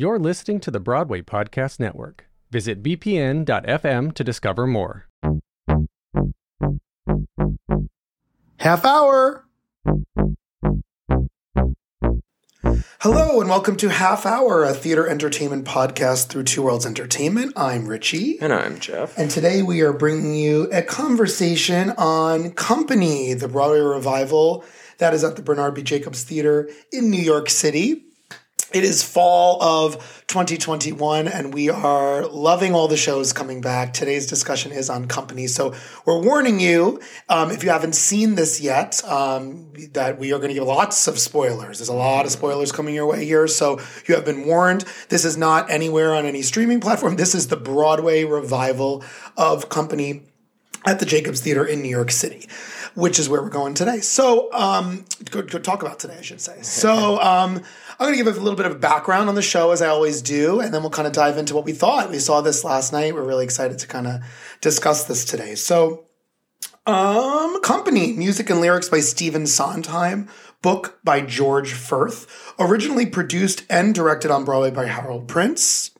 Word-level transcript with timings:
You're 0.00 0.18
listening 0.18 0.60
to 0.60 0.70
the 0.70 0.80
Broadway 0.80 1.20
Podcast 1.20 1.78
Network. 1.78 2.24
Visit 2.50 2.82
bpn.fm 2.82 4.14
to 4.14 4.24
discover 4.24 4.66
more. 4.66 5.06
Half 8.56 8.86
hour. 8.86 9.44
Hello, 13.00 13.42
and 13.42 13.50
welcome 13.50 13.76
to 13.76 13.90
Half 13.90 14.24
Hour, 14.24 14.64
a 14.64 14.72
theater 14.72 15.06
entertainment 15.06 15.66
podcast 15.66 16.28
through 16.28 16.44
Two 16.44 16.62
Worlds 16.62 16.86
Entertainment. 16.86 17.52
I'm 17.54 17.86
Richie. 17.86 18.40
And 18.40 18.54
I'm 18.54 18.80
Jeff. 18.80 19.18
And 19.18 19.30
today 19.30 19.60
we 19.60 19.82
are 19.82 19.92
bringing 19.92 20.34
you 20.34 20.70
a 20.72 20.80
conversation 20.80 21.90
on 21.98 22.52
Company, 22.52 23.34
the 23.34 23.48
Broadway 23.48 23.80
revival 23.80 24.64
that 24.96 25.12
is 25.12 25.24
at 25.24 25.36
the 25.36 25.42
Bernard 25.42 25.74
B. 25.74 25.82
Jacobs 25.82 26.24
Theater 26.24 26.70
in 26.90 27.10
New 27.10 27.20
York 27.20 27.50
City. 27.50 28.06
It 28.72 28.84
is 28.84 29.02
fall 29.02 29.60
of 29.60 30.24
2021, 30.28 31.26
and 31.26 31.52
we 31.52 31.70
are 31.70 32.24
loving 32.26 32.72
all 32.72 32.86
the 32.86 32.96
shows 32.96 33.32
coming 33.32 33.60
back. 33.60 33.92
Today's 33.92 34.28
discussion 34.28 34.70
is 34.70 34.88
on 34.88 35.08
Company. 35.08 35.48
So 35.48 35.74
we're 36.04 36.22
warning 36.22 36.60
you, 36.60 37.00
um, 37.28 37.50
if 37.50 37.64
you 37.64 37.70
haven't 37.70 37.96
seen 37.96 38.36
this 38.36 38.60
yet, 38.60 39.02
um, 39.04 39.72
that 39.92 40.20
we 40.20 40.32
are 40.32 40.36
going 40.38 40.50
to 40.50 40.54
give 40.54 40.62
lots 40.62 41.08
of 41.08 41.18
spoilers. 41.18 41.78
There's 41.78 41.88
a 41.88 41.94
lot 41.94 42.26
of 42.26 42.30
spoilers 42.30 42.70
coming 42.70 42.94
your 42.94 43.06
way 43.06 43.24
here. 43.24 43.48
So 43.48 43.80
you 44.06 44.14
have 44.14 44.24
been 44.24 44.46
warned. 44.46 44.84
This 45.08 45.24
is 45.24 45.36
not 45.36 45.68
anywhere 45.68 46.14
on 46.14 46.24
any 46.24 46.42
streaming 46.42 46.78
platform. 46.78 47.16
This 47.16 47.34
is 47.34 47.48
the 47.48 47.56
Broadway 47.56 48.22
revival 48.22 49.02
of 49.36 49.68
Company 49.68 50.22
at 50.86 51.00
the 51.00 51.06
Jacobs 51.06 51.40
Theater 51.40 51.64
in 51.64 51.82
New 51.82 51.88
York 51.90 52.12
City 52.12 52.46
which 52.94 53.18
is 53.18 53.28
where 53.28 53.42
we're 53.42 53.48
going 53.48 53.74
today. 53.74 54.00
So, 54.00 54.52
um, 54.52 55.04
good, 55.30 55.50
good 55.50 55.64
talk 55.64 55.82
about 55.82 55.98
today, 55.98 56.16
I 56.18 56.22
should 56.22 56.40
say. 56.40 56.60
So, 56.62 57.20
um, 57.20 57.62
I'm 58.00 58.06
going 58.06 58.16
to 58.16 58.24
give 58.24 58.34
a 58.34 58.40
little 58.40 58.56
bit 58.56 58.64
of 58.64 58.80
background 58.80 59.28
on 59.28 59.34
the 59.34 59.42
show 59.42 59.72
as 59.72 59.82
I 59.82 59.88
always 59.88 60.22
do, 60.22 60.58
and 60.58 60.72
then 60.72 60.80
we'll 60.80 60.88
kind 60.88 61.06
of 61.06 61.12
dive 61.12 61.36
into 61.36 61.54
what 61.54 61.66
we 61.66 61.72
thought. 61.72 62.08
We 62.08 62.18
saw 62.18 62.40
this 62.40 62.64
last 62.64 62.94
night. 62.94 63.14
We're 63.14 63.26
really 63.26 63.44
excited 63.44 63.78
to 63.78 63.86
kind 63.86 64.06
of 64.06 64.22
discuss 64.62 65.04
this 65.04 65.22
today. 65.26 65.54
So, 65.54 66.06
um, 66.86 67.60
Company, 67.60 68.14
music 68.14 68.48
and 68.48 68.62
lyrics 68.62 68.88
by 68.88 69.00
Stephen 69.00 69.46
Sondheim, 69.46 70.30
book 70.62 70.98
by 71.04 71.20
George 71.20 71.74
Furth, 71.74 72.54
originally 72.58 73.04
produced 73.04 73.64
and 73.68 73.94
directed 73.94 74.30
on 74.30 74.46
Broadway 74.46 74.70
by 74.70 74.86
Harold 74.86 75.28
Prince, 75.28 75.90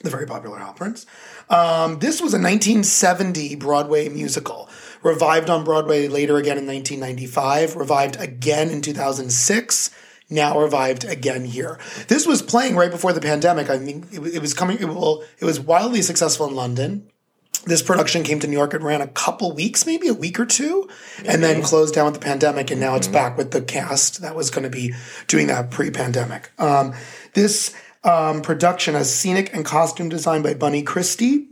the 0.00 0.08
very 0.08 0.24
popular 0.24 0.56
Harold 0.56 0.76
Prince. 0.76 1.04
Um, 1.50 1.98
this 1.98 2.22
was 2.22 2.32
a 2.32 2.40
1970 2.40 3.56
Broadway 3.56 4.08
musical 4.08 4.70
revived 5.02 5.50
on 5.50 5.64
Broadway 5.64 6.08
later 6.08 6.38
again 6.38 6.56
in 6.56 6.66
1995, 6.66 7.76
revived 7.76 8.16
again 8.18 8.70
in 8.70 8.80
2006, 8.80 9.90
now 10.28 10.58
revived 10.58 11.04
again 11.04 11.44
here. 11.44 11.78
This 12.08 12.26
was 12.26 12.42
playing 12.42 12.76
right 12.76 12.90
before 12.90 13.12
the 13.12 13.20
pandemic. 13.20 13.70
I 13.70 13.78
mean, 13.78 14.06
it, 14.12 14.20
it 14.20 14.40
was 14.40 14.54
coming, 14.54 14.78
it, 14.78 14.86
well, 14.86 15.22
it 15.38 15.44
was 15.44 15.60
wildly 15.60 16.02
successful 16.02 16.48
in 16.48 16.54
London. 16.54 17.10
This 17.64 17.82
production 17.82 18.22
came 18.22 18.38
to 18.40 18.46
New 18.46 18.56
York. 18.56 18.74
It 18.74 18.82
ran 18.82 19.00
a 19.00 19.08
couple 19.08 19.52
weeks, 19.52 19.86
maybe 19.86 20.06
a 20.06 20.14
week 20.14 20.38
or 20.38 20.46
two, 20.46 20.88
maybe. 21.18 21.28
and 21.28 21.42
then 21.42 21.62
closed 21.62 21.94
down 21.94 22.04
with 22.04 22.14
the 22.14 22.20
pandemic. 22.20 22.70
And 22.70 22.80
now 22.80 22.90
mm-hmm. 22.90 22.98
it's 22.98 23.08
back 23.08 23.36
with 23.36 23.50
the 23.50 23.60
cast 23.60 24.20
that 24.20 24.36
was 24.36 24.50
going 24.50 24.62
to 24.62 24.70
be 24.70 24.94
doing 25.26 25.48
that 25.48 25.70
pre 25.70 25.90
pandemic. 25.90 26.52
Um, 26.60 26.94
this 27.34 27.74
um, 28.04 28.42
production 28.42 28.94
has 28.94 29.12
scenic 29.12 29.52
and 29.52 29.64
costume 29.64 30.08
design 30.08 30.42
by 30.42 30.54
Bunny 30.54 30.82
Christie, 30.82 31.48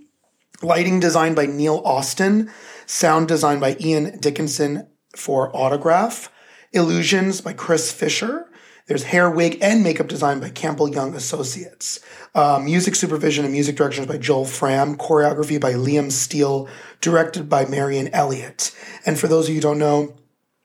lighting 0.63 1.01
design 1.01 1.35
by 1.35 1.47
Neil 1.47 1.83
Austin, 1.85 2.49
Sound 2.87 3.29
design 3.29 3.61
by 3.61 3.77
Ian 3.81 4.19
Dickinson 4.19 4.87
for 5.17 5.55
Autograph. 5.57 6.31
Illusions 6.73 7.41
by 7.41 7.53
Chris 7.53 7.93
Fisher. 7.93 8.51
There's 8.87 9.05
hair, 9.05 9.31
wig, 9.31 9.59
and 9.63 9.83
makeup 9.83 10.09
design 10.09 10.41
by 10.41 10.51
Campbell 10.51 10.91
Young 10.91 11.15
Associates. 11.15 12.01
Uh, 12.35 12.61
music 12.63 12.95
supervision 12.95 13.45
and 13.45 13.53
music 13.53 13.77
directions 13.77 14.07
by 14.07 14.19
Joel 14.19 14.45
Fram. 14.45 14.97
Choreography 14.97 15.59
by 15.59 15.73
Liam 15.73 16.13
Steel. 16.13 16.69
Directed 17.01 17.49
by 17.49 17.65
Marianne 17.65 18.09
Elliott. 18.09 18.77
And 19.07 19.19
for 19.19 19.27
those 19.27 19.47
of 19.47 19.51
you 19.51 19.57
who 19.57 19.63
don't 19.63 19.79
know, 19.79 20.15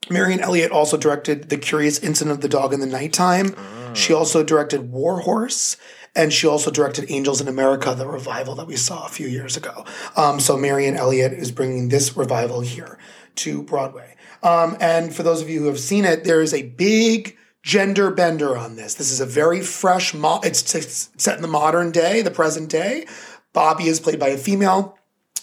Marianne 0.09 0.41
Elliott 0.41 0.71
also 0.71 0.97
directed 0.97 1.49
The 1.49 1.57
Curious 1.57 1.99
Incident 1.99 2.35
of 2.35 2.41
the 2.41 2.49
Dog 2.49 2.73
in 2.73 2.81
the 2.81 2.85
Nighttime. 2.85 3.55
Oh. 3.57 3.93
She 3.93 4.13
also 4.13 4.43
directed 4.43 4.91
War 4.91 5.21
Horse 5.21 5.77
and 6.15 6.33
she 6.33 6.47
also 6.47 6.71
directed 6.71 7.09
Angels 7.09 7.39
in 7.39 7.47
America, 7.47 7.95
the 7.95 8.07
revival 8.07 8.55
that 8.55 8.67
we 8.67 8.75
saw 8.75 9.05
a 9.05 9.09
few 9.09 9.27
years 9.27 9.55
ago. 9.55 9.85
Um, 10.17 10.39
so 10.41 10.57
Marianne 10.57 10.97
Elliott 10.97 11.31
is 11.31 11.51
bringing 11.51 11.87
this 11.87 12.17
revival 12.17 12.59
here 12.59 12.97
to 13.35 13.63
Broadway. 13.63 14.15
Um, 14.43 14.75
and 14.81 15.15
for 15.15 15.23
those 15.23 15.41
of 15.41 15.49
you 15.49 15.59
who 15.61 15.67
have 15.67 15.79
seen 15.79 16.03
it, 16.03 16.25
there 16.25 16.41
is 16.41 16.53
a 16.53 16.63
big 16.63 17.37
gender 17.63 18.11
bender 18.11 18.57
on 18.57 18.75
this. 18.75 18.95
This 18.95 19.11
is 19.11 19.19
a 19.19 19.25
very 19.25 19.61
fresh, 19.61 20.13
mo- 20.13 20.39
it's, 20.43 21.09
set 21.17 21.35
in 21.35 21.41
the 21.41 21.47
modern 21.47 21.91
day, 21.91 22.21
the 22.21 22.31
present 22.31 22.69
day. 22.69 23.05
Bobby 23.53 23.87
is 23.87 23.99
played 23.99 24.19
by 24.19 24.29
a 24.29 24.37
female. 24.37 24.97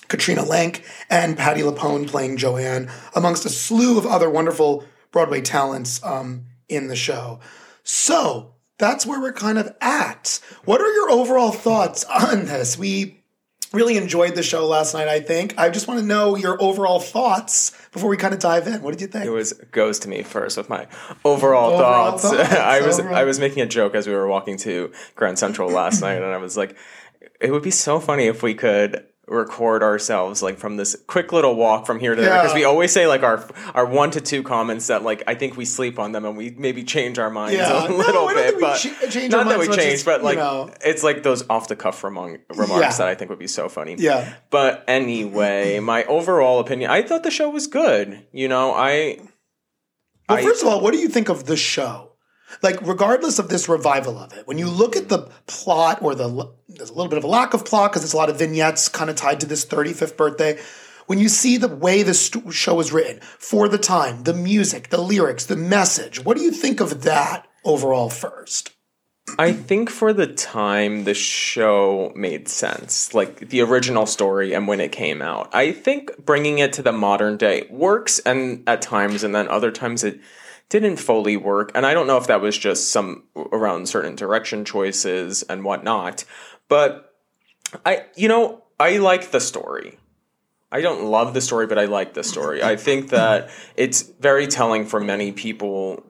Katrina 0.09 0.43
Lenk 0.43 0.85
and 1.11 1.37
Patti 1.37 1.63
LuPone 1.63 2.07
playing 2.07 2.37
Joanne, 2.37 2.89
amongst 3.15 3.45
a 3.45 3.49
slew 3.49 3.99
of 3.99 4.07
other 4.07 4.31
wonderful 4.31 4.85
Broadway 5.11 5.41
talents 5.41 6.03
um, 6.05 6.47
in 6.69 6.87
the 6.87 6.97
show. 6.97 7.41
So, 7.83 8.55
that's 8.79 9.07
where 9.07 9.21
we're 9.21 9.33
kind 9.33 9.59
of 9.59 9.75
at. 9.81 10.39
What 10.65 10.81
are 10.81 10.93
your 10.93 11.11
overall 11.11 11.51
thoughts 11.51 12.05
on 12.05 12.45
this? 12.45 12.79
We 12.79 13.25
really 13.73 13.97
enjoyed 13.97 14.35
the 14.35 14.43
show 14.43 14.67
last 14.67 14.95
night, 14.95 15.09
I 15.09 15.21
think. 15.21 15.59
I 15.59 15.71
just 15.71 15.89
want 15.89 16.01
to 16.01 16.07
know 16.07 16.37
your 16.37 16.61
overall 16.63 17.01
thoughts 17.01 17.73
before 17.93 18.09
we 18.09 18.17
kind 18.17 18.33
of 18.33 18.41
dive 18.41 18.67
in. 18.67 18.83
What 18.83 18.93
did 18.93 19.01
you 19.01 19.07
think? 19.07 19.27
It 19.27 19.31
was 19.31 19.53
goes 19.71 19.99
to 20.01 20.09
me 20.09 20.23
first 20.23 20.57
with 20.57 20.69
my 20.69 20.87
overall, 21.25 21.73
overall 21.73 22.19
thoughts. 22.19 22.37
thoughts. 22.37 22.53
I 22.55 22.81
was 22.81 23.01
overall. 23.01 23.17
I 23.17 23.25
was 23.25 23.39
making 23.39 23.63
a 23.63 23.67
joke 23.67 23.95
as 23.95 24.07
we 24.07 24.15
were 24.15 24.27
walking 24.27 24.57
to 24.59 24.93
Grand 25.15 25.39
Central 25.39 25.71
last 25.71 26.01
night 26.01 26.23
and 26.23 26.27
I 26.27 26.39
was 26.39 26.57
like 26.57 26.77
it 27.41 27.51
would 27.51 27.63
be 27.63 27.71
so 27.71 28.01
funny 28.01 28.27
if 28.27 28.43
we 28.43 28.55
could 28.55 29.05
record 29.29 29.83
ourselves 29.83 30.41
like 30.41 30.57
from 30.57 30.77
this 30.77 30.97
quick 31.09 31.33
little 31.33 31.57
walk 31.57 31.85
from 31.85 31.99
here 31.99 32.15
to 32.15 32.21
there 32.21 32.41
because 32.41 32.55
we 32.55 32.63
always 32.63 32.93
say 32.93 33.09
like 33.09 33.25
our 33.25 33.45
our 33.75 33.85
one 33.85 34.09
to 34.13 34.21
two 34.21 34.41
comments 34.45 34.87
that 34.87 35.03
like 35.03 35.25
I 35.27 35.35
think 35.35 35.57
we 35.57 35.65
sleep 35.65 35.99
on 35.99 36.13
them 36.13 36.25
and 36.25 36.37
we 36.37 36.51
maybe 36.51 36.85
change 36.85 37.19
our 37.19 37.29
minds 37.29 37.57
yeah. 37.57 37.89
a 37.89 37.91
little 37.91 38.29
no, 38.29 38.35
bit 38.35 38.61
but 38.61 38.79
ch- 38.79 39.29
not 39.29 39.49
that 39.49 39.59
we 39.59 39.69
change 39.69 40.05
but 40.05 40.23
like 40.23 40.39
know. 40.39 40.71
it's 40.81 41.03
like 41.03 41.25
those 41.25 41.49
off 41.51 41.67
the 41.67 41.75
cuff 41.75 42.05
remarks 42.05 42.41
yeah. 42.49 42.93
that 42.93 43.09
I 43.09 43.17
think 43.17 43.31
would 43.31 43.41
be 43.41 43.49
so 43.49 43.69
funny 43.69 43.97
yeah 43.99 44.33
but 44.51 44.85
anyway 44.87 45.81
my 45.81 46.05
overall 46.05 46.61
opinion 46.61 46.91
I 46.91 47.03
thought 47.03 47.25
the 47.25 47.33
show 47.33 47.51
was 47.51 47.67
good 47.67 48.25
you 48.31 48.47
know 48.47 48.75
I 48.75 49.19
well 50.29 50.39
I, 50.39 50.43
first 50.43 50.63
of 50.63 50.69
all 50.69 50.81
what 50.81 50.93
do 50.93 51.01
you 51.01 51.09
think 51.09 51.29
of 51.29 51.47
the 51.47 51.57
show 51.57 52.13
like 52.63 52.81
regardless 52.83 53.39
of 53.39 53.49
this 53.49 53.69
revival 53.69 54.19
of 54.19 54.33
it 54.33 54.47
when 54.47 54.59
you 54.59 54.69
look 54.69 54.97
at 54.97 55.09
the 55.09 55.19
plot 55.47 56.03
or 56.03 56.15
the 56.15 56.51
there's 56.69 56.91
a 56.91 56.95
little 56.95 57.09
bit 57.09 57.19
of 57.19 57.25
a 57.25 57.29
lack 57.29 57.55
of 57.55 57.65
plot 57.65 57.91
because 57.91 58.03
there's 58.03 58.15
a 58.15 58.17
lot 58.17 58.31
of 58.31 58.39
vignettes 58.39 58.89
kind 58.89 59.11
of 59.11 59.17
tied 59.17 59.41
to 59.41 59.47
this 59.47 59.65
35th 59.65 60.17
birthday 60.17 60.59
when 61.07 61.19
you 61.19 61.29
see 61.29 61.57
the 61.57 61.69
way 61.69 62.03
the 62.03 62.15
show 62.15 62.81
is 62.81 62.93
written 62.93 63.21
for 63.21 63.69
the 63.69 63.79
time 63.79 64.25
the 64.25 64.35
music 64.35 64.89
the 64.91 65.01
lyrics 65.01 65.47
the 65.47 65.57
message 65.57 66.25
what 66.25 66.37
do 66.37 66.43
you 66.43 66.51
think 66.51 66.81
of 66.81 67.03
that 67.03 67.47
overall 67.65 68.11
first 68.11 68.73
I 69.39 69.53
think 69.53 69.91
for 69.91 70.13
the 70.13 70.29
time 70.29 71.05
the 71.05 71.13
show 71.13 72.13
made 72.15 72.49
sense, 72.49 73.13
like 73.13 73.49
the 73.49 73.61
original 73.61 74.07
story 74.07 74.55
and 74.55 74.69
when 74.69 74.81
it 74.81 74.93
came 74.93 75.21
out. 75.21 75.53
I 75.53 75.73
think 75.73 76.25
bringing 76.25 76.59
it 76.59 76.73
to 76.75 76.83
the 76.83 76.93
modern 76.93 77.37
day 77.37 77.67
works 77.69 78.21
and 78.21 78.63
at 78.69 78.83
times 78.83 79.25
and 79.25 79.35
then 79.35 79.49
other 79.49 79.73
times 79.73 80.05
it 80.05 80.21
didn't 80.69 80.97
fully 80.97 81.37
work. 81.37 81.71
And 81.75 81.87
I 81.87 81.95
don't 81.95 82.07
know 82.07 82.17
if 82.17 82.27
that 82.27 82.41
was 82.41 82.57
just 82.57 82.91
some 82.91 83.25
around 83.37 83.89
certain 83.89 84.17
direction 84.17 84.65
choices 84.65 85.43
and 85.45 85.65
whatnot. 85.65 86.25
But 86.69 87.15
I, 87.85 88.07
you 88.17 88.29
know, 88.29 88.65
I 88.79 88.99
like 88.99 89.31
the 89.31 89.41
story. 89.41 89.99
I 90.73 90.81
don't 90.81 91.05
love 91.05 91.33
the 91.33 91.41
story, 91.41 91.67
but 91.67 91.79
I 91.79 91.85
like 91.85 92.15
the 92.15 92.25
story. 92.25 92.63
I 92.63 92.77
think 92.77 93.11
that 93.11 93.51
it's 93.77 94.03
very 94.03 94.47
telling 94.47 94.85
for 94.85 95.01
many 95.01 95.31
people 95.31 96.05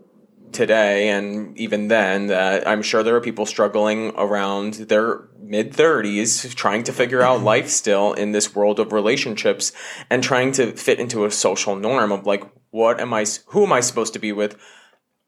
today 0.53 1.09
and 1.09 1.57
even 1.59 1.89
then 1.89 2.29
that 2.29 2.67
I'm 2.67 2.83
sure 2.83 3.03
there 3.03 3.17
are 3.17 3.21
people 3.21 3.47
struggling 3.47 4.13
around 4.17 4.75
their 4.75 5.29
mid 5.41 5.73
30s 5.73 6.55
trying 6.55 6.83
to 6.85 6.93
figure 6.93 7.23
out 7.23 7.39
mm-hmm. 7.39 7.47
life 7.47 7.69
still 7.69 8.13
in 8.13 8.33
this 8.33 8.55
world 8.55 8.81
of 8.81 8.93
relationships 8.93 9.73
and 10.11 10.23
trying 10.23 10.53
to 10.53 10.73
fit 10.73 10.99
into 10.99 11.25
a 11.25 11.31
social 11.31 11.77
norm 11.77 12.13
of 12.13 12.27
like 12.27 12.45
what 12.77 13.01
am 13.01 13.15
I, 13.15 13.25
who 13.47 13.65
am 13.65 13.73
I 13.73 13.81
supposed 13.81 14.13
to 14.13 14.19
be 14.19 14.33
with? 14.33 14.59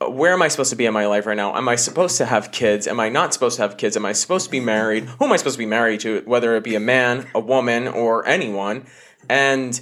Where 0.06 0.34
am 0.34 0.42
I 0.42 0.48
supposed 0.48 0.68
to 0.68 0.76
be 0.76 0.84
in 0.84 0.92
my 0.92 1.06
life 1.06 1.24
right 1.24 1.36
now? 1.36 1.56
Am 1.56 1.66
I 1.66 1.76
supposed 1.76 2.18
to 2.18 2.26
have 2.26 2.52
kids? 2.52 2.86
Am 2.86 3.00
I 3.00 3.08
not 3.08 3.32
supposed 3.32 3.56
to 3.56 3.62
have 3.62 3.78
kids? 3.78 3.96
Am 3.96 4.04
I 4.04 4.12
supposed 4.12 4.44
to 4.44 4.50
be 4.50 4.60
married? 4.60 5.04
Who 5.04 5.24
am 5.24 5.32
I 5.32 5.36
supposed 5.36 5.54
to 5.54 5.58
be 5.58 5.66
married 5.66 6.00
to? 6.00 6.22
Whether 6.26 6.54
it 6.56 6.62
be 6.62 6.74
a 6.74 6.80
man, 6.80 7.26
a 7.34 7.40
woman, 7.40 7.88
or 7.88 8.26
anyone. 8.26 8.86
And 9.30 9.80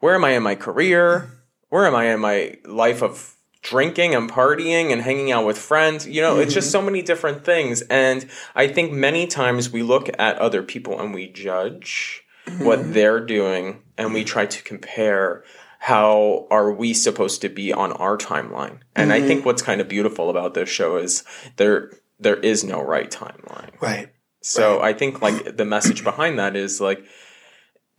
where 0.00 0.14
am 0.14 0.24
I 0.24 0.32
in 0.32 0.42
my 0.42 0.54
career? 0.54 1.30
Where 1.70 1.86
am 1.86 1.94
I 1.94 2.12
in 2.12 2.20
my 2.20 2.58
life 2.66 3.02
of 3.02 3.34
drinking 3.62 4.14
and 4.14 4.30
partying 4.30 4.92
and 4.92 5.02
hanging 5.02 5.32
out 5.32 5.46
with 5.46 5.58
friends. 5.58 6.06
You 6.06 6.22
know, 6.22 6.34
mm-hmm. 6.34 6.42
it's 6.42 6.54
just 6.54 6.68
mm-hmm. 6.68 6.72
so 6.72 6.82
many 6.82 7.02
different 7.02 7.44
things. 7.44 7.82
And 7.82 8.28
I 8.54 8.68
think 8.68 8.92
many 8.92 9.26
times 9.26 9.70
we 9.70 9.82
look 9.82 10.08
at 10.18 10.38
other 10.38 10.62
people 10.62 11.00
and 11.00 11.14
we 11.14 11.28
judge 11.28 12.22
mm-hmm. 12.46 12.64
what 12.64 12.92
they're 12.92 13.24
doing 13.24 13.82
and 13.96 14.14
we 14.14 14.24
try 14.24 14.46
to 14.46 14.62
compare 14.62 15.44
how 15.80 16.46
are 16.50 16.72
we 16.72 16.92
supposed 16.92 17.40
to 17.42 17.48
be 17.48 17.72
on 17.72 17.92
our 17.92 18.16
timeline? 18.18 18.80
And 18.96 19.10
mm-hmm. 19.10 19.24
I 19.24 19.26
think 19.26 19.44
what's 19.44 19.62
kind 19.62 19.80
of 19.80 19.88
beautiful 19.88 20.28
about 20.28 20.54
this 20.54 20.68
show 20.68 20.96
is 20.96 21.24
there 21.56 21.92
there 22.20 22.36
is 22.36 22.64
no 22.64 22.82
right 22.82 23.10
timeline. 23.10 23.70
Right. 23.80 24.08
So 24.40 24.80
I 24.80 24.92
think 24.92 25.22
like 25.22 25.56
the 25.56 25.64
message 25.64 26.02
behind 26.02 26.38
that 26.38 26.56
is 26.56 26.80
like 26.80 27.04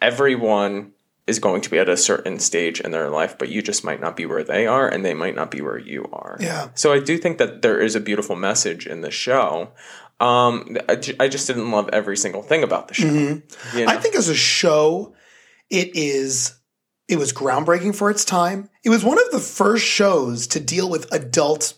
everyone 0.01 0.94
is 1.29 1.39
going 1.39 1.61
to 1.61 1.69
be 1.69 1.77
at 1.77 1.87
a 1.87 1.95
certain 1.95 2.39
stage 2.39 2.81
in 2.81 2.91
their 2.91 3.09
life, 3.09 3.37
but 3.37 3.49
you 3.49 3.61
just 3.61 3.83
might 3.83 4.01
not 4.01 4.17
be 4.17 4.25
where 4.25 4.43
they 4.43 4.67
are 4.67 4.89
and 4.89 5.05
they 5.05 5.13
might 5.13 5.35
not 5.35 5.51
be 5.51 5.61
where 5.61 5.77
you 5.77 6.09
are. 6.11 6.37
Yeah. 6.39 6.69
So 6.75 6.91
I 6.91 6.99
do 6.99 7.17
think 7.17 7.37
that 7.37 7.61
there 7.61 7.79
is 7.79 7.95
a 7.95 7.99
beautiful 7.99 8.35
message 8.35 8.87
in 8.87 9.01
the 9.01 9.11
show. 9.11 9.71
Um, 10.19 10.77
I, 10.89 10.95
ju- 10.95 11.15
I 11.19 11.29
just 11.29 11.47
didn't 11.47 11.71
love 11.71 11.89
every 11.93 12.17
single 12.17 12.41
thing 12.41 12.63
about 12.63 12.89
the 12.89 12.93
show. 12.95 13.07
You 13.07 13.13
know? 13.13 13.35
Mm-hmm. 13.35 13.89
I 13.89 13.95
think 13.97 14.15
as 14.15 14.27
a 14.27 14.35
show, 14.35 15.13
it 15.69 15.95
is 15.95 16.59
it 17.07 17.17
was 17.17 17.33
groundbreaking 17.33 17.95
for 17.95 18.11
its 18.11 18.23
time. 18.25 18.69
It 18.83 18.89
was 18.89 19.03
one 19.03 19.17
of 19.17 19.31
the 19.31 19.39
first 19.39 19.85
shows 19.85 20.45
to 20.47 20.59
deal 20.59 20.89
with 20.89 21.11
adult 21.11 21.73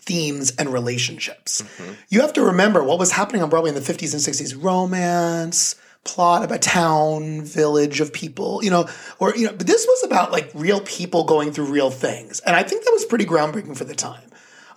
themes 0.00 0.52
and 0.58 0.72
relationships. 0.72 1.62
You 2.08 2.22
have 2.22 2.32
to 2.32 2.42
remember 2.42 2.82
what 2.82 2.98
was 2.98 3.12
happening 3.12 3.42
on 3.42 3.50
Broadway 3.50 3.68
in 3.68 3.74
the 3.74 3.80
50s 3.80 4.14
and 4.14 4.22
60s 4.22 4.60
romance, 4.60 5.76
plot 6.04 6.42
of 6.42 6.50
a 6.50 6.58
town, 6.58 7.42
village 7.42 8.00
of 8.00 8.12
people, 8.12 8.62
you 8.62 8.70
know, 8.70 8.88
or, 9.18 9.36
you 9.36 9.46
know, 9.46 9.52
but 9.52 9.66
this 9.66 9.86
was 9.86 10.04
about 10.04 10.32
like 10.32 10.50
real 10.54 10.80
people 10.80 11.24
going 11.24 11.52
through 11.52 11.66
real 11.66 11.90
things. 11.90 12.40
And 12.40 12.56
I 12.56 12.62
think 12.62 12.84
that 12.84 12.92
was 12.92 13.04
pretty 13.04 13.26
groundbreaking 13.26 13.76
for 13.76 13.84
the 13.84 13.94
time. 13.94 14.30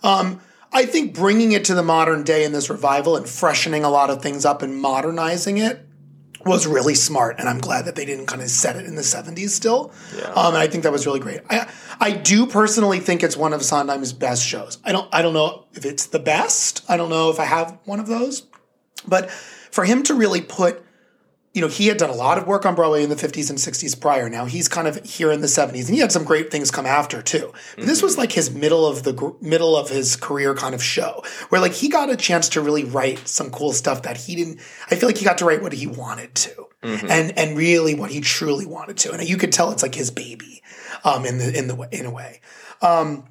Um, 0.03 0.41
I 0.73 0.85
think 0.85 1.13
bringing 1.13 1.51
it 1.51 1.65
to 1.65 1.75
the 1.75 1.83
modern 1.83 2.23
day 2.23 2.43
in 2.43 2.51
this 2.51 2.69
revival 2.69 3.15
and 3.17 3.27
freshening 3.27 3.83
a 3.83 3.89
lot 3.89 4.09
of 4.09 4.21
things 4.21 4.45
up 4.45 4.61
and 4.61 4.75
modernizing 4.75 5.57
it 5.57 5.85
was 6.45 6.65
really 6.65 6.95
smart, 6.95 7.39
and 7.39 7.47
I'm 7.47 7.59
glad 7.59 7.85
that 7.85 7.95
they 7.95 8.05
didn't 8.05 8.25
kind 8.25 8.41
of 8.41 8.49
set 8.49 8.75
it 8.75 8.85
in 8.85 8.95
the 8.95 9.01
70s 9.01 9.49
still. 9.49 9.91
Yeah. 10.17 10.23
Um, 10.31 10.53
and 10.53 10.57
I 10.57 10.67
think 10.67 10.83
that 10.83 10.91
was 10.91 11.05
really 11.05 11.19
great. 11.19 11.41
I 11.49 11.69
I 11.99 12.11
do 12.11 12.47
personally 12.47 12.99
think 12.99 13.23
it's 13.23 13.37
one 13.37 13.53
of 13.53 13.61
Sondheim's 13.61 14.13
best 14.13 14.45
shows. 14.45 14.79
I 14.83 14.91
don't 14.91 15.07
I 15.13 15.21
don't 15.21 15.33
know 15.33 15.65
if 15.73 15.85
it's 15.85 16.07
the 16.07 16.19
best. 16.19 16.83
I 16.89 16.97
don't 16.97 17.09
know 17.09 17.29
if 17.29 17.39
I 17.39 17.45
have 17.45 17.77
one 17.85 17.99
of 17.99 18.07
those, 18.07 18.47
but 19.07 19.29
for 19.29 19.85
him 19.85 20.03
to 20.03 20.13
really 20.13 20.41
put 20.41 20.83
you 21.53 21.61
know, 21.61 21.67
he 21.67 21.87
had 21.87 21.97
done 21.97 22.09
a 22.09 22.15
lot 22.15 22.37
of 22.37 22.47
work 22.47 22.65
on 22.65 22.75
Broadway 22.75 23.03
in 23.03 23.09
the 23.09 23.15
50s 23.15 23.49
and 23.49 23.59
60s 23.59 23.99
prior. 23.99 24.29
Now 24.29 24.45
he's 24.45 24.69
kind 24.69 24.87
of 24.87 25.03
here 25.03 25.31
in 25.31 25.41
the 25.41 25.47
70s, 25.47 25.85
and 25.87 25.95
he 25.95 25.99
had 25.99 26.11
some 26.11 26.23
great 26.23 26.49
things 26.49 26.71
come 26.71 26.85
after 26.85 27.21
too. 27.21 27.51
But 27.75 27.87
this 27.87 28.01
was 28.01 28.17
like 28.17 28.31
his 28.31 28.51
middle 28.51 28.85
of 28.87 29.03
the 29.03 29.11
gr- 29.13 29.31
middle 29.41 29.75
of 29.75 29.89
his 29.89 30.15
career 30.15 30.55
kind 30.55 30.73
of 30.73 30.81
show, 30.81 31.23
where 31.49 31.59
like 31.59 31.73
he 31.73 31.89
got 31.89 32.09
a 32.09 32.15
chance 32.15 32.47
to 32.49 32.61
really 32.61 32.85
write 32.85 33.27
some 33.27 33.49
cool 33.51 33.73
stuff 33.73 34.03
that 34.03 34.15
he 34.15 34.35
didn't. 34.35 34.59
I 34.89 34.95
feel 34.95 35.09
like 35.09 35.17
he 35.17 35.25
got 35.25 35.39
to 35.39 35.45
write 35.45 35.61
what 35.61 35.73
he 35.73 35.87
wanted 35.87 36.35
to, 36.35 36.67
and 37.09 37.37
and 37.37 37.57
really 37.57 37.95
what 37.95 38.11
he 38.11 38.21
truly 38.21 38.65
wanted 38.65 38.97
to, 38.99 39.11
and 39.11 39.27
you 39.27 39.35
could 39.37 39.51
tell 39.51 39.71
it's 39.71 39.83
like 39.83 39.95
his 39.95 40.09
baby, 40.09 40.63
um, 41.03 41.25
in 41.25 41.37
the 41.37 41.57
in 41.57 41.67
the 41.67 41.75
in 41.91 42.05
a 42.05 42.11
way. 42.11 42.39
Um, 42.81 43.25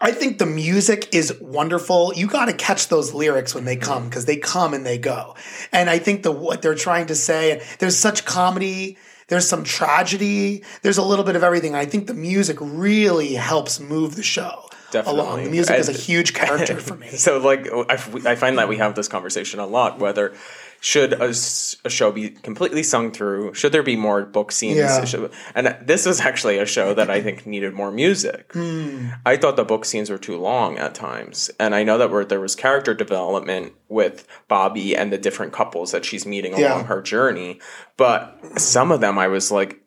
I 0.00 0.10
think 0.10 0.38
the 0.38 0.46
music 0.46 1.14
is 1.14 1.38
wonderful. 1.40 2.12
You 2.14 2.26
got 2.26 2.46
to 2.46 2.52
catch 2.52 2.88
those 2.88 3.14
lyrics 3.14 3.54
when 3.54 3.64
they 3.64 3.76
come 3.76 4.00
mm-hmm. 4.00 4.08
because 4.10 4.26
they 4.26 4.36
come 4.36 4.74
and 4.74 4.84
they 4.84 4.98
go. 4.98 5.34
And 5.72 5.88
I 5.88 5.98
think 5.98 6.22
the 6.22 6.32
what 6.32 6.62
they're 6.62 6.74
trying 6.74 7.06
to 7.06 7.14
say, 7.14 7.62
there's 7.78 7.96
such 7.96 8.24
comedy, 8.24 8.98
there's 9.28 9.48
some 9.48 9.64
tragedy, 9.64 10.64
there's 10.82 10.98
a 10.98 11.02
little 11.02 11.24
bit 11.24 11.36
of 11.36 11.42
everything. 11.42 11.74
I 11.74 11.86
think 11.86 12.06
the 12.06 12.14
music 12.14 12.58
really 12.60 13.34
helps 13.34 13.80
move 13.80 14.16
the 14.16 14.22
show 14.22 14.68
along. 14.92 15.44
The 15.44 15.50
music 15.50 15.78
is 15.78 15.88
a 15.88 15.92
huge 15.92 16.34
character 16.34 16.78
for 16.80 16.96
me. 16.96 17.08
So, 17.08 17.38
like, 17.38 17.68
I, 17.72 17.94
I 18.30 18.34
find 18.36 18.58
that 18.58 18.68
we 18.68 18.76
have 18.76 18.94
this 18.94 19.08
conversation 19.08 19.60
a 19.60 19.66
lot. 19.66 19.98
Whether 19.98 20.34
should 20.84 21.14
a 21.14 21.32
show 21.32 22.12
be 22.12 22.28
completely 22.28 22.82
sung 22.82 23.10
through? 23.10 23.54
Should 23.54 23.72
there 23.72 23.82
be 23.82 23.96
more 23.96 24.26
book 24.26 24.52
scenes? 24.52 24.76
Yeah. 24.76 25.28
And 25.54 25.74
this 25.80 26.04
was 26.04 26.20
actually 26.20 26.58
a 26.58 26.66
show 26.66 26.92
that 26.92 27.08
I 27.08 27.22
think 27.22 27.46
needed 27.46 27.72
more 27.72 27.90
music. 27.90 28.52
Hmm. 28.52 29.06
I 29.24 29.38
thought 29.38 29.56
the 29.56 29.64
book 29.64 29.86
scenes 29.86 30.10
were 30.10 30.18
too 30.18 30.36
long 30.36 30.76
at 30.76 30.94
times, 30.94 31.50
and 31.58 31.74
I 31.74 31.84
know 31.84 31.96
that 31.96 32.28
there 32.28 32.38
was 32.38 32.54
character 32.54 32.92
development 32.92 33.72
with 33.88 34.26
Bobby 34.46 34.94
and 34.94 35.10
the 35.10 35.16
different 35.16 35.54
couples 35.54 35.90
that 35.92 36.04
she's 36.04 36.26
meeting 36.26 36.52
Yeah. 36.58 36.74
along 36.74 36.84
her 36.86 37.00
journey, 37.00 37.60
but 37.96 38.38
some 38.58 38.92
of 38.92 39.00
them 39.00 39.18
I 39.18 39.28
was 39.28 39.50
like, 39.50 39.80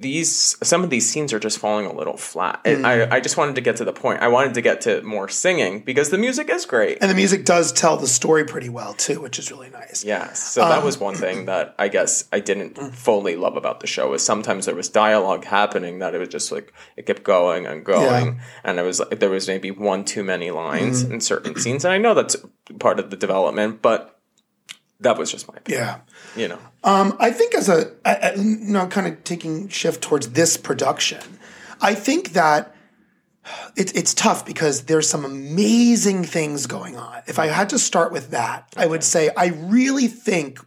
these 0.00 0.56
some 0.62 0.82
of 0.82 0.90
these 0.90 1.08
scenes 1.08 1.32
are 1.32 1.38
just 1.38 1.58
falling 1.58 1.86
a 1.86 1.92
little 1.92 2.16
flat. 2.16 2.60
Hmm. 2.66 2.84
I, 2.84 3.16
I 3.16 3.20
just 3.20 3.36
wanted 3.36 3.54
to 3.56 3.60
get 3.60 3.76
to 3.76 3.84
the 3.84 3.92
point. 3.92 4.22
I 4.22 4.28
wanted 4.28 4.54
to 4.54 4.60
get 4.62 4.80
to 4.82 5.02
more 5.02 5.28
singing 5.28 5.80
because 5.80 6.10
the 6.10 6.18
music 6.18 6.48
is 6.50 6.64
great. 6.66 6.98
And 7.00 7.10
the 7.10 7.14
music 7.14 7.44
does 7.44 7.70
tell 7.72 7.96
the 7.96 8.06
story 8.06 8.44
pretty 8.44 8.68
well 8.68 8.94
too, 8.94 9.20
which 9.20 9.38
is 9.38 9.50
really 9.50 9.70
nice. 9.70 10.04
Yes. 10.04 10.42
So 10.42 10.62
Um, 10.62 10.70
that 10.70 10.82
was 10.82 10.98
one 10.98 11.14
thing 11.14 11.46
that 11.46 11.74
I 11.78 11.88
guess 11.88 12.24
I 12.32 12.40
didn't 12.40 12.76
fully 12.94 13.36
love 13.36 13.56
about 13.56 13.80
the 13.80 13.86
show 13.86 14.12
is 14.14 14.22
sometimes 14.22 14.66
there 14.66 14.74
was 14.74 14.88
dialogue 14.88 15.44
happening 15.44 15.98
that 16.00 16.14
it 16.14 16.18
was 16.18 16.28
just 16.28 16.50
like 16.52 16.72
it 16.96 17.06
kept 17.06 17.22
going 17.22 17.66
and 17.66 17.84
going 17.84 18.40
and 18.64 18.78
it 18.78 18.82
was 18.82 19.00
like 19.00 19.18
there 19.20 19.30
was 19.30 19.48
maybe 19.48 19.70
one 19.70 20.04
too 20.04 20.24
many 20.24 20.50
lines 20.50 21.04
Mm-hmm. 21.04 21.14
in 21.14 21.20
certain 21.20 21.58
scenes 21.58 21.84
and 21.84 21.92
I 21.92 21.98
know 21.98 22.14
that's 22.14 22.36
part 22.78 22.98
of 22.98 23.10
the 23.10 23.16
development 23.16 23.82
but 23.82 24.19
that 25.00 25.18
was 25.18 25.30
just 25.30 25.48
my 25.48 25.54
opinion, 25.56 25.84
Yeah. 25.84 25.98
you 26.36 26.48
know. 26.48 26.58
Um, 26.84 27.16
I 27.18 27.30
think 27.30 27.54
as 27.54 27.68
a, 27.68 27.92
I, 28.04 28.14
I, 28.14 28.34
you 28.34 28.44
know, 28.72 28.86
kind 28.86 29.06
of 29.06 29.22
taking 29.24 29.68
shift 29.68 30.02
towards 30.02 30.30
this 30.30 30.56
production, 30.56 31.20
I 31.80 31.94
think 31.94 32.32
that 32.32 32.74
it's 33.76 33.92
it's 33.92 34.14
tough 34.14 34.44
because 34.46 34.84
there's 34.84 35.08
some 35.08 35.24
amazing 35.24 36.24
things 36.24 36.66
going 36.66 36.96
on. 36.96 37.22
If 37.26 37.38
I 37.38 37.46
had 37.46 37.68
to 37.70 37.78
start 37.78 38.12
with 38.12 38.30
that, 38.30 38.72
I 38.76 38.86
would 38.86 39.02
say 39.02 39.30
I 39.36 39.46
really 39.48 40.06
think 40.08 40.60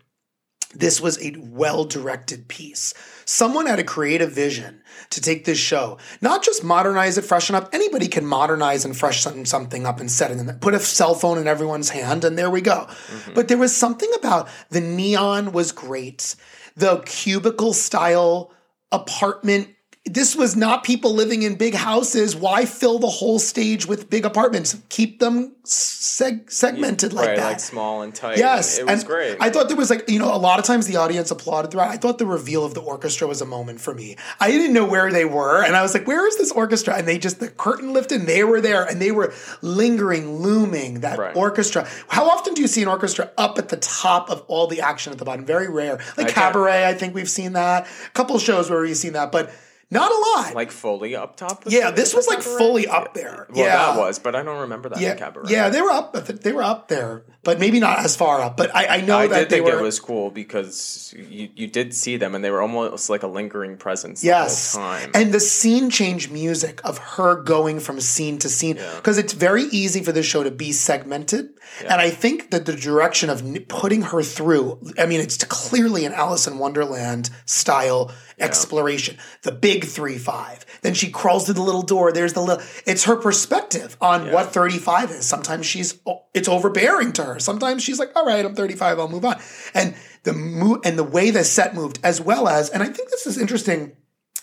this 0.75 0.99
was 0.99 1.23
a 1.23 1.35
well 1.39 1.85
directed 1.85 2.47
piece. 2.47 2.93
Someone 3.25 3.67
had 3.67 3.79
a 3.79 3.83
creative 3.83 4.31
vision 4.31 4.81
to 5.13 5.21
take 5.21 5.45
this 5.45 5.57
show, 5.57 5.97
not 6.21 6.43
just 6.43 6.63
modernize 6.63 7.17
it, 7.17 7.23
freshen 7.23 7.55
up. 7.55 7.69
Anybody 7.73 8.07
can 8.07 8.25
modernize 8.25 8.85
and 8.85 8.95
freshen 8.95 9.45
something 9.45 9.85
up 9.85 9.99
and 9.99 10.09
set 10.09 10.31
it 10.31 10.37
in 10.37 10.45
there. 10.45 10.55
Put 10.55 10.73
a 10.73 10.79
cell 10.79 11.15
phone 11.15 11.37
in 11.37 11.47
everyone's 11.47 11.89
hand, 11.89 12.23
and 12.23 12.37
there 12.37 12.49
we 12.49 12.61
go. 12.61 12.87
Mm-hmm. 12.87 13.33
But 13.33 13.47
there 13.47 13.57
was 13.57 13.75
something 13.75 14.11
about 14.17 14.49
the 14.69 14.81
neon 14.81 15.51
was 15.51 15.71
great, 15.71 16.35
the 16.75 17.01
cubicle 17.05 17.73
style 17.73 18.51
apartment. 18.91 19.69
This 20.05 20.35
was 20.35 20.57
not 20.57 20.83
people 20.83 21.13
living 21.13 21.43
in 21.43 21.55
big 21.55 21.73
houses. 21.73 22.35
Why 22.35 22.65
fill 22.65 22.99
the 22.99 23.07
whole 23.07 23.39
stage 23.39 23.85
with 23.87 24.09
big 24.09 24.25
apartments? 24.25 24.75
Keep 24.89 25.19
them 25.19 25.53
seg- 25.63 26.51
segmented 26.51 27.13
like 27.13 27.29
right, 27.29 27.37
that. 27.37 27.47
like 27.51 27.59
small 27.61 28.01
and 28.01 28.13
tight. 28.13 28.37
Yes, 28.37 28.79
It 28.79 28.85
was 28.85 28.99
and 28.99 29.07
great. 29.09 29.37
I 29.39 29.49
thought 29.49 29.69
there 29.69 29.77
was 29.77 29.89
like 29.89 30.09
you 30.09 30.19
know 30.19 30.35
a 30.35 30.35
lot 30.35 30.59
of 30.59 30.65
times 30.65 30.87
the 30.87 30.97
audience 30.97 31.31
applauded 31.31 31.71
throughout. 31.71 31.87
I 31.87 31.95
thought 31.95 32.17
the 32.17 32.25
reveal 32.25 32.65
of 32.65 32.73
the 32.73 32.81
orchestra 32.81 33.29
was 33.29 33.39
a 33.41 33.45
moment 33.45 33.79
for 33.79 33.95
me. 33.95 34.17
I 34.41 34.51
didn't 34.51 34.73
know 34.73 34.83
where 34.85 35.09
they 35.09 35.23
were, 35.23 35.63
and 35.63 35.73
I 35.73 35.81
was 35.81 35.93
like, 35.93 36.05
"Where 36.05 36.27
is 36.27 36.37
this 36.37 36.51
orchestra?" 36.51 36.95
And 36.95 37.07
they 37.07 37.17
just 37.17 37.39
the 37.39 37.47
curtain 37.47 37.93
lifted, 37.93 38.19
and 38.19 38.27
they 38.27 38.43
were 38.43 38.59
there, 38.59 38.83
and 38.83 39.01
they 39.01 39.11
were 39.11 39.33
lingering, 39.61 40.35
looming 40.39 40.99
that 40.99 41.17
Right. 41.17 41.33
orchestra. 41.33 41.87
How 42.09 42.25
often 42.29 42.53
do 42.55 42.61
you 42.61 42.67
see 42.67 42.81
an 42.81 42.89
orchestra 42.89 43.31
up 43.37 43.57
at 43.57 43.69
the 43.69 43.77
top 43.77 44.29
of 44.29 44.43
all 44.49 44.67
the 44.67 44.81
action 44.81 45.13
at 45.13 45.17
the 45.19 45.23
bottom? 45.25 45.45
Very 45.45 45.69
rare. 45.69 45.97
Like 46.17 46.27
I 46.27 46.31
Cabaret, 46.31 46.85
I 46.87 46.93
think 46.93 47.15
we've 47.15 47.29
seen 47.29 47.53
that. 47.53 47.87
A 48.07 48.09
couple 48.09 48.37
shows 48.37 48.69
where 48.69 48.81
we've 48.81 48.97
seen 48.97 49.13
that, 49.13 49.31
but 49.31 49.49
not 49.93 50.11
a 50.11 50.39
lot. 50.41 50.55
like 50.55 50.71
fully 50.71 51.15
up 51.15 51.37
top. 51.37 51.63
yeah, 51.67 51.89
the- 51.91 51.95
this 51.95 52.13
was 52.13 52.27
like 52.27 52.39
cabaret? 52.39 52.57
fully 52.57 52.87
up 52.87 53.13
there. 53.13 53.47
Well, 53.49 53.65
yeah, 53.65 53.75
that 53.93 53.97
was, 53.97 54.19
but 54.19 54.35
I 54.35 54.43
don't 54.43 54.61
remember 54.61 54.89
that 54.89 54.99
yeah, 54.99 55.11
in 55.13 55.17
cabaret. 55.17 55.45
yeah, 55.49 55.69
they 55.69 55.81
were 55.81 55.91
up. 55.91 56.13
They 56.13 56.51
were 56.51 56.63
up 56.63 56.87
there, 56.89 57.23
but 57.43 57.59
maybe 57.59 57.79
not 57.79 57.99
as 57.99 58.15
far 58.15 58.41
up. 58.41 58.57
But 58.57 58.75
I, 58.75 58.97
I 58.97 59.01
know 59.01 59.17
I 59.17 59.27
that 59.27 59.39
did 59.39 59.49
they 59.49 59.55
think 59.57 59.67
were. 59.67 59.79
it 59.79 59.83
was 59.83 59.99
cool 59.99 60.29
because 60.31 61.13
you, 61.17 61.49
you 61.55 61.67
did 61.67 61.93
see 61.93 62.17
them 62.17 62.35
and 62.35 62.43
they 62.43 62.49
were 62.51 62.61
almost 62.61 63.09
like 63.09 63.23
a 63.23 63.27
lingering 63.27 63.77
presence 63.77 64.23
Yes. 64.23 64.73
the 64.73 64.79
whole 64.79 64.89
time. 64.89 65.11
And 65.13 65.33
the 65.33 65.39
scene 65.39 65.89
change 65.89 66.29
music 66.29 66.81
of 66.83 66.97
her 66.97 67.35
going 67.41 67.79
from 67.79 67.99
scene 68.01 68.37
to 68.39 68.49
scene, 68.49 68.75
because 68.97 69.17
it's 69.17 69.33
very 69.33 69.63
easy 69.63 70.03
for 70.03 70.11
this 70.11 70.25
show 70.25 70.43
to 70.43 70.51
be 70.51 70.71
segmented. 70.71 71.49
And 71.81 71.93
I 72.01 72.09
think 72.09 72.51
that 72.51 72.65
the 72.65 72.75
direction 72.75 73.29
of 73.29 73.43
putting 73.67 74.01
her 74.03 74.21
through, 74.21 74.79
I 74.97 75.05
mean, 75.05 75.21
it's 75.21 75.41
clearly 75.45 76.05
an 76.05 76.13
Alice 76.13 76.45
in 76.47 76.57
Wonderland 76.59 77.29
style 77.45 78.11
exploration. 78.39 79.17
The 79.43 79.51
big 79.51 79.82
three 79.83 80.17
five. 80.17 80.65
Then 80.81 80.93
she 80.93 81.09
crawls 81.09 81.45
through 81.45 81.55
the 81.55 81.61
little 81.61 81.81
door. 81.81 82.11
There's 82.11 82.33
the 82.33 82.41
little, 82.41 82.63
it's 82.85 83.05
her 83.05 83.15
perspective 83.15 83.95
on 84.01 84.31
what 84.31 84.53
35 84.53 85.11
is. 85.11 85.25
Sometimes 85.25 85.65
she's, 85.65 85.99
it's 86.33 86.47
overbearing 86.49 87.13
to 87.13 87.23
her. 87.23 87.39
Sometimes 87.39 87.83
she's 87.83 87.99
like, 87.99 88.11
all 88.15 88.25
right, 88.25 88.45
I'm 88.45 88.55
35, 88.55 88.99
I'll 88.99 89.07
move 89.09 89.25
on. 89.25 89.39
And 89.73 89.95
the 90.23 90.33
mo- 90.33 90.81
and 90.83 90.97
the 90.97 91.03
way 91.03 91.31
the 91.31 91.43
set 91.43 91.73
moved, 91.75 91.99
as 92.03 92.19
well 92.19 92.47
as, 92.47 92.69
and 92.69 92.83
I 92.83 92.87
think 92.87 93.09
this 93.09 93.27
is 93.27 93.37
interesting. 93.37 93.93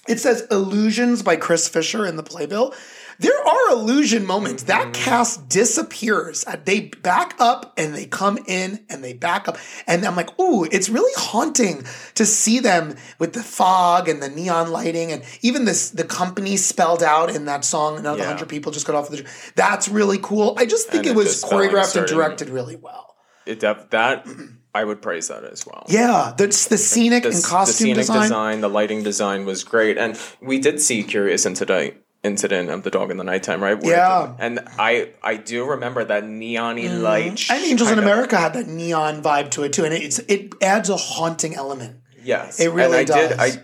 It 0.08 0.18
says 0.18 0.46
illusions 0.50 1.22
by 1.22 1.36
Chris 1.36 1.68
Fisher 1.68 2.06
in 2.06 2.16
the 2.16 2.22
playbill. 2.22 2.74
There 3.20 3.46
are 3.46 3.70
illusion 3.72 4.24
moments. 4.26 4.64
That 4.64 4.92
cast 4.94 5.48
disappears. 5.48 6.44
Uh, 6.46 6.56
They 6.64 6.80
back 7.02 7.34
up 7.38 7.74
and 7.76 7.94
they 7.94 8.06
come 8.06 8.38
in 8.46 8.84
and 8.88 9.04
they 9.04 9.12
back 9.12 9.46
up. 9.46 9.58
And 9.86 10.04
I'm 10.04 10.16
like, 10.16 10.38
ooh, 10.40 10.64
it's 10.64 10.88
really 10.88 11.12
haunting 11.16 11.84
to 12.14 12.24
see 12.26 12.60
them 12.60 12.96
with 13.18 13.34
the 13.34 13.42
fog 13.42 14.08
and 14.08 14.22
the 14.22 14.28
neon 14.28 14.70
lighting 14.72 15.12
and 15.12 15.22
even 15.42 15.64
this 15.66 15.90
the 15.90 16.04
company 16.04 16.56
spelled 16.56 17.02
out 17.02 17.30
in 17.30 17.44
that 17.44 17.64
song. 17.64 17.98
Another 17.98 18.20
Yeah. 18.20 18.26
hundred 18.28 18.48
people 18.48 18.72
just 18.72 18.86
got 18.86 18.96
off 18.96 19.08
the. 19.10 19.24
That's 19.54 19.88
really 19.88 20.18
cool. 20.22 20.54
I 20.58 20.66
just 20.66 20.88
think 20.88 21.06
And 21.06 21.14
it 21.14 21.16
was 21.16 21.44
choreographed 21.44 21.96
and 21.96 22.06
directed 22.06 22.48
really 22.48 22.76
well. 22.76 23.14
it 23.46 23.60
def- 23.60 23.90
that 23.90 24.26
I 24.74 24.84
would 24.84 25.02
praise 25.02 25.28
that 25.28 25.44
as 25.44 25.66
well. 25.66 25.84
Yeah, 25.88 26.32
the, 26.36 26.46
the 26.46 26.78
scenic 26.78 27.24
The, 27.24 27.30
and 27.30 27.44
costume 27.44 27.72
the 27.72 27.72
scenic 27.72 27.96
design. 27.96 28.22
design. 28.22 28.60
the 28.60 28.68
lighting 28.70 29.02
design 29.02 29.44
was 29.44 29.64
great, 29.64 29.98
and 29.98 30.18
we 30.40 30.58
did 30.58 30.80
see 30.80 31.02
Curious 31.02 31.44
into 31.44 31.64
Night 31.66 32.00
incident 32.22 32.70
of 32.70 32.82
the 32.82 32.90
dog 32.90 33.10
in 33.10 33.16
the 33.16 33.24
nighttime, 33.24 33.62
right? 33.62 33.80
Where 33.82 33.96
Yeah. 33.96 34.34
the- 34.36 34.44
and 34.44 34.60
I 34.78 35.10
I 35.22 35.36
do 35.36 35.64
remember 35.64 36.04
that 36.04 36.26
neon-y 36.28 36.82
mm. 36.82 37.00
light. 37.00 37.50
And 37.50 37.64
Angels 37.64 37.90
in 37.90 37.98
America 37.98 38.36
had 38.36 38.52
that 38.54 38.66
neon 38.66 39.22
vibe 39.22 39.50
to 39.52 39.62
it 39.62 39.72
too, 39.72 39.84
and 39.84 39.94
it's 39.94 40.18
it 40.20 40.52
adds 40.62 40.90
a 40.90 40.96
haunting 40.96 41.54
element. 41.54 41.96
Yes, 42.22 42.60
It 42.60 42.68
really 42.68 42.98
and 43.00 43.10
I 43.10 43.18
Did, 43.28 43.28
does. 43.30 43.56
I, 43.56 43.62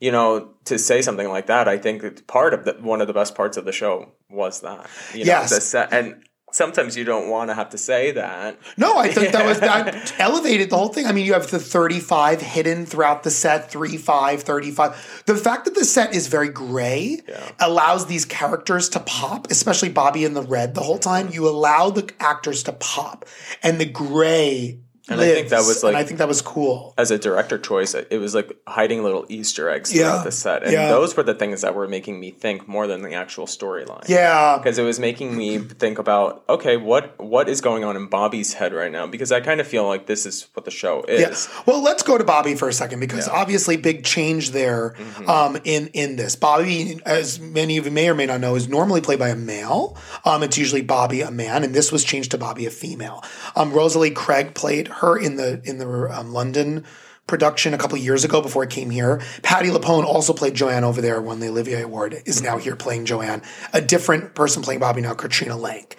you 0.00 0.10
know, 0.10 0.54
to 0.64 0.78
say 0.78 1.02
something 1.02 1.28
like 1.28 1.46
that, 1.48 1.68
I 1.68 1.76
think 1.76 2.00
that 2.00 2.26
part 2.26 2.54
of 2.54 2.64
the 2.64 2.72
one 2.80 3.02
of 3.02 3.06
the 3.06 3.12
best 3.12 3.34
parts 3.34 3.58
of 3.58 3.66
the 3.66 3.72
show 3.72 4.12
was 4.30 4.60
that. 4.60 4.86
You 5.12 5.20
know, 5.20 5.26
Yes. 5.26 5.50
the 5.50 5.60
set, 5.60 5.92
and 5.92 6.24
sometimes 6.50 6.96
you 6.96 7.04
don't 7.04 7.28
want 7.28 7.50
to 7.50 7.54
have 7.54 7.70
to 7.70 7.78
say 7.78 8.12
that. 8.12 8.58
No, 8.76 8.98
I 8.98 9.08
think 9.08 9.32
that 9.32 9.46
was 9.46 9.60
that 9.60 10.14
elevated 10.18 10.70
the 10.70 10.76
whole 10.76 10.88
thing. 10.88 11.06
I 11.06 11.12
mean, 11.12 11.26
you 11.26 11.32
have 11.34 11.50
the 11.50 11.58
35 11.58 12.40
hidden 12.40 12.86
throughout 12.86 13.22
the 13.22 13.30
set, 13.30 13.70
35, 13.70 14.42
35. 14.42 15.22
The 15.26 15.36
fact 15.36 15.64
that 15.64 15.74
the 15.74 15.84
set 15.84 16.14
is 16.14 16.28
very 16.28 16.48
gray 16.48 17.20
allows 17.58 18.06
these 18.06 18.24
characters 18.24 18.88
to 18.90 19.00
pop, 19.00 19.50
especially 19.50 19.88
Bobby 19.90 20.24
in 20.24 20.34
the 20.34 20.42
red 20.42 20.74
the 20.74 20.82
whole 20.82 20.98
time. 20.98 21.30
You 21.30 21.48
allow 21.48 21.90
the 21.90 22.10
actors 22.20 22.62
to 22.64 22.72
pop, 22.72 23.24
and 23.62 23.80
the 23.80 23.86
gray 23.86 24.80
And 25.10 25.20
I 25.20 25.24
think 25.34 25.48
that 25.48 25.56
lives, 25.56 25.68
was, 25.68 25.84
and 25.84 25.92
like- 25.94 26.04
I 26.04 26.06
think 26.06 26.18
that 26.18 26.28
was 26.28 26.40
cool. 26.40 26.94
As 26.96 27.10
a 27.10 27.18
director 27.18 27.58
choice, 27.58 27.94
it 27.94 28.18
was 28.18 28.34
like 28.34 28.50
hiding 28.66 29.02
little 29.02 29.26
Easter 29.28 29.68
eggs 29.68 29.92
Yeah. 29.92 30.10
throughout 30.10 30.24
the 30.24 30.32
set, 30.32 30.62
and 30.62 30.72
Yeah. 30.72 30.88
those 30.88 31.16
were 31.16 31.22
the 31.22 31.34
things 31.34 31.60
that 31.62 31.74
were 31.74 31.88
making 31.88 32.18
me 32.20 32.30
think 32.30 32.66
more 32.68 32.86
than 32.86 33.02
the 33.02 33.14
actual 33.14 33.46
storyline. 33.46 34.08
Yeah. 34.08 34.58
because 34.58 34.78
it 34.78 34.82
was 34.84 34.98
making 35.00 35.36
me 35.36 35.58
think 35.58 35.98
about 35.98 36.42
okay, 36.48 36.76
what 36.76 37.18
what 37.20 37.48
is 37.48 37.60
going 37.60 37.84
on 37.84 37.96
in 37.96 38.06
Bobby's 38.06 38.54
head 38.54 38.72
right 38.72 38.92
now? 38.92 39.06
Because 39.06 39.32
I 39.32 39.40
kind 39.40 39.60
of 39.60 39.66
feel 39.66 39.86
like 39.86 40.06
this 40.06 40.26
is 40.26 40.46
what 40.54 40.64
the 40.64 40.70
show 40.70 41.02
is. 41.08 41.20
Yeah. 41.20 41.62
Well, 41.66 41.82
let's 41.82 42.02
go 42.02 42.16
to 42.18 42.24
Bobby 42.24 42.54
for 42.54 42.68
a 42.68 42.72
second 42.72 43.00
because 43.00 43.28
obviously 43.28 43.76
big 43.76 44.04
change 44.04 44.50
there 44.52 44.94
Mm-hmm. 44.98 45.28
um, 45.30 45.58
in 45.64 45.88
in 45.92 46.16
this. 46.16 46.36
Bobby, 46.36 47.00
as 47.06 47.40
many 47.40 47.76
of 47.78 47.84
you 47.86 47.90
may 47.90 48.08
or 48.08 48.14
may 48.14 48.26
not 48.26 48.40
know, 48.40 48.54
is 48.54 48.68
normally 48.68 49.00
played 49.00 49.18
by 49.18 49.28
a 49.30 49.36
male. 49.36 49.96
Um, 50.24 50.42
it's 50.42 50.56
usually 50.58 50.82
Bobby 50.82 51.20
a 51.22 51.30
man, 51.30 51.64
and 51.64 51.74
this 51.74 51.90
was 51.90 52.04
changed 52.04 52.30
to 52.32 52.38
Bobby 52.38 52.66
a 52.66 52.70
female. 52.70 53.22
Um, 53.56 53.72
Rosalie 53.72 54.10
Craig 54.10 54.54
played 54.54 54.88
her 54.88 54.99
in 55.18 55.36
the 55.36 55.60
in 55.64 55.78
the 55.78 55.88
um, 56.10 56.32
London 56.32 56.84
production 57.26 57.72
a 57.72 57.78
couple 57.78 57.96
of 57.96 58.04
years 58.04 58.24
ago 58.24 58.40
before 58.40 58.64
it 58.64 58.70
came 58.70 58.90
here. 58.90 59.22
Patti 59.42 59.68
LuPone 59.68 60.04
also 60.04 60.32
played 60.32 60.54
Joanne 60.54 60.84
over 60.84 61.00
there, 61.00 61.22
won 61.22 61.38
the 61.38 61.48
Olivier 61.48 61.82
Award, 61.82 62.16
is 62.26 62.42
now 62.42 62.58
here 62.58 62.74
playing 62.74 63.04
Joanne. 63.04 63.42
A 63.72 63.80
different 63.80 64.34
person 64.34 64.62
playing 64.62 64.80
Bobby 64.80 65.00
now, 65.00 65.14
Katrina 65.14 65.54
Lenk. 65.54 65.94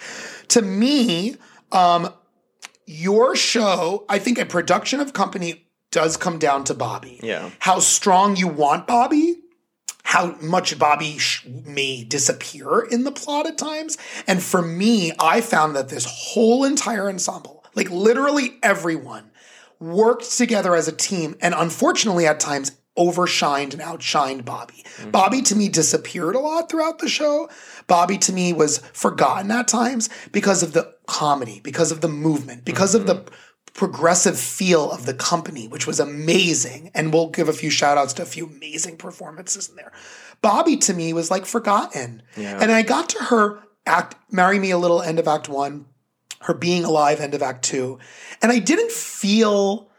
To 0.48 0.60
me, 0.60 1.36
your 2.86 3.34
show, 3.34 4.04
I 4.08 4.18
think 4.18 4.38
a 4.38 4.44
production 4.44 5.00
of 5.00 5.14
company 5.14 5.66
does 5.90 6.16
come 6.16 6.38
down 6.38 6.64
to 6.64 6.74
Bobby. 6.74 7.20
Yeah. 7.22 7.50
How 7.60 7.78
strong 7.78 8.36
you 8.36 8.48
want 8.48 8.86
Bobby, 8.86 9.36
how 10.02 10.36
much 10.42 10.78
Bobby 10.78 11.18
sh- 11.18 11.46
may 11.46 12.04
disappear 12.04 12.80
in 12.80 13.04
the 13.04 13.12
plot 13.12 13.46
at 13.46 13.56
times. 13.56 13.96
And 14.26 14.42
for 14.42 14.60
me, 14.60 15.12
I 15.18 15.40
found 15.40 15.76
that 15.76 15.88
this 15.88 16.04
whole 16.04 16.64
entire 16.64 17.08
ensemble, 17.08 17.61
like 17.74 17.90
literally 17.90 18.58
everyone, 18.62 19.30
worked 19.80 20.36
together 20.36 20.74
as 20.74 20.88
a 20.88 20.92
team 20.92 21.36
and 21.40 21.54
unfortunately 21.56 22.26
at 22.26 22.38
times 22.38 22.72
overshined 22.96 23.72
and 23.72 23.80
outshined 23.80 24.44
Bobby. 24.44 24.84
Mm-hmm. 24.84 25.10
Bobby 25.10 25.42
to 25.42 25.56
me 25.56 25.68
disappeared 25.68 26.34
a 26.34 26.38
lot 26.38 26.70
throughout 26.70 26.98
the 26.98 27.08
show. 27.08 27.48
Bobby 27.86 28.18
to 28.18 28.32
me 28.32 28.52
was 28.52 28.78
forgotten 28.92 29.50
at 29.50 29.66
times 29.66 30.10
because 30.30 30.62
of 30.62 30.72
the 30.72 30.94
comedy, 31.06 31.60
because 31.64 31.90
of 31.90 32.00
the 32.00 32.08
movement, 32.08 32.64
because 32.64 32.94
of 32.94 33.06
the 33.06 33.16
mm-hmm. 33.16 33.34
progressive 33.72 34.38
feel 34.38 34.90
of 34.90 35.06
the 35.06 35.14
company, 35.14 35.66
which 35.68 35.86
was 35.86 35.98
amazing. 35.98 36.90
And 36.94 37.12
we'll 37.12 37.30
give 37.30 37.48
a 37.48 37.54
few 37.54 37.70
shout 37.70 37.96
outs 37.96 38.12
to 38.14 38.22
a 38.22 38.26
few 38.26 38.46
amazing 38.46 38.98
performances 38.98 39.70
in 39.70 39.76
there. 39.76 39.92
Bobby 40.42 40.76
to 40.76 40.92
me 40.92 41.12
was 41.12 41.30
like 41.30 41.46
forgotten. 41.46 42.22
And 42.36 42.70
I 42.70 42.82
got 42.82 43.08
to 43.10 43.24
her 43.24 43.62
act 43.86 44.16
Marry 44.30 44.58
Me 44.58 44.70
a 44.70 44.78
Little 44.78 45.00
end 45.00 45.18
of 45.18 45.26
act 45.26 45.48
one, 45.48 45.86
her 46.42 46.54
being 46.54 46.84
alive 46.84 47.20
end 47.20 47.34
of 47.34 47.42
act 47.42 47.64
two. 47.64 47.98
And 48.42 48.50
I 48.52 48.58
didn't 48.58 48.92
feel 48.92 49.90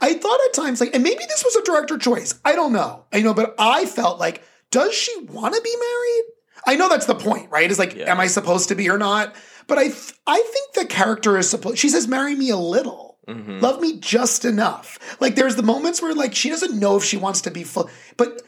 I 0.00 0.14
thought 0.14 0.38
at 0.46 0.54
times 0.54 0.80
like, 0.80 0.94
and 0.94 1.02
maybe 1.02 1.24
this 1.28 1.44
was 1.44 1.56
a 1.56 1.62
director 1.64 1.98
choice. 1.98 2.38
I 2.44 2.54
don't 2.54 2.72
know. 2.72 3.04
I 3.12 3.22
know, 3.22 3.34
but 3.34 3.54
I 3.58 3.86
felt 3.86 4.20
like, 4.20 4.42
does 4.70 4.94
she 4.94 5.14
want 5.24 5.54
to 5.54 5.60
be 5.60 5.74
married? 5.76 6.24
I 6.66 6.76
know 6.76 6.88
that's 6.88 7.06
the 7.06 7.14
point, 7.14 7.50
right? 7.50 7.70
Is 7.70 7.78
like, 7.78 7.94
Yeah. 7.94 8.10
am 8.10 8.20
I 8.20 8.26
supposed 8.26 8.68
to 8.68 8.74
be 8.74 8.88
or 8.88 8.98
not? 8.98 9.34
But 9.66 9.78
I, 9.78 9.84
th- 9.84 10.14
I 10.26 10.36
think 10.36 10.72
the 10.74 10.86
character 10.86 11.38
is 11.38 11.48
supposed. 11.48 11.78
She 11.78 11.88
says, 11.88 12.08
"Marry 12.08 12.34
me 12.34 12.50
a 12.50 12.56
little, 12.56 13.18
mm-hmm. 13.28 13.60
love 13.60 13.80
me 13.80 14.00
just 14.00 14.44
enough." 14.44 14.98
Like, 15.20 15.36
there's 15.36 15.54
the 15.54 15.62
moments 15.62 16.02
where 16.02 16.12
like 16.12 16.34
she 16.34 16.48
doesn't 16.50 16.78
know 16.78 16.96
if 16.96 17.04
she 17.04 17.16
wants 17.16 17.42
to 17.42 17.52
be 17.52 17.62
full, 17.62 17.88
but 18.16 18.42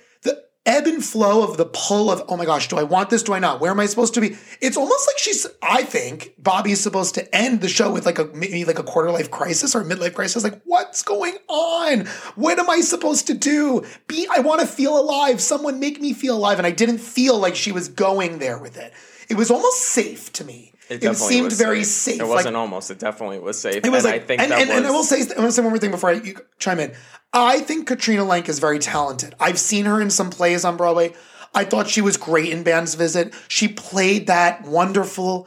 ebb 0.65 0.87
and 0.87 1.05
flow 1.05 1.43
of 1.43 1.57
the 1.57 1.65
pull 1.65 2.11
of, 2.11 2.23
oh 2.29 2.37
my 2.37 2.45
gosh, 2.45 2.69
do 2.69 2.77
I 2.77 2.85
want 2.85 3.11
this? 3.11 3.23
Do 3.23 3.35
I 3.35 3.39
not? 3.39 3.61
Where 3.61 3.71
am 3.71 3.81
I 3.81 3.87
supposed 3.87 4.15
to 4.15 4.21
be? 4.21 4.37
It's 4.61 4.77
almost 4.77 5.09
like 5.09 5.19
she's. 5.19 5.47
I 5.61 5.83
think 5.83 6.35
Bobby's 6.39 6.81
supposed 6.81 7.15
to 7.17 7.35
end 7.35 7.61
the 7.61 7.69
show 7.69 7.93
with 7.93 8.07
like 8.07 8.19
a 8.19 8.27
maybe 8.27 8.65
like 8.65 8.79
a 8.79 8.85
quarter 8.85 9.11
life 9.11 9.31
crisis 9.31 9.75
or 9.75 9.81
a 9.81 9.85
midlife 9.85 10.15
crisis. 10.15 10.45
Like, 10.45 10.61
what's 10.65 11.03
going 11.03 11.37
on? 11.49 12.07
What 12.37 12.59
am 12.59 12.71
I 12.71 12.81
supposed 12.81 13.27
to 13.27 13.35
do? 13.35 13.85
Be. 14.07 14.27
I 14.31 14.41
want 14.41 14.61
to 14.61 14.67
feel 14.67 14.99
alive. 14.99 15.41
Someone 15.41 15.81
make 15.81 16.01
me 16.01 16.13
feel 16.13 16.37
alive. 16.37 16.59
And 16.59 16.67
I 16.67 16.71
didn't 16.71 16.99
feel 16.99 17.39
like 17.39 17.57
she 17.57 17.73
was 17.73 17.89
going 17.89 18.39
there 18.39 18.59
with 18.59 18.77
it. 18.77 18.93
It 19.29 19.37
was 19.37 19.51
almost 19.51 19.81
safe 19.81 20.33
to 20.35 20.45
me. 20.45 20.72
It, 20.93 21.01
definitely 21.01 21.35
seemed 21.35 21.53
very 21.53 21.85
safe. 21.85 22.21
It 22.21 22.25
Like, 22.25 22.37
wasn't 22.37 22.57
almost. 22.57 22.91
It 22.91 22.99
definitely 22.99 23.39
was 23.39 23.61
safe. 23.61 23.85
it 23.85 23.91
was 23.91 24.05
and 24.05 24.13
like, 24.13 24.23
I 24.23 24.25
think 24.27 24.43
and, 24.43 24.53
that 24.53 24.61
and, 24.61 24.69
was. 24.69 24.79
and 24.79 24.87
I 24.87 24.91
will 24.91 25.05
say, 25.05 25.17
I 25.17 25.39
want 25.39 25.49
to 25.49 25.53
say 25.53 25.63
one 25.63 25.71
more 25.71 25.79
thing 25.79 25.91
before 25.91 26.11
I 26.11 26.15
you 26.15 26.37
chime 26.59 26.81
in. 26.81 26.93
I 27.33 27.61
think 27.61 27.87
Katrina 27.87 28.23
Lenk 28.23 28.49
is 28.49 28.59
very 28.59 28.79
talented. 28.79 29.35
I've 29.41 29.59
seen 29.59 29.87
her 29.87 30.01
in 30.01 30.11
some 30.11 30.31
plays 30.31 30.65
on 30.65 30.77
Broadway. 30.77 31.15
I 31.55 31.65
thought 31.65 31.89
she 31.89 32.01
was 32.01 32.17
great 32.17 32.53
in 32.53 32.63
Band's 32.63 32.95
Visit. 32.95 33.35
She 33.49 33.69
played 33.69 34.27
that 34.27 34.63
wonderful 34.63 35.47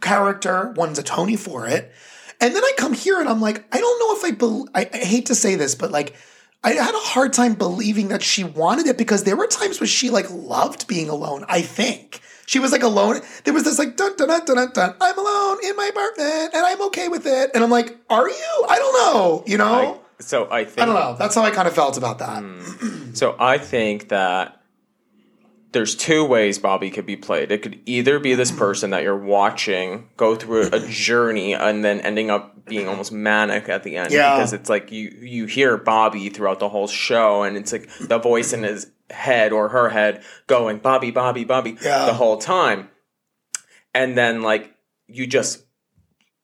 character, 0.00 0.72
won 0.76 0.90
a 0.90 1.02
Tony 1.02 1.36
for 1.36 1.66
it. 1.66 1.92
And 2.40 2.54
then 2.54 2.64
I 2.64 2.72
come 2.76 2.94
here 2.94 3.20
and 3.20 3.28
I'm 3.28 3.40
like, 3.40 3.64
I 3.74 3.80
don't 3.80 3.98
know 4.00 4.16
if 4.16 4.24
I, 4.32 4.36
bel 4.36 4.68
I, 4.74 4.88
I 4.92 4.96
hate 4.98 5.26
to 5.26 5.34
say 5.34 5.56
this, 5.56 5.74
but 5.74 5.90
like, 5.90 6.14
I 6.62 6.72
had 6.72 6.94
a 6.94 6.98
hard 6.98 7.32
time 7.32 7.54
believing 7.54 8.08
that 8.08 8.22
she 8.22 8.44
wanted 8.44 8.86
it 8.86 8.98
because 8.98 9.24
there 9.24 9.36
were 9.36 9.46
times 9.46 9.80
where 9.80 9.86
she 9.86 10.10
like 10.10 10.30
loved 10.30 10.86
being 10.86 11.08
alone. 11.08 11.44
I 11.48 11.62
think 11.62 12.20
she 12.50 12.58
was 12.58 12.72
like 12.72 12.82
alone. 12.82 13.20
There 13.44 13.54
was 13.54 13.62
this 13.62 13.78
like 13.78 13.96
dun 13.96 14.16
dun 14.16 14.26
dun 14.26 14.44
dun 14.44 14.72
dun. 14.72 14.94
I'm 15.00 15.16
alone 15.16 15.58
in 15.62 15.76
my 15.76 15.86
apartment 15.86 16.52
and 16.52 16.66
I'm 16.66 16.82
okay 16.88 17.06
with 17.06 17.24
it. 17.24 17.52
And 17.54 17.62
I'm 17.62 17.70
like, 17.70 17.96
are 18.10 18.28
you? 18.28 18.66
I 18.68 18.76
don't 18.76 18.92
know. 18.92 19.44
You 19.46 19.56
know, 19.56 20.02
I, 20.18 20.22
so 20.22 20.50
I 20.50 20.64
think 20.64 20.80
I, 20.80 20.86
don't 20.86 20.96
know. 20.96 21.14
That's 21.16 21.36
how 21.36 21.42
I 21.42 21.52
kind 21.52 21.68
of 21.68 21.74
felt 21.74 21.96
about 21.96 22.18
that. 22.18 22.42
Hmm. 22.42 23.14
So 23.14 23.36
I 23.38 23.56
think 23.56 24.08
that 24.08 24.60
there's 25.70 25.94
two 25.94 26.24
ways 26.24 26.58
Bobby 26.58 26.90
could 26.90 27.06
be 27.06 27.14
played. 27.14 27.52
It 27.52 27.62
could 27.62 27.78
either 27.86 28.18
be 28.18 28.34
this 28.34 28.50
person 28.50 28.90
that 28.90 29.04
you're 29.04 29.16
watching 29.16 30.08
go 30.16 30.34
through 30.34 30.70
a 30.72 30.80
journey 30.88 31.54
and 31.54 31.84
then 31.84 32.00
ending 32.00 32.32
up 32.32 32.64
being 32.64 32.88
almost 32.88 33.12
manic 33.12 33.68
at 33.68 33.84
the 33.84 33.96
end 33.96 34.10
Yeah. 34.12 34.34
because 34.34 34.52
it's 34.52 34.68
like 34.68 34.90
you 34.90 35.10
you 35.20 35.46
hear 35.46 35.76
Bobby 35.76 36.30
throughout 36.30 36.58
the 36.58 36.68
whole 36.68 36.88
show 36.88 37.44
and 37.44 37.56
it's 37.56 37.70
like 37.70 37.88
the 38.00 38.18
voice 38.18 38.52
in 38.52 38.64
his 38.64 38.90
head 39.10 39.52
or 39.52 39.68
her 39.70 39.88
head 39.90 40.22
going 40.46 40.78
Bobby 40.78 41.10
Bobby 41.10 41.44
Bobby 41.44 41.76
Yeah. 41.82 42.06
the 42.06 42.14
whole 42.14 42.36
time. 42.38 42.88
And 43.94 44.16
then 44.16 44.42
like 44.42 44.74
you 45.08 45.26
just 45.26 45.64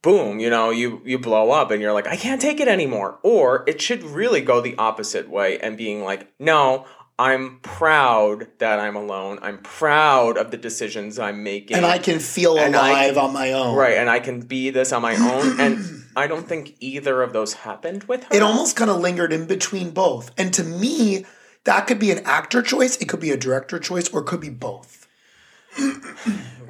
boom, 0.03 0.39
you 0.39 0.51
know, 0.51 0.71
you 0.71 1.01
you 1.05 1.19
blow 1.19 1.51
up 1.51 1.71
and 1.71 1.81
you're 1.83 1.93
like, 1.93 2.07
I 2.07 2.17
can't 2.17 2.41
take 2.41 2.61
it 2.61 2.69
anymore. 2.69 3.19
Or 3.23 3.65
it 3.67 3.81
should 3.81 4.03
really 4.03 4.41
go 4.41 4.61
the 4.61 4.77
opposite 4.79 5.29
way 5.29 5.59
and 5.59 5.77
being 5.77 6.03
like, 6.03 6.33
no, 6.39 6.87
I'm 7.19 7.61
proud 7.61 8.49
that 8.59 8.79
I'm 8.79 8.95
alone. 8.95 9.39
I'm 9.43 9.59
proud 9.59 10.37
of 10.37 10.51
the 10.51 10.57
decisions 10.59 11.19
I'm 11.19 11.43
making. 11.43 11.77
And 11.77 11.87
I 11.87 11.99
can 11.99 12.19
feel 12.19 12.59
And 12.59 12.75
alive 12.75 13.15
can- 13.15 13.25
on 13.25 13.33
my 13.33 13.53
own. 13.53 13.75
right, 13.75 13.97
and 13.97 14.11
I 14.11 14.19
can 14.21 14.41
be 14.41 14.71
this 14.71 14.93
on 14.93 15.03
my 15.03 15.17
own. 15.17 15.59
and 15.61 16.03
I 16.17 16.27
don't 16.27 16.47
think 16.49 16.75
either 16.81 17.23
of 17.23 17.33
those 17.33 17.53
happened 17.55 18.05
with 18.05 18.25
her. 18.25 18.35
It 18.35 18.43
almost 18.43 18.75
kind 18.77 18.91
of 18.91 19.01
lingered 19.01 19.33
in 19.33 19.47
between 19.47 19.91
both. 19.91 20.31
And 20.39 20.53
to 20.55 20.63
me, 20.65 21.25
that 21.67 21.87
could 21.87 21.99
be 21.99 22.11
an 22.11 22.21
actor 22.25 22.63
choice, 22.63 22.97
it 22.97 23.09
could 23.09 23.21
be 23.21 23.31
a 23.31 23.37
director 23.37 23.79
choice, 23.79 24.09
or 24.13 24.21
it 24.21 24.25
could 24.27 24.41
be 24.41 24.51
both. 24.51 25.07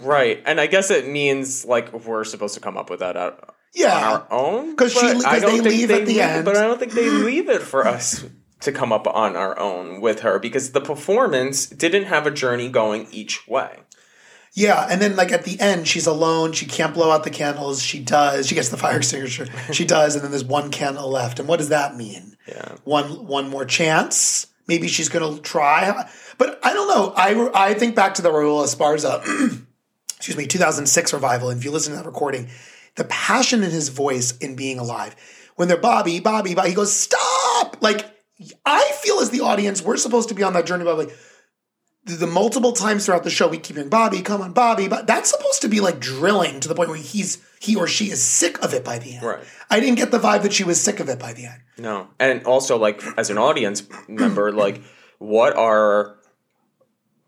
right, 0.02 0.42
and 0.46 0.60
I 0.60 0.66
guess 0.66 0.90
it 0.90 1.08
means 1.08 1.64
like 1.64 1.92
we're 1.92 2.24
supposed 2.24 2.54
to 2.54 2.60
come 2.60 2.76
up 2.76 2.90
with 2.90 3.00
that 3.00 3.16
out 3.16 3.54
Yeah. 3.74 3.94
on 3.96 4.02
our 4.02 4.26
own 4.30 4.76
'Cause 4.76 4.92
she- 4.92 5.00
but 5.00 5.12
'cause 5.14 5.24
I 5.24 5.38
don't 5.40 5.62
they 5.62 5.70
leave 5.70 5.90
at 5.90 6.00
the 6.06 6.12
leave- 6.14 6.20
end. 6.20 6.44
But 6.44 6.56
I 6.56 6.62
don't 6.62 6.78
think 6.78 6.92
they 6.92 7.08
leave 7.08 7.48
it 7.48 7.62
for 7.62 7.86
us 7.86 8.24
to 8.60 8.72
come 8.72 8.92
up 8.92 9.06
on 9.06 9.36
our 9.36 9.58
own 9.58 10.00
with 10.00 10.20
her 10.20 10.38
because 10.38 10.72
the 10.72 10.80
performance 10.80 11.66
didn't 11.66 12.04
have 12.04 12.26
a 12.26 12.30
journey 12.30 12.68
going 12.68 13.06
each 13.12 13.46
way. 13.46 13.80
Yeah, 14.54 14.86
and 14.90 15.02
then 15.02 15.14
like 15.16 15.30
at 15.32 15.44
the 15.44 15.60
end, 15.60 15.86
she's 15.86 16.06
alone. 16.06 16.52
She 16.52 16.64
can't 16.64 16.94
blow 16.94 17.10
out 17.10 17.24
the 17.24 17.30
candles. 17.30 17.82
She 17.82 17.98
does. 17.98 18.46
She 18.46 18.54
gets 18.54 18.70
the 18.70 18.76
fire 18.84 18.96
extinguisher. 18.96 19.46
She 19.72 19.84
does, 19.84 20.14
and 20.14 20.24
then 20.24 20.30
there's 20.30 20.44
one 20.44 20.70
candle 20.70 21.10
left. 21.10 21.38
And 21.38 21.46
what 21.46 21.58
does 21.58 21.68
that 21.68 21.94
mean? 21.96 22.36
Yeah. 22.48 22.72
One 22.84 23.26
one 23.26 23.50
more 23.50 23.66
chance. 23.66 24.46
Maybe 24.66 24.88
she's 24.88 25.08
gonna 25.08 25.38
try, 25.38 26.08
but 26.38 26.58
I 26.62 26.72
don't 26.72 26.88
know. 26.88 27.12
I 27.16 27.70
I 27.70 27.74
think 27.74 27.94
back 27.94 28.14
to 28.14 28.22
the 28.22 28.30
Raul 28.30 28.64
Esparza, 28.64 29.22
excuse 30.16 30.36
me, 30.36 30.46
2006 30.46 31.12
revival. 31.12 31.50
And 31.50 31.58
if 31.58 31.64
you 31.64 31.70
listen 31.70 31.92
to 31.92 31.98
that 31.98 32.06
recording, 32.06 32.48
the 32.96 33.04
passion 33.04 33.62
in 33.62 33.70
his 33.70 33.90
voice 33.90 34.36
in 34.38 34.56
being 34.56 34.78
alive, 34.78 35.14
when 35.54 35.68
they're 35.68 35.76
Bobby, 35.76 36.20
Bobby, 36.20 36.54
Bobby, 36.54 36.70
he 36.70 36.74
goes 36.74 36.92
stop. 36.92 37.76
Like 37.80 38.06
I 38.64 38.92
feel 39.02 39.20
as 39.20 39.30
the 39.30 39.40
audience, 39.40 39.82
we're 39.82 39.96
supposed 39.96 40.28
to 40.30 40.34
be 40.34 40.42
on 40.42 40.52
that 40.54 40.66
journey. 40.66 40.84
But 40.84 40.98
like 40.98 41.16
the, 42.04 42.14
the 42.16 42.26
multiple 42.26 42.72
times 42.72 43.06
throughout 43.06 43.24
the 43.24 43.30
show 43.30 43.48
we 43.48 43.58
keep 43.58 43.76
hearing 43.76 43.90
Bobby, 43.90 44.22
come 44.22 44.40
on, 44.40 44.52
Bobby, 44.52 44.88
but 44.88 45.06
that's 45.06 45.30
supposed 45.30 45.62
to 45.62 45.68
be 45.68 45.80
like 45.80 46.00
drilling 46.00 46.60
to 46.60 46.68
the 46.68 46.74
point 46.74 46.88
where 46.88 46.98
he's 46.98 47.44
he 47.60 47.76
or 47.76 47.86
she 47.86 48.10
is 48.10 48.22
sick 48.22 48.62
of 48.62 48.74
it 48.74 48.84
by 48.84 48.98
the 48.98 49.14
end. 49.14 49.22
Right. 49.24 49.44
I 49.70 49.80
didn't 49.80 49.96
get 49.96 50.10
the 50.10 50.18
vibe 50.18 50.42
that 50.42 50.52
she 50.52 50.64
was 50.64 50.80
sick 50.80 51.00
of 51.00 51.08
it 51.08 51.18
by 51.18 51.32
the 51.32 51.46
end. 51.46 51.60
No. 51.78 52.08
And 52.18 52.44
also 52.44 52.76
like 52.78 53.02
as 53.16 53.30
an 53.30 53.38
audience 53.38 53.82
member, 54.08 54.52
like 54.52 54.82
what 55.18 55.56
are 55.56 56.16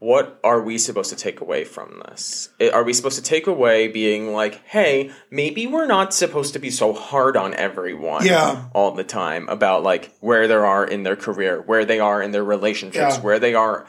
what 0.00 0.38
are 0.44 0.61
we 0.62 0.78
supposed 0.78 1.11
to 1.11 1.16
take 1.16 1.40
away 1.40 1.64
from 1.64 2.00
this? 2.08 2.50
Are 2.73 2.85
we 2.85 2.92
supposed 2.92 3.16
to 3.16 3.23
take 3.23 3.49
away 3.49 3.88
being 3.88 4.32
like, 4.32 4.64
hey, 4.64 5.11
maybe 5.28 5.66
we're 5.66 5.87
not 5.88 6.14
supposed 6.14 6.52
to 6.52 6.61
be 6.61 6.70
so 6.70 6.92
hard 6.92 7.37
on 7.37 7.52
everyone 7.54 8.25
Yeah. 8.25 8.66
all 8.75 8.92
the 8.92 9.02
time 9.02 9.49
about 9.49 9.82
like 9.82 10.14
where 10.20 10.47
they 10.47 10.54
are 10.54 10.85
in 10.85 11.02
their 11.02 11.16
career, 11.16 11.62
where 11.66 11.85
they 11.85 11.99
are 11.99 12.23
in 12.23 12.30
their 12.30 12.44
relationships, 12.44 13.16
Yeah. 13.16 13.20
where 13.23 13.40
they 13.40 13.54
are, 13.54 13.87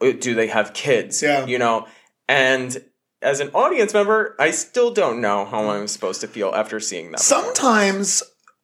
uh, 0.00 0.12
do 0.18 0.34
they 0.34 0.46
have 0.46 0.72
kids? 0.72 1.22
Yeah. 1.22 1.44
You 1.44 1.58
know? 1.58 1.86
And 2.26 2.82
as 3.22 3.40
an 3.40 3.48
audience 3.50 3.92
member, 3.94 4.34
I 4.38 4.50
still 4.50 4.90
don't 4.92 5.20
know 5.20 5.44
how 5.44 5.68
I'm 5.70 5.88
supposed 5.88 6.20
to 6.22 6.28
feel 6.28 6.52
after 6.54 6.80
seeing 6.80 7.10
that. 7.12 7.20
Sometimes 7.20 8.22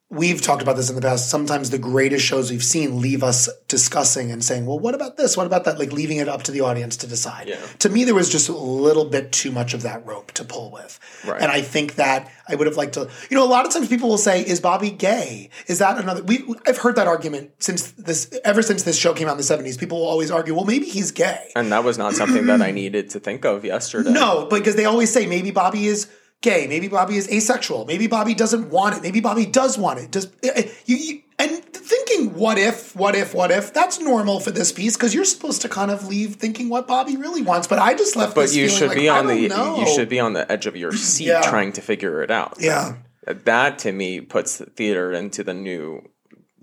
we've 0.09 0.41
talked 0.41 0.61
about 0.61 0.77
this 0.77 0.89
in 0.89 0.95
the 0.95 1.01
past. 1.01 1.29
Sometimes 1.29 1.69
the 1.69 1.77
greatest 1.77 2.25
shows 2.25 2.49
we've 2.49 2.63
seen 2.63 3.01
leave 3.01 3.23
us 3.23 3.49
discussing 3.67 4.31
and 4.31 4.43
saying, 4.43 4.65
"Well, 4.65 4.79
what 4.79 4.95
about 4.95 5.17
this? 5.17 5.35
What 5.35 5.45
about 5.45 5.65
that?" 5.65 5.77
Like 5.79 5.91
leaving 5.91 6.17
it 6.17 6.29
up 6.29 6.43
to 6.43 6.51
the 6.51 6.61
audience 6.61 6.95
to 6.97 7.07
decide. 7.07 7.47
Yeah. 7.49 7.57
To 7.79 7.89
me, 7.89 8.03
there 8.05 8.15
was 8.15 8.29
just 8.29 8.47
a 8.49 8.53
little 8.55 9.05
bit 9.05 9.31
too 9.31 9.51
much 9.51 9.73
of 9.73 9.81
that 9.83 10.05
rope 10.05 10.31
to 10.33 10.43
pull 10.45 10.71
with, 10.71 10.99
Right. 11.25 11.41
and 11.41 11.51
I 11.51 11.61
think 11.61 11.95
that 11.95 12.31
I 12.47 12.55
would 12.55 12.67
have 12.67 12.77
liked 12.77 12.93
to. 12.93 13.09
You 13.29 13.37
know, 13.37 13.43
a 13.43 13.49
lot 13.51 13.65
of 13.65 13.73
times 13.73 13.87
people 13.89 14.07
will 14.07 14.17
say, 14.17 14.41
"Is 14.45 14.61
Bobby 14.61 14.91
gay?" 14.91 15.49
Is 15.67 15.79
that 15.79 15.97
another? 15.97 16.23
We 16.23 16.45
I've 16.65 16.77
heard 16.77 16.95
that 16.95 17.07
argument 17.07 17.51
since 17.59 17.91
this 17.97 18.29
ever 18.45 18.61
since 18.61 18.83
this 18.83 18.97
show 18.97 19.13
came 19.13 19.27
out 19.27 19.31
in 19.33 19.37
the 19.37 19.43
seventies. 19.43 19.77
People 19.77 19.99
will 19.99 20.07
always 20.07 20.31
argue, 20.31 20.55
"Well, 20.55 20.65
maybe 20.65 20.85
he's 20.85 21.11
gay." 21.11 21.51
And 21.55 21.71
that 21.73 21.83
was 21.83 21.97
not 21.97 22.13
something 22.13 22.45
that 22.47 22.61
I 22.61 22.71
needed 22.81 23.09
to 23.11 23.19
think 23.19 23.43
of 23.45 23.65
yesterday. 23.65 24.11
No, 24.11 24.45
because 24.45 24.75
they 24.75 24.85
always 24.85 25.11
say 25.11 25.25
maybe 25.25 25.51
Bobby 25.51 25.87
is 25.87 26.07
gay, 26.47 26.67
maybe 26.67 26.87
Bobby 26.87 27.17
is 27.17 27.29
asexual, 27.29 27.85
maybe 27.85 28.07
Bobby 28.07 28.33
doesn't 28.33 28.69
want 28.69 28.95
it, 28.95 29.01
maybe 29.03 29.19
Bobby 29.19 29.45
does 29.45 29.77
want 29.77 29.99
it. 29.99 30.11
Does 30.11 30.27
eh, 30.43 30.51
eh, 30.55 30.69
you, 30.85 30.95
you 30.95 31.21
and 31.39 31.63
thinking 31.65 32.33
what 32.33 32.57
if, 32.57 32.95
what 32.95 33.15
if, 33.15 33.33
what 33.33 33.51
if? 33.51 33.73
That's 33.73 33.99
normal 33.99 34.39
for 34.39 34.51
this 34.51 34.71
piece 34.71 34.95
because 34.95 35.13
you're 35.13 35.25
supposed 35.25 35.61
to 35.63 35.69
kind 35.69 35.91
of 35.91 36.07
leave 36.07 36.35
thinking 36.35 36.69
what 36.69 36.87
Bobby 36.87 37.15
really 37.17 37.41
wants. 37.41 37.67
But 37.67 37.79
I 37.79 37.93
just 37.93 38.15
left. 38.15 38.33
But 38.33 38.43
this 38.43 38.55
you 38.55 38.69
should 38.69 38.89
like, 38.89 38.97
be 38.97 39.09
on 39.09 39.27
the 39.27 39.47
know. 39.49 39.77
you 39.77 39.87
should 39.87 40.09
be 40.09 40.19
on 40.19 40.33
the 40.33 40.49
edge 40.51 40.65
of 40.65 40.75
your 40.75 40.91
seat 41.09 41.27
Yeah. 41.27 41.41
trying 41.41 41.73
to 41.73 41.81
figure 41.81 42.23
it 42.23 42.31
out. 42.31 42.57
Yeah. 42.59 42.95
That 43.25 43.79
to 43.79 43.91
me 43.91 44.21
puts 44.21 44.57
the 44.57 44.65
theater 44.65 45.11
into 45.11 45.43
the 45.43 45.53
new 45.53 46.09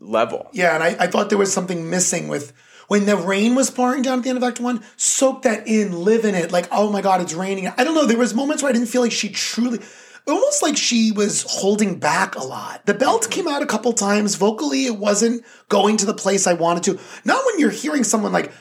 level. 0.01 0.49
Yeah, 0.53 0.75
and 0.75 0.83
I, 0.83 0.97
I 0.99 1.07
thought 1.09 1.29
there 1.29 1.39
was 1.39 1.53
something 1.53 1.91
missing 1.91 2.29
with 2.29 2.53
when 2.89 3.07
the 3.07 3.17
rain 3.17 3.55
was 3.55 3.71
pouring 3.71 4.03
down 4.03 4.19
at 4.19 4.25
the 4.25 4.31
end 4.31 4.39
of 4.39 4.45
Act 4.45 4.61
One. 4.61 4.85
Soak 4.97 5.43
that 5.43 5.67
in, 5.67 6.05
live 6.05 6.25
in 6.25 6.35
it. 6.35 6.53
Like, 6.53 6.69
oh 6.71 6.91
my 6.91 7.03
God, 7.03 7.21
it's 7.21 7.35
raining. 7.35 7.69
I 7.69 7.85
don't 7.85 7.95
know. 7.95 8.07
There 8.07 8.19
was 8.19 8.35
moments 8.35 8.63
where 8.63 8.71
I 8.71 8.73
didn't 8.73 8.89
feel 8.89 9.03
like 9.03 9.13
she 9.13 9.29
truly, 9.29 9.81
almost 10.27 10.63
like 10.63 10.77
she 10.77 11.13
was 11.13 11.45
holding 11.49 11.99
back 11.99 12.35
a 12.35 12.45
lot. 12.45 12.87
The 12.87 12.95
belt 12.95 13.23
mm-hmm. 13.23 13.31
came 13.31 13.49
out 13.49 13.63
a 13.63 13.67
couple 13.67 13.93
times. 13.93 14.35
Vocally, 14.37 14.87
it 14.87 14.97
wasn't 14.97 15.45
going 15.69 15.97
to 15.99 16.07
the 16.07 16.15
place 16.15 16.47
I 16.47 16.55
wanted 16.55 16.83
to. 16.85 17.01
Not 17.25 17.45
when 17.45 17.59
you're 17.59 17.71
hearing 17.71 18.05
someone 18.05 18.33
like, 18.33 18.53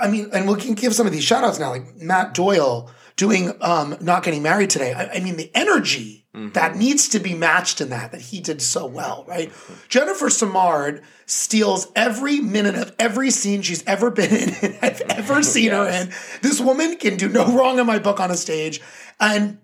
I 0.00 0.08
mean, 0.08 0.30
and 0.32 0.48
we 0.48 0.56
can 0.56 0.74
give 0.74 0.94
some 0.94 1.06
of 1.06 1.12
these 1.12 1.24
shout 1.24 1.44
outs 1.44 1.58
now, 1.58 1.70
like 1.70 1.96
Matt 1.96 2.34
Doyle 2.34 2.90
doing 3.16 3.52
um, 3.60 3.96
Not 4.00 4.24
Getting 4.24 4.42
Married 4.42 4.70
Today. 4.70 4.92
I, 4.92 5.16
I 5.16 5.20
mean, 5.20 5.36
the 5.36 5.50
energy 5.54 6.24
that 6.34 6.74
needs 6.74 7.08
to 7.10 7.20
be 7.20 7.32
matched 7.32 7.80
in 7.80 7.90
that, 7.90 8.10
that 8.10 8.20
he 8.20 8.40
did 8.40 8.60
so 8.60 8.86
well, 8.86 9.24
right? 9.28 9.52
Jennifer 9.88 10.28
Simard 10.28 11.00
steals 11.26 11.86
every 11.94 12.40
minute 12.40 12.74
of 12.74 12.92
every 12.98 13.30
scene 13.30 13.62
she's 13.62 13.84
ever 13.86 14.10
been 14.10 14.34
in 14.34 14.50
and 14.60 14.78
I've 14.82 15.00
ever 15.02 15.42
seen 15.44 15.70
her 15.70 15.88
in. 15.88 16.12
This 16.42 16.60
woman 16.60 16.96
can 16.96 17.16
do 17.16 17.28
no 17.28 17.56
wrong 17.56 17.78
in 17.78 17.86
my 17.86 18.00
book 18.00 18.18
on 18.18 18.32
a 18.32 18.36
stage. 18.36 18.80
And 19.20 19.58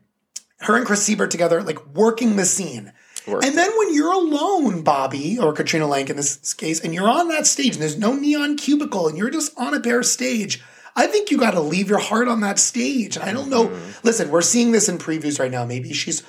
her 0.61 0.76
and 0.76 0.87
Chris 0.87 1.09
Sieber 1.09 1.28
together, 1.28 1.61
like 1.61 1.85
working 1.95 2.37
the 2.37 2.45
scene. 2.45 2.92
Work. 3.26 3.45
And 3.45 3.59
then 3.59 3.71
when 3.76 3.92
you're 3.92 4.12
alone, 4.12 4.83
Bobby, 4.83 5.38
or 5.40 5.52
Katrina 5.52 5.87
Lenk 5.87 6.09
in 6.09 6.16
this 6.16 6.54
case, 6.54 6.80
and 6.80 6.95
you're 6.95 7.11
on 7.11 7.28
that 7.28 7.49
stage 7.49 7.73
and 7.73 7.83
there's 7.83 7.99
no 7.99 8.14
neon 8.14 8.57
cubicle 8.57 9.09
and 9.09 9.18
you're 9.18 9.31
just 9.31 9.53
on 9.59 9.75
a 9.75 9.81
bare 9.81 10.05
stage, 10.05 10.62
I 10.96 11.07
think 11.07 11.31
you 11.31 11.38
got 11.38 11.53
to 11.53 11.61
leave 11.61 11.88
your 11.88 11.98
heart 12.00 12.29
on 12.29 12.40
that 12.40 12.59
stage. 12.59 13.16
I 13.18 13.33
don't 13.33 13.48
know. 13.48 13.70
Listen, 14.03 14.31
we're 14.31 14.42
seeing 14.42 14.72
this 14.72 14.88
in 14.88 14.98
previews 14.98 15.38
right 15.38 15.50
now. 15.50 15.64
Maybe 15.64 15.92
she's 15.92 16.22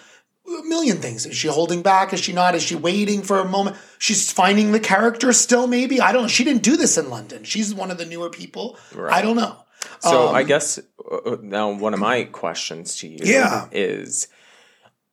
a 0.48 0.64
million 0.64 0.98
things. 0.98 1.26
Is 1.26 1.36
she 1.36 1.48
holding 1.48 1.82
back? 1.82 2.14
Is 2.14 2.20
she 2.20 2.34
not? 2.34 2.56
Is 2.56 2.64
she 2.64 2.76
waiting 2.76 3.22
for 3.24 3.40
a 3.40 3.46
moment? 3.46 3.78
She's 4.00 4.32
finding 4.32 4.72
the 4.72 4.80
character 4.80 5.32
still, 5.34 5.68
maybe. 5.68 6.00
I 6.02 6.12
don't 6.12 6.24
know. 6.24 6.28
She 6.28 6.44
didn't 6.44 6.64
do 6.64 6.78
this 6.78 6.98
in 6.98 7.10
London. 7.10 7.44
She's 7.44 7.74
one 7.74 7.92
of 7.92 7.98
the 7.98 8.06
newer 8.06 8.30
people. 8.30 8.78
I 9.10 9.22
don't 9.22 9.36
know. 9.36 9.58
So 10.00 10.28
Um, 10.30 10.36
I 10.36 10.44
guess 10.44 10.80
uh, 10.80 11.38
now 11.42 11.72
one 11.72 11.94
of 11.94 12.00
my 12.00 12.24
questions 12.26 12.98
to 12.98 13.08
you 13.08 13.20
Yeah. 13.24 13.68
is 13.72 14.28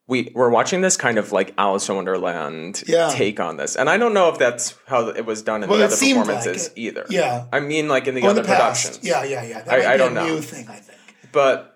we 0.09 0.33
we're 0.35 0.49
watching 0.51 0.81
this 0.81 0.97
kind 0.97 1.19
of 1.19 1.31
like 1.31 1.55
Alice 1.59 1.89
in 1.89 1.95
Wonderland 1.95 2.83
Yeah. 2.87 3.11
take 3.13 3.39
on 3.39 3.57
this, 3.59 3.77
and 3.77 3.89
I 3.89 3.97
don't 3.99 4.15
know 4.15 4.29
if 4.31 4.39
that's 4.39 4.75
how 4.87 5.09
it 5.09 5.25
was 5.27 5.43
done 5.43 5.63
in 5.63 5.69
Well, 5.69 5.79
the 5.79 5.85
other 5.85 5.97
performances 5.97 6.69
like 6.71 6.77
it. 6.79 6.81
either. 6.81 7.07
Yeah. 7.11 7.45
I 7.53 7.61
mean, 7.61 7.89
like 7.89 8.07
in 8.09 8.15
the 8.17 8.23
Or 8.23 8.31
other 8.31 8.43
the 8.43 8.49
productions. 8.49 8.99
Yeah, 9.03 9.23
yeah, 9.25 9.45
yeah. 9.45 9.63
That 9.63 9.81
I- 9.87 9.95
I 9.95 9.97
don't 9.97 10.13
a 10.13 10.15
know. 10.15 10.27
new 10.27 10.41
thing, 10.41 10.67
I 10.69 10.77
think. 10.77 10.99
but 11.31 11.75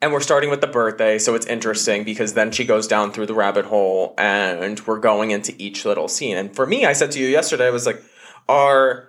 and 0.00 0.12
we're 0.12 0.20
starting 0.20 0.48
with 0.48 0.60
the 0.60 0.68
birthday 0.68 1.18
so 1.18 1.34
it's 1.34 1.46
interesting 1.46 2.04
because 2.04 2.34
then 2.34 2.52
she 2.52 2.64
goes 2.64 2.86
down 2.86 3.10
through 3.10 3.26
the 3.26 3.34
rabbit 3.34 3.64
hole 3.64 4.14
and 4.16 4.78
we're 4.86 5.00
going 5.00 5.32
into 5.32 5.52
each 5.58 5.84
little 5.84 6.06
scene 6.06 6.36
and 6.36 6.54
for 6.54 6.64
me 6.66 6.86
i 6.86 6.92
said 6.92 7.10
to 7.10 7.18
you 7.18 7.26
yesterday 7.26 7.66
i 7.66 7.70
was 7.70 7.84
like 7.84 8.00
are 8.48 9.08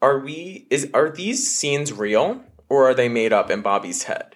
are 0.00 0.20
we 0.20 0.68
is 0.70 0.88
are 0.94 1.10
these 1.10 1.50
scenes 1.52 1.92
real 1.92 2.40
or 2.68 2.88
are 2.88 2.94
they 2.94 3.08
made 3.08 3.32
up 3.32 3.50
in 3.50 3.62
bobby's 3.62 4.04
head 4.04 4.29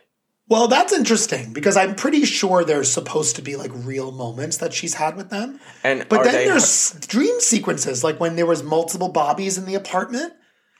Well, 0.49 0.69
that's 0.69 0.93
interesting 0.93 1.53
because 1.55 1.77
I'm 1.77 1.95
pretty 1.95 2.25
sure 2.27 2.65
there's 2.65 2.93
supposed 2.93 3.37
to 3.37 3.43
be 3.43 3.57
like 3.57 3.71
real 3.73 4.13
moments 4.13 4.59
that 4.59 4.75
she's 4.75 4.95
had 4.95 5.17
with 5.17 5.31
them. 5.31 5.59
and 5.83 6.07
But 6.09 6.25
then 6.25 6.47
there's 6.47 6.93
dream 7.07 7.41
sequences, 7.41 8.05
like 8.05 8.21
when 8.21 8.37
there 8.37 8.45
was 8.47 8.63
multiple 8.63 9.09
Bobbies 9.09 9.57
in 9.57 9.65
the 9.65 9.75
apartment. 9.75 10.35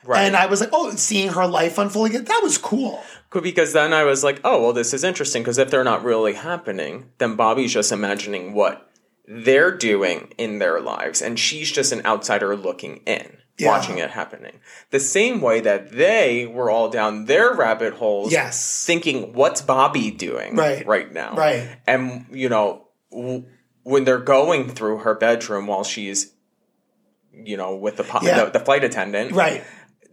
right 0.05 0.21
And 0.23 0.35
I 0.35 0.45
was 0.45 0.61
like, 0.61 0.69
oh, 0.71 0.91
seeing 0.91 1.29
her 1.29 1.47
life 1.47 1.79
unfolding, 1.79 2.23
that 2.23 2.39
was 2.43 2.57
cool. 2.59 3.01
cool. 3.31 3.41
because 3.41 3.73
then 3.73 3.91
i 3.91 4.03
was 4.03 4.23
like 4.23 4.39
oh 4.43 4.61
well 4.61 4.71
this 4.73 4.93
is 4.93 5.03
interesting 5.03 5.41
because 5.41 5.57
if 5.57 5.69
they're 5.71 5.83
not 5.83 6.03
really 6.05 6.33
happening 6.33 7.09
then 7.17 7.35
bobby's 7.35 7.73
just 7.73 7.91
imagining 7.91 8.53
what 8.53 8.89
they're 9.27 9.75
doing 9.75 10.31
in 10.37 10.59
their 10.59 10.79
lives 10.79 11.21
and 11.21 11.37
she's 11.39 11.69
just 11.71 11.91
an 11.91 12.05
outsider 12.05 12.55
looking 12.55 12.97
in 13.07 13.37
Yeah. 13.57 13.69
watching 13.69 13.97
it 13.99 14.09
happening 14.11 14.59
the 14.91 14.99
same 14.99 15.39
way 15.39 15.61
that 15.61 15.91
they 15.91 16.45
were 16.45 16.69
all 16.69 16.89
down 16.89 17.25
their 17.25 17.53
rabbit 17.53 17.93
holes 17.93 18.31
Yes. 18.31 18.83
thinking 18.85 19.31
what's 19.33 19.61
bobby 19.61 20.11
doing 20.11 20.55
Right. 20.57 20.85
right 20.85 21.11
now 21.13 21.35
Right. 21.35 21.65
and 21.87 22.25
you 22.31 22.49
know 22.49 22.87
w- 23.11 23.45
when 23.83 24.03
they're 24.03 24.17
going 24.19 24.67
through 24.69 24.97
her 24.99 25.15
bedroom 25.15 25.67
while 25.67 25.83
she's 25.85 26.33
you 27.33 27.57
know 27.57 27.75
with 27.75 27.97
the, 27.97 28.03
po- 28.03 28.19
Yeah. 28.23 28.45
the, 28.45 28.51
the 28.51 28.65
flight 28.65 28.83
attendant 28.83 29.31
Right. 29.31 29.63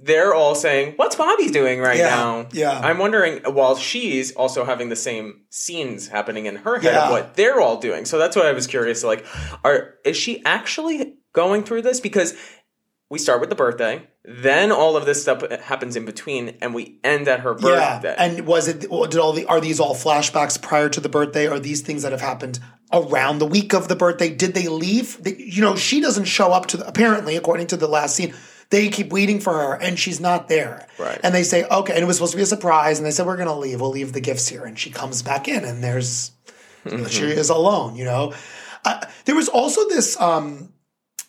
they're 0.05 0.35
all 0.35 0.57
saying, 0.57 0.94
"What's 0.96 1.14
Bobby 1.14 1.48
doing 1.48 1.78
right 1.81 1.96
Yeah, 1.98 2.09
now?" 2.16 2.46
yeah. 2.52 2.81
I'm 2.83 2.98
wondering 2.98 3.40
while 3.44 3.76
she's 3.76 4.33
also 4.35 4.64
having 4.64 4.88
the 4.88 4.96
same 4.96 5.42
scenes 5.48 6.09
happening 6.09 6.46
in 6.46 6.57
her 6.57 6.81
head 6.81 7.09
what 7.11 7.37
they're 7.37 7.61
all 7.61 7.76
doing. 7.76 8.05
So 8.05 8.18
that's 8.18 8.35
what 8.35 8.46
I 8.46 8.52
was 8.52 8.66
curious. 8.66 9.05
Like, 9.05 9.24
are 9.62 9.94
is 10.05 10.16
she 10.16 10.42
actually 10.44 11.14
going 11.33 11.62
through 11.62 11.83
this? 11.83 12.00
Because 12.00 12.35
we 13.12 13.18
start 13.18 13.40
with 13.40 13.51
the 13.51 13.55
birthday, 13.55 14.09
then 14.25 14.72
all 14.72 14.96
of 14.96 15.05
this 15.05 15.20
stuff 15.20 15.46
happens 15.61 15.96
in 15.96 16.07
between, 16.07 16.57
and 16.62 16.75
we 16.75 16.98
end 17.05 17.29
at 17.29 17.40
her 17.40 17.53
birthday. 17.53 18.09
Yeah. 18.09 18.14
And 18.16 18.46
was 18.46 18.68
it, 18.68 18.81
did 18.81 18.90
all 18.90 19.35
the, 19.35 19.44
are 19.44 19.61
these 19.61 19.81
all 19.81 19.94
flashbacks 19.94 20.61
prior 20.61 20.88
to 20.88 20.98
the 20.98 21.11
birthday? 21.11 21.46
Are 21.46 21.61
these 21.61 21.83
things 21.83 22.05
that 22.05 22.12
have 22.12 22.22
happened 22.22 22.59
around 22.90 23.38
the 23.38 23.44
week 23.44 23.75
of 23.75 23.88
the 23.88 23.96
birthday? 23.96 24.35
Did 24.35 24.55
they 24.55 24.66
leave? 24.66 25.22
They, 25.22 25.37
you 25.37 25.61
know, 25.61 25.77
she 25.77 26.01
doesn't 26.01 26.25
show 26.25 26.53
up 26.53 26.64
to 26.68 26.79
the, 26.79 26.88
apparently, 26.88 27.37
according 27.37 27.66
to 27.66 27.77
the 27.77 27.87
last 27.87 28.16
scene. 28.16 28.33
They 28.70 28.88
keep 28.88 29.12
waiting 29.12 29.40
for 29.40 29.53
her 29.53 29.75
and 29.75 29.98
she's 29.98 30.18
not 30.18 30.48
there. 30.48 30.88
Right. 30.98 31.20
And 31.22 31.35
they 31.35 31.42
say, 31.42 31.64
okay, 31.64 31.92
and 31.92 32.03
it 32.03 32.07
was 32.07 32.16
supposed 32.16 32.33
to 32.33 32.38
be 32.38 32.44
a 32.44 32.46
surprise. 32.46 32.98
And 32.98 33.05
they 33.05 33.11
said, 33.11 33.27
we're 33.27 33.37
going 33.37 33.46
to 33.46 33.55
leave. 33.55 33.83
We'll 33.83 33.90
leave 33.90 34.14
the 34.14 34.22
gifts 34.22 34.48
here. 34.48 34.64
And 34.64 34.79
she 34.79 34.88
comes 34.88 35.20
back 35.20 35.48
in 35.48 35.66
and 35.66 35.85
there's, 35.85 36.31
she 37.11 37.27
is 37.27 37.51
alone, 37.51 37.94
you 37.94 38.07
know? 38.07 38.33
Uh, 38.87 39.05
there 39.27 39.35
was 39.35 39.51
also 39.51 39.87
this, 39.90 40.18
um, 40.18 40.72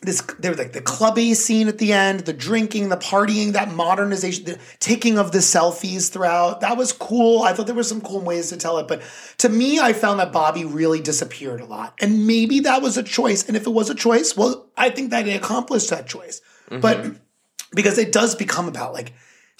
this 0.03 0.21
there 0.39 0.51
was 0.51 0.59
like 0.59 0.73
the 0.73 0.81
clubby 0.81 1.33
scene 1.33 1.67
at 1.67 1.77
the 1.77 1.93
end, 1.93 2.21
the 2.21 2.33
drinking, 2.33 2.89
the 2.89 2.97
partying, 2.97 3.53
that 3.53 3.71
modernization, 3.71 4.45
the 4.45 4.59
taking 4.79 5.17
of 5.17 5.31
the 5.31 5.39
selfies 5.39 6.11
throughout. 6.11 6.61
That 6.61 6.77
was 6.77 6.91
cool. 6.91 7.43
I 7.43 7.53
thought 7.53 7.65
there 7.65 7.75
were 7.75 7.83
some 7.83 8.01
cool 8.01 8.21
ways 8.21 8.49
to 8.49 8.57
tell 8.57 8.77
it, 8.79 8.87
but 8.87 9.01
to 9.39 9.49
me, 9.49 9.79
I 9.79 9.93
found 9.93 10.19
that 10.19 10.31
Bobby 10.31 10.65
really 10.65 11.01
disappeared 11.01 11.61
a 11.61 11.65
lot, 11.65 11.93
and 12.01 12.27
maybe 12.27 12.59
that 12.61 12.81
was 12.81 12.97
a 12.97 13.03
choice. 13.03 13.47
And 13.47 13.57
if 13.57 13.65
it 13.65 13.71
was 13.71 13.89
a 13.89 13.95
choice, 13.95 14.35
well, 14.37 14.69
I 14.77 14.89
think 14.89 15.11
that 15.11 15.27
it 15.27 15.35
accomplished 15.35 15.89
that 15.89 16.05
choice. 16.07 16.41
Mm-hmm. 16.69 16.81
But 16.81 17.15
because 17.73 17.97
it 17.97 18.11
does 18.11 18.35
become 18.35 18.67
about 18.67 18.93
like 18.93 19.13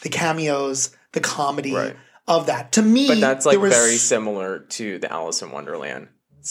the 0.04 0.10
cameos, 0.10 0.92
the 1.14 1.20
comedy 1.22 1.74
Right. 1.74 1.96
of 2.28 2.48
that. 2.48 2.74
To 2.74 2.82
me, 2.82 3.08
but 3.08 3.20
that's 3.20 3.46
like 3.46 3.54
there 3.54 3.60
was- 3.60 3.74
very 3.74 3.98
similar 3.98 4.60
to 4.60 5.00
the 5.00 5.12
Alice 5.12 5.42
in 5.42 5.52
Wonderland 5.52 6.10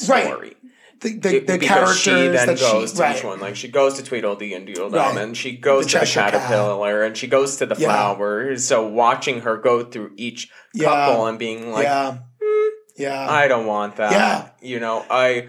Right. 0.08 0.56
The, 1.02 1.18
the, 1.18 1.38
the 1.40 1.58
characters 1.58 1.98
she 1.98 2.10
then 2.10 2.32
that 2.32 2.58
goes 2.58 2.90
she 2.90 2.96
to 2.96 3.02
right. 3.02 3.16
each 3.16 3.24
one. 3.24 3.40
Like 3.40 3.56
she 3.56 3.68
goes 3.68 3.94
to 3.94 4.02
Tweedledee 4.02 4.54
and 4.54 4.66
Tweedledum, 4.66 4.94
Right. 4.98 5.16
and 5.18 5.36
she 5.36 5.56
goes 5.56 5.84
The 5.84 5.90
to 5.90 5.98
the 5.98 6.00
Cheshire 6.06 6.20
Cat. 6.20 6.32
caterpillar, 6.32 7.02
and 7.02 7.16
she 7.16 7.26
goes 7.26 7.56
to 7.56 7.66
the 7.66 7.74
Yeah. 7.78 7.88
flowers. 7.88 8.64
So 8.64 8.86
watching 8.86 9.40
her 9.40 9.56
go 9.56 9.84
through 9.84 10.12
each 10.16 10.50
Yeah. 10.74 10.86
couple 10.88 11.26
and 11.26 11.38
being 11.38 11.72
like, 11.72 11.84
yeah, 11.84 12.18
hmm, 12.42 12.68
yeah, 12.96 13.30
I 13.30 13.48
don't 13.48 13.66
want 13.66 13.96
that. 13.96 14.12
Yeah. 14.12 14.48
You 14.60 14.80
know, 14.80 15.04
I 15.10 15.48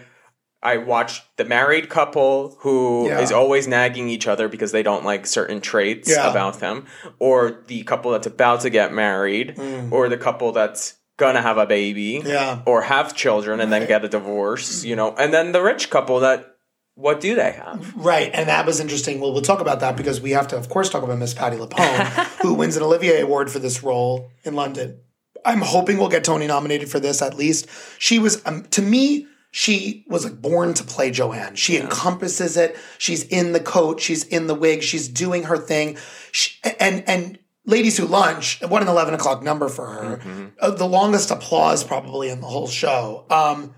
I 0.66 0.78
watched 0.78 1.24
the 1.36 1.44
married 1.44 1.90
couple 1.90 2.56
who 2.62 3.10
is 3.10 3.32
Yeah. 3.32 3.36
always 3.38 3.68
nagging 3.68 4.08
each 4.08 4.28
other 4.28 4.48
because 4.48 4.72
they 4.72 4.82
don't 4.82 5.04
like 5.04 5.26
certain 5.28 5.60
traits 5.60 6.10
about 6.16 6.62
them, 6.62 6.86
or 7.20 7.64
the 7.68 7.84
couple 7.84 8.12
that's 8.12 8.28
about 8.28 8.62
to 8.62 8.70
get 8.70 8.94
married, 8.94 9.56
mm. 9.58 9.92
or 9.92 10.08
the 10.08 10.18
couple 10.18 10.54
that's 10.54 10.94
gonna 11.18 11.42
have 11.42 11.58
a 11.58 11.66
baby. 11.66 12.22
Yeah. 12.26 12.62
or 12.66 12.82
have 12.82 13.16
children 13.16 13.60
and 13.60 13.72
then 13.72 13.88
get 13.88 14.04
a 14.04 14.10
divorce, 14.10 14.84
you 14.84 14.96
know, 14.96 15.16
and 15.16 15.34
then 15.34 15.52
the 15.52 15.62
rich 15.62 15.90
couple 15.90 16.20
that 16.22 16.50
what 16.96 17.20
do 17.22 17.34
they 17.34 17.54
have? 17.54 17.94
right. 17.96 18.30
And 18.34 18.50
that 18.50 18.68
was 18.68 18.80
interesting. 18.80 19.20
Well, 19.20 19.34
we'll 19.34 19.42
talk 19.42 19.60
about 19.62 19.80
that 19.80 19.98
because 19.98 20.22
we 20.22 20.32
have 20.32 20.48
to, 20.50 20.58
of 20.58 20.70
course, 20.70 20.90
talk 20.90 21.02
about 21.02 21.18
Miss 21.18 21.34
Patti 21.34 21.58
LuPone, 21.58 22.06
who 22.42 22.54
wins 22.54 22.78
an 22.78 22.84
Olivier 22.84 23.22
Award 23.22 23.50
for 23.50 23.58
this 23.58 23.82
role 23.82 24.30
in 24.44 24.54
London. 24.54 25.00
I'm 25.44 25.62
hoping 25.62 25.98
we'll 25.98 26.10
get 26.10 26.24
Tony 26.24 26.46
nominated 26.46 26.90
for 26.90 27.00
this 27.00 27.22
at 27.24 27.34
least. 27.34 27.68
She 27.98 28.20
was, 28.20 28.46
um, 28.46 28.66
to 28.66 28.82
me, 28.84 29.26
she 29.50 30.06
was 30.08 30.24
like 30.24 30.40
born 30.42 30.74
to 30.76 30.84
play 30.84 31.10
Joanne. 31.12 31.56
She 31.56 31.78
encompasses 31.78 32.58
it. 32.58 32.78
She's 32.98 33.24
in 33.24 33.54
the 33.54 33.60
coat. 33.60 34.00
She's 34.00 34.24
in 34.26 34.48
the 34.48 34.56
wig. 34.56 34.84
She's 34.84 35.08
doing 35.08 35.44
her 35.44 35.58
thing. 35.58 35.98
She, 36.32 36.60
and 36.80 37.04
and 37.08 37.40
Ladies 37.66 37.98
Who 37.98 38.06
Lunch, 38.06 38.62
what 38.68 38.82
an 38.82 38.88
eleven 38.88 39.14
o'clock 39.14 39.42
number 39.42 39.70
for 39.70 39.88
her. 39.88 40.52
Uh, 40.60 40.72
the 40.72 40.86
longest 40.88 41.32
applause 41.32 41.84
probably 41.84 42.30
in 42.30 42.42
the 42.42 42.48
whole 42.48 42.68
show. 42.68 43.26
Um, 43.30 43.74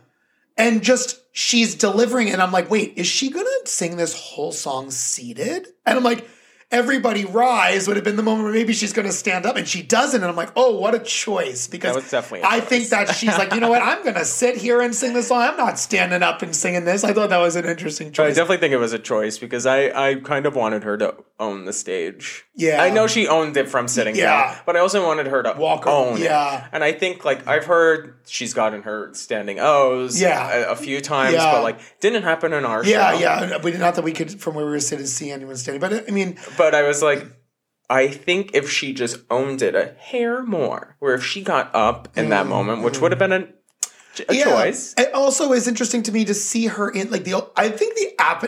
and 0.58 0.82
just 0.82 1.20
she's 1.32 1.76
delivering, 1.76 2.32
and 2.32 2.42
I'm 2.42 2.52
like, 2.52 2.70
wait, 2.72 2.94
is 2.96 3.06
she 3.08 3.30
gonna 3.30 3.50
sing 3.66 3.98
this 3.98 4.20
whole 4.20 4.52
song 4.52 4.90
seated? 4.90 5.68
And 5.86 5.98
I'm 5.98 6.04
like, 6.04 6.28
everybody 6.72 7.26
rise 7.26 7.88
would 7.88 7.96
have 7.96 8.04
been 8.04 8.16
the 8.16 8.24
moment 8.24 8.46
where 8.46 8.54
maybe 8.54 8.74
she's 8.74 8.94
gonna 8.94 9.12
stand 9.12 9.46
up, 9.46 9.56
and 9.56 9.68
she 9.68 9.82
doesn't. 9.82 10.22
And 10.22 10.30
I'm 10.30 10.36
like, 10.36 10.52
oh, 10.56 10.78
what 10.80 10.94
a 10.96 11.00
choice! 11.00 11.68
Because 11.68 12.10
definitely 12.10 12.44
I 12.44 12.60
choice. 12.60 12.70
think 12.70 12.90
that 12.90 13.16
she's 13.16 13.38
like, 13.38 13.54
you 13.54 13.60
know 13.60 13.70
what, 13.70 13.82
I'm 13.82 14.04
gonna 14.04 14.26
sit 14.26 14.58
here 14.58 14.82
and 14.82 14.94
sing 14.96 15.14
this 15.14 15.28
song. 15.28 15.42
I'm 15.42 15.58
not 15.58 15.80
standing 15.80 16.24
up 16.24 16.42
and 16.42 16.56
singing 16.56 16.86
this. 16.86 17.04
I 17.04 17.14
thought 17.14 17.30
that 17.30 17.38
was 17.38 17.56
an 17.56 17.66
interesting 17.66 18.12
choice. 18.12 18.26
I 18.26 18.30
definitely 18.36 18.58
think 18.58 18.74
it 18.74 18.78
was 18.78 18.94
a 18.94 19.00
choice 19.00 19.38
because 19.38 19.66
I, 19.66 20.10
I 20.10 20.16
kind 20.16 20.46
of 20.46 20.56
wanted 20.56 20.84
her 20.84 20.98
to 20.98 21.16
own 21.40 21.66
the 21.66 21.74
stage. 21.74 22.46
Yeah. 22.56 22.82
I 22.82 22.90
know 22.90 23.08
she 23.08 23.28
owned 23.28 23.58
it 23.58 23.68
from 23.70 23.88
sitting 23.90 24.16
Yeah. 24.16 24.54
down, 24.54 24.58
but 24.66 24.78
I 24.78 24.80
also 24.80 25.06
wanted 25.06 25.28
her 25.28 25.44
to 25.44 25.54
Walk 25.58 25.86
own 25.86 26.18
it. 26.18 26.22
yeah. 26.24 26.68
And 26.72 26.82
I 26.84 26.94
think 26.94 27.26
like 27.26 27.46
I've 27.46 27.66
heard 27.66 28.16
she's 28.26 28.54
gotten 28.54 28.84
her 28.84 29.14
standing 29.14 29.60
O's 29.60 30.20
Yeah. 30.22 30.70
a, 30.70 30.72
a 30.72 30.76
few 30.78 31.02
times, 31.02 31.34
Yeah. 31.34 31.52
but 31.52 31.64
like 31.64 31.80
didn't 32.00 32.24
happen 32.24 32.54
in 32.54 32.64
our 32.64 32.86
yeah, 32.86 33.12
show. 33.12 33.20
yeah. 33.20 33.58
We 33.62 33.72
did 33.72 33.82
not 33.82 33.96
that 33.96 34.04
we 34.06 34.14
could 34.14 34.40
from 34.40 34.56
where 34.56 34.66
we 34.66 34.72
were 34.72 34.80
sitting 34.80 35.06
see 35.06 35.30
anyone 35.32 35.58
standing, 35.58 35.82
but 35.82 36.08
I 36.08 36.12
mean, 36.12 36.38
But 36.58 36.76
I 36.76 36.84
was 36.84 37.02
like, 37.02 37.26
I 37.90 38.08
think 38.08 38.52
if 38.54 38.70
she 38.70 38.94
just 38.94 39.18
owned 39.30 39.62
it 39.62 39.76
a 39.76 39.96
hair 40.00 40.44
more, 40.44 40.96
where 41.00 41.16
if 41.16 41.24
she 41.24 41.44
got 41.44 41.74
up 41.76 42.10
in 42.18 42.30
that 42.30 42.48
moment, 42.48 42.82
which 42.84 43.00
would 43.00 43.12
have 43.12 43.20
been 43.20 43.34
a, 43.34 43.48
a 44.30 44.34
yeah. 44.34 44.46
choice. 44.46 44.96
It 44.98 45.14
also 45.14 45.52
is 45.54 45.68
interesting 45.68 46.04
to 46.04 46.12
me 46.12 46.26
to 46.26 46.34
see 46.34 46.68
her 46.68 46.90
in 46.90 47.12
like 47.12 47.24
the. 47.24 47.48
I 47.56 47.70
think 47.70 47.96
the 47.96 48.14
app, 48.20 48.42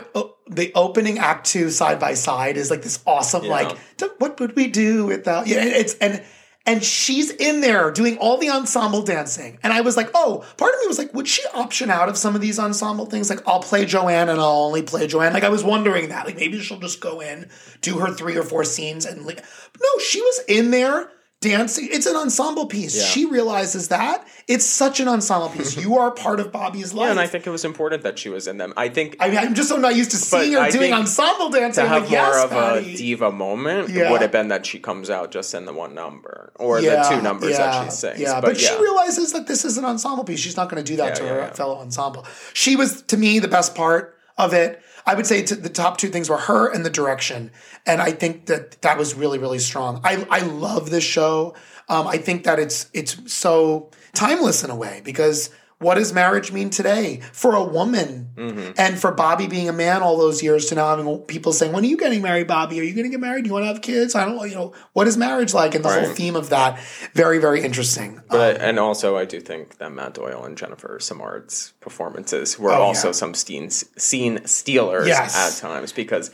the 0.48 0.72
opening 0.74 1.18
act 1.18 1.46
two 1.46 1.70
side 1.70 2.00
by 2.00 2.14
side 2.14 2.56
is 2.56 2.70
like 2.70 2.82
this 2.82 3.00
awesome 3.06 3.44
Yeah. 3.44 3.50
like 3.50 3.78
what 4.18 4.40
would 4.40 4.56
we 4.56 4.66
do 4.68 5.06
without 5.06 5.46
yeah 5.46 5.62
it's 5.62 5.94
and 5.94 6.22
and 6.68 6.84
she's 6.84 7.30
in 7.30 7.62
there 7.62 7.90
doing 7.90 8.18
all 8.18 8.36
the 8.36 8.50
ensemble 8.50 9.00
dancing. 9.00 9.58
And 9.62 9.72
I 9.72 9.80
was 9.80 9.96
like 9.96 10.10
oh 10.14 10.44
part 10.58 10.74
of 10.74 10.80
me 10.80 10.86
was 10.86 10.98
like 10.98 11.12
would 11.14 11.26
she 11.26 11.42
option 11.54 11.90
out 11.90 12.10
of 12.10 12.18
some 12.18 12.34
of 12.34 12.42
these 12.42 12.58
ensemble 12.58 13.06
things? 13.06 13.30
Like 13.30 13.46
I'll 13.48 13.60
play 13.60 13.86
Joanne 13.86 14.28
and 14.28 14.38
I'll 14.38 14.66
only 14.66 14.82
play 14.82 15.06
Joanne. 15.06 15.32
Like 15.32 15.44
I 15.44 15.48
was 15.48 15.64
wondering 15.64 16.10
that. 16.10 16.26
Like 16.26 16.36
maybe 16.36 16.60
she'll 16.60 16.78
just 16.78 17.00
go 17.00 17.20
in 17.20 17.48
do 17.80 17.98
her 17.98 18.12
three 18.12 18.36
or 18.36 18.42
four 18.42 18.64
scenes 18.64 19.06
and 19.06 19.24
like 19.24 19.38
no 19.38 19.98
she 20.04 20.20
was 20.20 20.40
in 20.46 20.70
there 20.70 21.10
dancing 21.40 21.88
it's 21.92 22.06
an 22.06 22.16
ensemble 22.16 22.66
piece 22.66 22.96
Yeah. 22.96 23.04
she 23.04 23.24
realizes 23.24 23.88
that 23.88 24.26
it's 24.48 24.64
such 24.64 24.98
an 24.98 25.06
ensemble 25.06 25.48
piece 25.50 25.76
you 25.84 25.96
are 25.96 26.10
part 26.10 26.40
of 26.40 26.50
Bobby's 26.50 26.92
life 26.92 27.04
Yeah, 27.06 27.10
and 27.12 27.20
I 27.20 27.28
think 27.28 27.46
it 27.46 27.50
was 27.50 27.64
important 27.64 28.02
that 28.02 28.18
she 28.18 28.28
was 28.28 28.48
in 28.48 28.56
them. 28.56 28.72
I 28.76 28.88
think 28.88 29.16
I 29.20 29.28
mean, 29.28 29.38
I'm 29.38 29.54
just 29.54 29.68
so 29.68 29.76
not 29.76 29.94
used 29.94 30.10
to 30.10 30.16
seeing 30.16 30.52
her 30.54 30.58
I 30.58 30.70
doing 30.70 30.92
ensemble 30.92 31.50
dancing. 31.50 31.84
to 31.84 31.90
I'm 31.90 32.02
have 32.02 32.10
like, 32.10 32.10
more 32.10 32.34
yes, 32.34 32.44
of 32.44 32.50
Patti. 32.50 32.94
a 32.94 32.96
diva 32.96 33.30
moment 33.30 33.90
Yeah. 33.90 34.10
would 34.10 34.20
have 34.20 34.32
been 34.32 34.48
that 34.48 34.66
she 34.66 34.80
comes 34.80 35.10
out 35.10 35.30
just 35.30 35.54
in 35.54 35.64
the 35.64 35.72
one 35.72 35.94
number 35.94 36.52
or 36.56 36.80
Yeah, 36.80 37.02
the 37.08 37.16
two 37.16 37.22
numbers 37.22 37.52
yeah, 37.52 37.58
that 37.58 37.84
she 37.84 37.90
sings. 37.90 38.20
Yeah, 38.20 38.40
but, 38.40 38.54
but, 38.54 38.60
yeah. 38.62 38.68
she 38.70 38.80
realizes 38.80 39.32
that 39.32 39.46
this 39.46 39.64
is 39.64 39.78
an 39.78 39.84
ensemble 39.84 40.24
piece. 40.24 40.40
She's 40.40 40.56
not 40.56 40.68
going 40.68 40.82
to 40.82 40.90
do 40.92 40.96
that 40.96 41.10
Yeah, 41.10 41.14
to 41.14 41.22
yeah, 41.24 41.28
her 41.30 41.38
yeah. 41.40 41.52
fellow 41.52 41.78
ensemble. 41.78 42.26
She 42.52 42.74
was, 42.74 43.02
to 43.02 43.16
me, 43.16 43.38
the 43.38 43.48
best 43.48 43.76
part 43.76 44.16
of 44.36 44.52
it. 44.54 44.82
I 45.06 45.14
would 45.14 45.26
say 45.26 45.42
the 45.42 45.68
top 45.68 45.96
two 45.98 46.08
things 46.08 46.28
were 46.28 46.36
her 46.36 46.72
and 46.72 46.84
the 46.84 46.90
direction, 46.90 47.50
and 47.86 48.00
I 48.00 48.12
think 48.12 48.46
that 48.46 48.80
that 48.82 48.98
was 48.98 49.14
really, 49.14 49.38
really 49.38 49.58
strong. 49.58 50.00
I 50.04 50.26
I 50.30 50.40
love 50.40 50.90
this 50.90 51.04
show. 51.04 51.54
Um, 51.88 52.06
I 52.06 52.18
think 52.18 52.44
that 52.44 52.58
it's 52.58 52.90
it's 52.92 53.32
so 53.32 53.90
timeless 54.14 54.64
in 54.64 54.70
a 54.70 54.76
way 54.76 55.00
because 55.04 55.50
what 55.80 55.94
does 55.94 56.12
marriage 56.12 56.50
mean 56.50 56.70
today 56.70 57.20
for 57.32 57.54
a 57.54 57.62
woman 57.62 58.24
Mm-hmm. 58.38 58.70
and 58.78 58.96
for 58.98 59.10
Bobby 59.10 59.48
being 59.48 59.68
a 59.68 59.72
man 59.72 60.00
all 60.00 60.16
those 60.16 60.44
years 60.44 60.66
to 60.66 60.76
now 60.76 60.96
having 60.96 61.18
people 61.22 61.52
saying, 61.52 61.72
"When 61.72 61.82
are 61.82 61.86
you 61.88 61.96
getting 61.96 62.22
married, 62.22 62.46
Bobby? 62.46 62.78
Are 62.78 62.84
you 62.84 62.94
going 62.94 63.04
to 63.06 63.10
get 63.10 63.18
married? 63.18 63.42
Do 63.42 63.48
you 63.48 63.54
want 63.54 63.64
to 63.64 63.66
have 63.66 63.82
kids? 63.82 64.14
I 64.14 64.24
don't 64.24 64.36
know. 64.36 64.44
You 64.44 64.54
know, 64.54 64.72
what 64.92 65.08
is 65.08 65.16
marriage 65.16 65.54
like?" 65.54 65.74
And 65.74 65.84
the 65.84 65.88
whole 65.90 66.14
theme 66.14 66.36
of 66.36 66.50
that 66.50 66.78
very, 67.14 67.38
very 67.38 67.62
interesting. 67.62 68.22
But 68.30 68.60
and 68.60 68.78
also, 68.78 69.16
I 69.16 69.24
do 69.24 69.40
think 69.40 69.78
that 69.78 69.90
Matt 69.90 70.14
Doyle 70.14 70.44
and 70.44 70.56
Jennifer 70.56 70.98
Simard's 71.00 71.72
performances 71.80 72.58
were 72.60 72.70
Oh, 72.70 72.80
also 72.82 73.08
yeah. 73.08 73.12
some 73.12 73.34
scene 73.34 73.70
scene 73.70 74.44
stealers 74.46 75.08
Yes. 75.08 75.34
at 75.36 75.60
times 75.60 75.92
because 75.92 76.30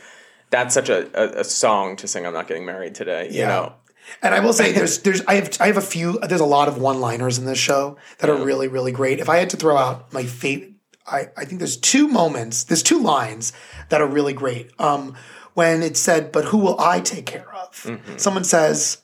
that's 0.51 0.75
such 0.75 0.89
a, 0.89 1.07
a, 1.19 1.39
a 1.39 1.43
song 1.43 1.95
to 1.97 2.07
sing. 2.07 2.27
I'm 2.27 2.33
not 2.33 2.47
getting 2.47 2.65
married 2.67 2.93
today. 2.93 3.29
You 3.31 3.39
Yeah. 3.39 3.47
know, 3.47 3.73
And 4.21 4.33
I 4.33 4.39
will 4.39 4.53
say, 4.53 4.71
there's, 4.77 4.99
there's, 4.99 5.21
I 5.25 5.35
have, 5.35 5.57
I 5.59 5.67
have 5.67 5.77
a 5.77 5.81
few. 5.81 6.19
There's 6.19 6.41
a 6.41 6.45
lot 6.45 6.67
of 6.67 6.77
one-liners 6.77 7.37
in 7.37 7.45
this 7.45 7.57
show 7.57 7.97
that 8.19 8.29
are 8.29 8.35
really, 8.35 8.67
really 8.67 8.91
great. 8.91 9.19
If 9.19 9.29
I 9.29 9.37
had 9.37 9.49
to 9.51 9.57
throw 9.57 9.77
out 9.77 10.11
my 10.13 10.23
favorite, 10.23 10.71
I, 11.07 11.29
I 11.37 11.45
think 11.45 11.59
there's 11.59 11.77
two 11.77 12.07
moments. 12.07 12.63
There's 12.63 12.81
two 12.83 12.99
lines 12.99 13.53
that 13.89 14.01
are 14.01 14.07
really 14.07 14.33
great. 14.33 14.71
Um, 14.79 15.15
when 15.53 15.83
it 15.83 15.95
said, 15.97 16.31
"But 16.31 16.45
who 16.45 16.57
will 16.57 16.79
I 16.79 16.99
take 16.99 17.25
care 17.25 17.53
of?" 17.53 17.99
Someone 18.17 18.43
says, 18.43 18.97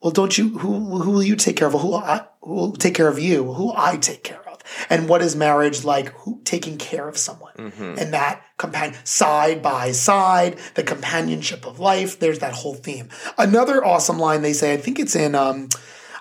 "Well, 0.00 0.12
don't 0.12 0.36
you? 0.38 0.58
Who, 0.58 1.02
who 1.02 1.10
will 1.10 1.22
you 1.22 1.36
take 1.36 1.56
care 1.56 1.66
of? 1.68 1.74
Who 1.74 1.88
will 1.88 1.96
I? 1.96 2.24
Who 2.42 2.54
will 2.54 2.72
take 2.72 2.94
care 2.94 3.08
of 3.08 3.18
you? 3.18 3.52
Who 3.52 3.66
will 3.66 3.76
I 3.76 3.96
take 3.96 4.22
care 4.24 4.40
of?" 4.48 4.49
And 4.88 5.08
what 5.08 5.22
is 5.22 5.34
marriage 5.36 5.84
like? 5.84 6.08
Who 6.20 6.40
taking 6.44 6.78
care 6.78 7.08
of 7.08 7.16
someone 7.16 7.52
and 7.98 8.12
that 8.12 8.42
companion 8.56 8.98
side 9.04 9.62
by 9.62 9.92
side, 9.92 10.58
the 10.74 10.82
companionship 10.82 11.66
of 11.66 11.80
life. 11.80 12.18
There's 12.18 12.40
that 12.40 12.52
whole 12.52 12.74
theme. 12.74 13.08
Another 13.38 13.84
awesome 13.84 14.18
line 14.18 14.42
they 14.42 14.52
say. 14.52 14.72
I 14.72 14.76
think 14.76 14.98
it's 14.98 15.16
in. 15.16 15.34
Um, 15.34 15.68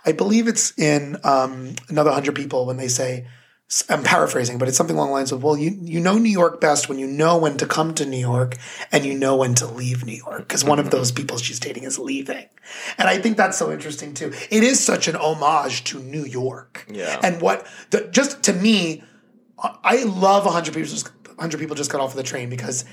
I 0.06 0.14
believe 0.14 0.48
it's 0.48 0.78
in 0.78 1.18
um, 1.24 1.76
another 1.90 2.12
hundred 2.12 2.36
people 2.36 2.66
when 2.66 2.78
they 2.78 2.88
say. 2.88 3.28
I'm 3.88 4.02
paraphrasing, 4.02 4.58
but 4.58 4.68
it's 4.68 4.76
something 4.76 4.96
along 4.96 5.10
the 5.10 5.14
lines 5.14 5.32
of, 5.32 5.44
"Well, 5.44 5.56
you 5.56 5.78
you 5.82 6.00
know 6.00 6.18
New 6.18 6.32
York 6.32 6.60
best 6.60 6.90
when 6.90 6.98
you 6.98 7.06
know 7.06 7.38
when 7.38 7.56
to 7.58 7.68
come 7.68 7.94
to 7.96 8.06
New 8.06 8.18
York 8.18 8.58
and 8.92 9.06
you 9.06 9.14
know 9.14 9.36
when 9.36 9.54
to 9.56 9.68
leave 9.68 10.04
New 10.04 10.16
York." 10.16 10.40
Because 10.40 10.64
one 10.64 10.80
of 10.80 10.86
mm-hmm. 10.86 10.98
those 10.98 11.12
people 11.12 11.38
she's 11.38 11.60
dating 11.60 11.84
is 11.84 12.00
leaving, 12.00 12.46
and 12.98 13.08
I 13.08 13.20
think 13.20 13.38
that's 13.38 13.60
so 13.60 13.72
interesting 13.72 14.16
too. 14.16 14.34
It 14.50 14.64
is 14.64 14.84
such 14.84 15.08
an 15.08 15.16
homage 15.16 15.84
to 15.86 16.00
New 16.00 16.26
York, 16.26 16.88
Yeah. 16.90 17.20
And 17.22 17.42
what 17.42 17.68
the, 17.92 18.08
just 18.08 18.42
to 18.44 18.54
me, 18.54 19.04
I- 19.62 19.76
I 19.84 20.04
love 20.04 20.46
100 20.46 20.74
people 20.74 20.90
just 20.90 21.12
100 21.28 21.60
people 21.60 21.76
just 21.76 21.92
got 21.92 22.02
off 22.02 22.12
of 22.12 22.18
the 22.18 22.24
train 22.24 22.50
because 22.50 22.86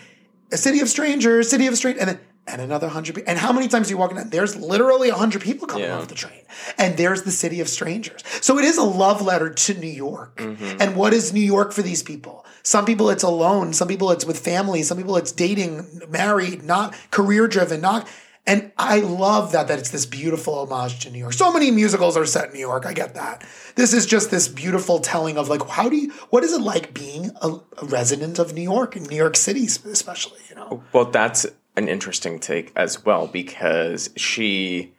a 0.52 0.58
city 0.58 0.80
of 0.80 0.90
strangers, 0.90 1.48
city 1.48 1.66
of 1.66 1.76
strangers, 1.76 2.00
and 2.00 2.10
then 2.10 2.20
and 2.46 2.60
another 2.60 2.86
100 2.86 3.14
people. 3.14 3.30
And 3.30 3.38
how 3.38 3.52
many 3.52 3.68
times 3.68 3.88
are 3.88 3.90
you 3.92 3.98
walking 3.98 4.16
down? 4.16 4.30
There's 4.30 4.56
literally 4.56 5.08
a 5.08 5.12
100 5.12 5.42
people 5.42 5.66
coming 5.66 5.84
Yeah. 5.84 5.98
off 5.98 6.08
the 6.08 6.14
train. 6.14 6.42
And 6.78 6.96
there's 6.96 7.22
the 7.22 7.30
city 7.30 7.60
of 7.60 7.68
strangers. 7.68 8.22
So 8.40 8.58
it 8.58 8.64
is 8.64 8.78
a 8.78 8.82
love 8.84 9.20
letter 9.22 9.50
to 9.50 9.74
New 9.74 9.86
York. 9.88 10.36
Mm-hmm. 10.36 10.80
And 10.80 10.96
what 10.96 11.12
is 11.12 11.32
New 11.32 11.40
York 11.40 11.72
for 11.72 11.82
these 11.82 12.02
people? 12.02 12.44
Some 12.62 12.84
people 12.84 13.10
it's 13.10 13.22
alone, 13.22 13.72
some 13.72 13.88
people 13.88 14.10
it's 14.10 14.24
with 14.24 14.38
family, 14.38 14.82
some 14.82 14.96
people 14.96 15.16
it's 15.16 15.32
dating, 15.32 16.02
married, 16.08 16.64
not 16.64 16.96
career 17.10 17.46
driven, 17.46 17.80
not 17.80 18.08
and 18.48 18.70
I 18.78 19.00
love 19.00 19.50
that 19.52 19.66
that 19.68 19.80
it's 19.80 19.90
this 19.90 20.06
beautiful 20.06 20.54
homage 20.54 21.00
to 21.00 21.10
New 21.10 21.18
York. 21.18 21.32
So 21.32 21.52
many 21.52 21.72
musicals 21.72 22.16
are 22.16 22.24
set 22.24 22.46
in 22.48 22.52
New 22.52 22.60
York. 22.60 22.86
I 22.86 22.92
get 22.92 23.14
that. 23.14 23.44
This 23.74 23.92
is 23.92 24.06
just 24.06 24.30
this 24.30 24.46
beautiful 24.46 25.00
telling 25.00 25.36
of 25.36 25.48
like 25.48 25.68
how 25.68 25.88
do 25.88 25.96
you 25.96 26.12
what 26.30 26.44
is 26.44 26.52
it 26.52 26.60
like 26.60 26.94
being 26.94 27.32
a, 27.42 27.48
a 27.78 27.84
resident 27.84 28.38
of 28.38 28.54
New 28.54 28.62
York 28.62 28.96
in 28.96 29.02
New 29.04 29.16
York 29.16 29.36
City 29.36 29.64
especially, 29.66 30.38
you 30.48 30.54
know? 30.54 30.82
Well, 30.92 31.06
that's 31.06 31.44
an 31.76 31.88
interesting 31.88 32.38
take 32.38 32.72
as 32.74 33.04
well 33.04 33.26
because 33.26 34.10
she 34.16 34.92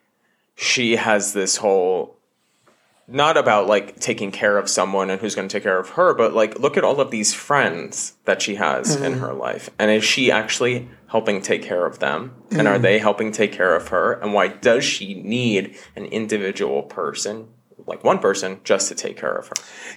she 0.55 0.95
has 0.95 1.33
this 1.33 1.57
whole 1.57 2.17
not 3.07 3.37
about 3.37 3.67
like 3.67 3.99
taking 3.99 4.31
care 4.31 4.57
of 4.57 4.69
someone 4.69 5.09
and 5.09 5.21
who's 5.21 5.33
going 5.33 5.47
to 5.47 5.53
take 5.53 5.63
care 5.63 5.79
of 5.79 5.91
her, 5.91 6.13
but 6.13 6.33
like 6.33 6.59
look 6.59 6.75
at 6.75 6.83
all 6.83 6.99
of 6.99 7.09
these 7.09 7.33
friends 7.33 8.13
that 8.25 8.41
she 8.41 8.55
has 8.55 8.95
in 8.95 9.13
mm-hmm. 9.13 9.21
her 9.21 9.33
life. 9.33 9.69
And 9.79 9.89
is 9.89 10.03
she 10.03 10.29
actually 10.29 10.89
helping 11.07 11.41
take 11.41 11.63
care 11.63 11.85
of 11.85 11.99
them? 11.99 12.35
And 12.51 12.67
are 12.67 12.73
mm-hmm. 12.73 12.83
they 12.83 12.99
helping 12.99 13.31
take 13.31 13.53
care 13.53 13.75
of 13.75 13.87
her? 13.89 14.13
And 14.13 14.33
why 14.33 14.49
does 14.49 14.83
she 14.83 15.13
need 15.21 15.77
an 15.95 16.05
individual 16.05 16.83
person 16.83 17.47
like 17.87 18.03
one 18.03 18.19
person 18.19 18.59
just 18.63 18.89
to 18.89 18.95
take 18.95 19.17
care 19.17 19.33
of 19.33 19.47
her. 19.47 19.53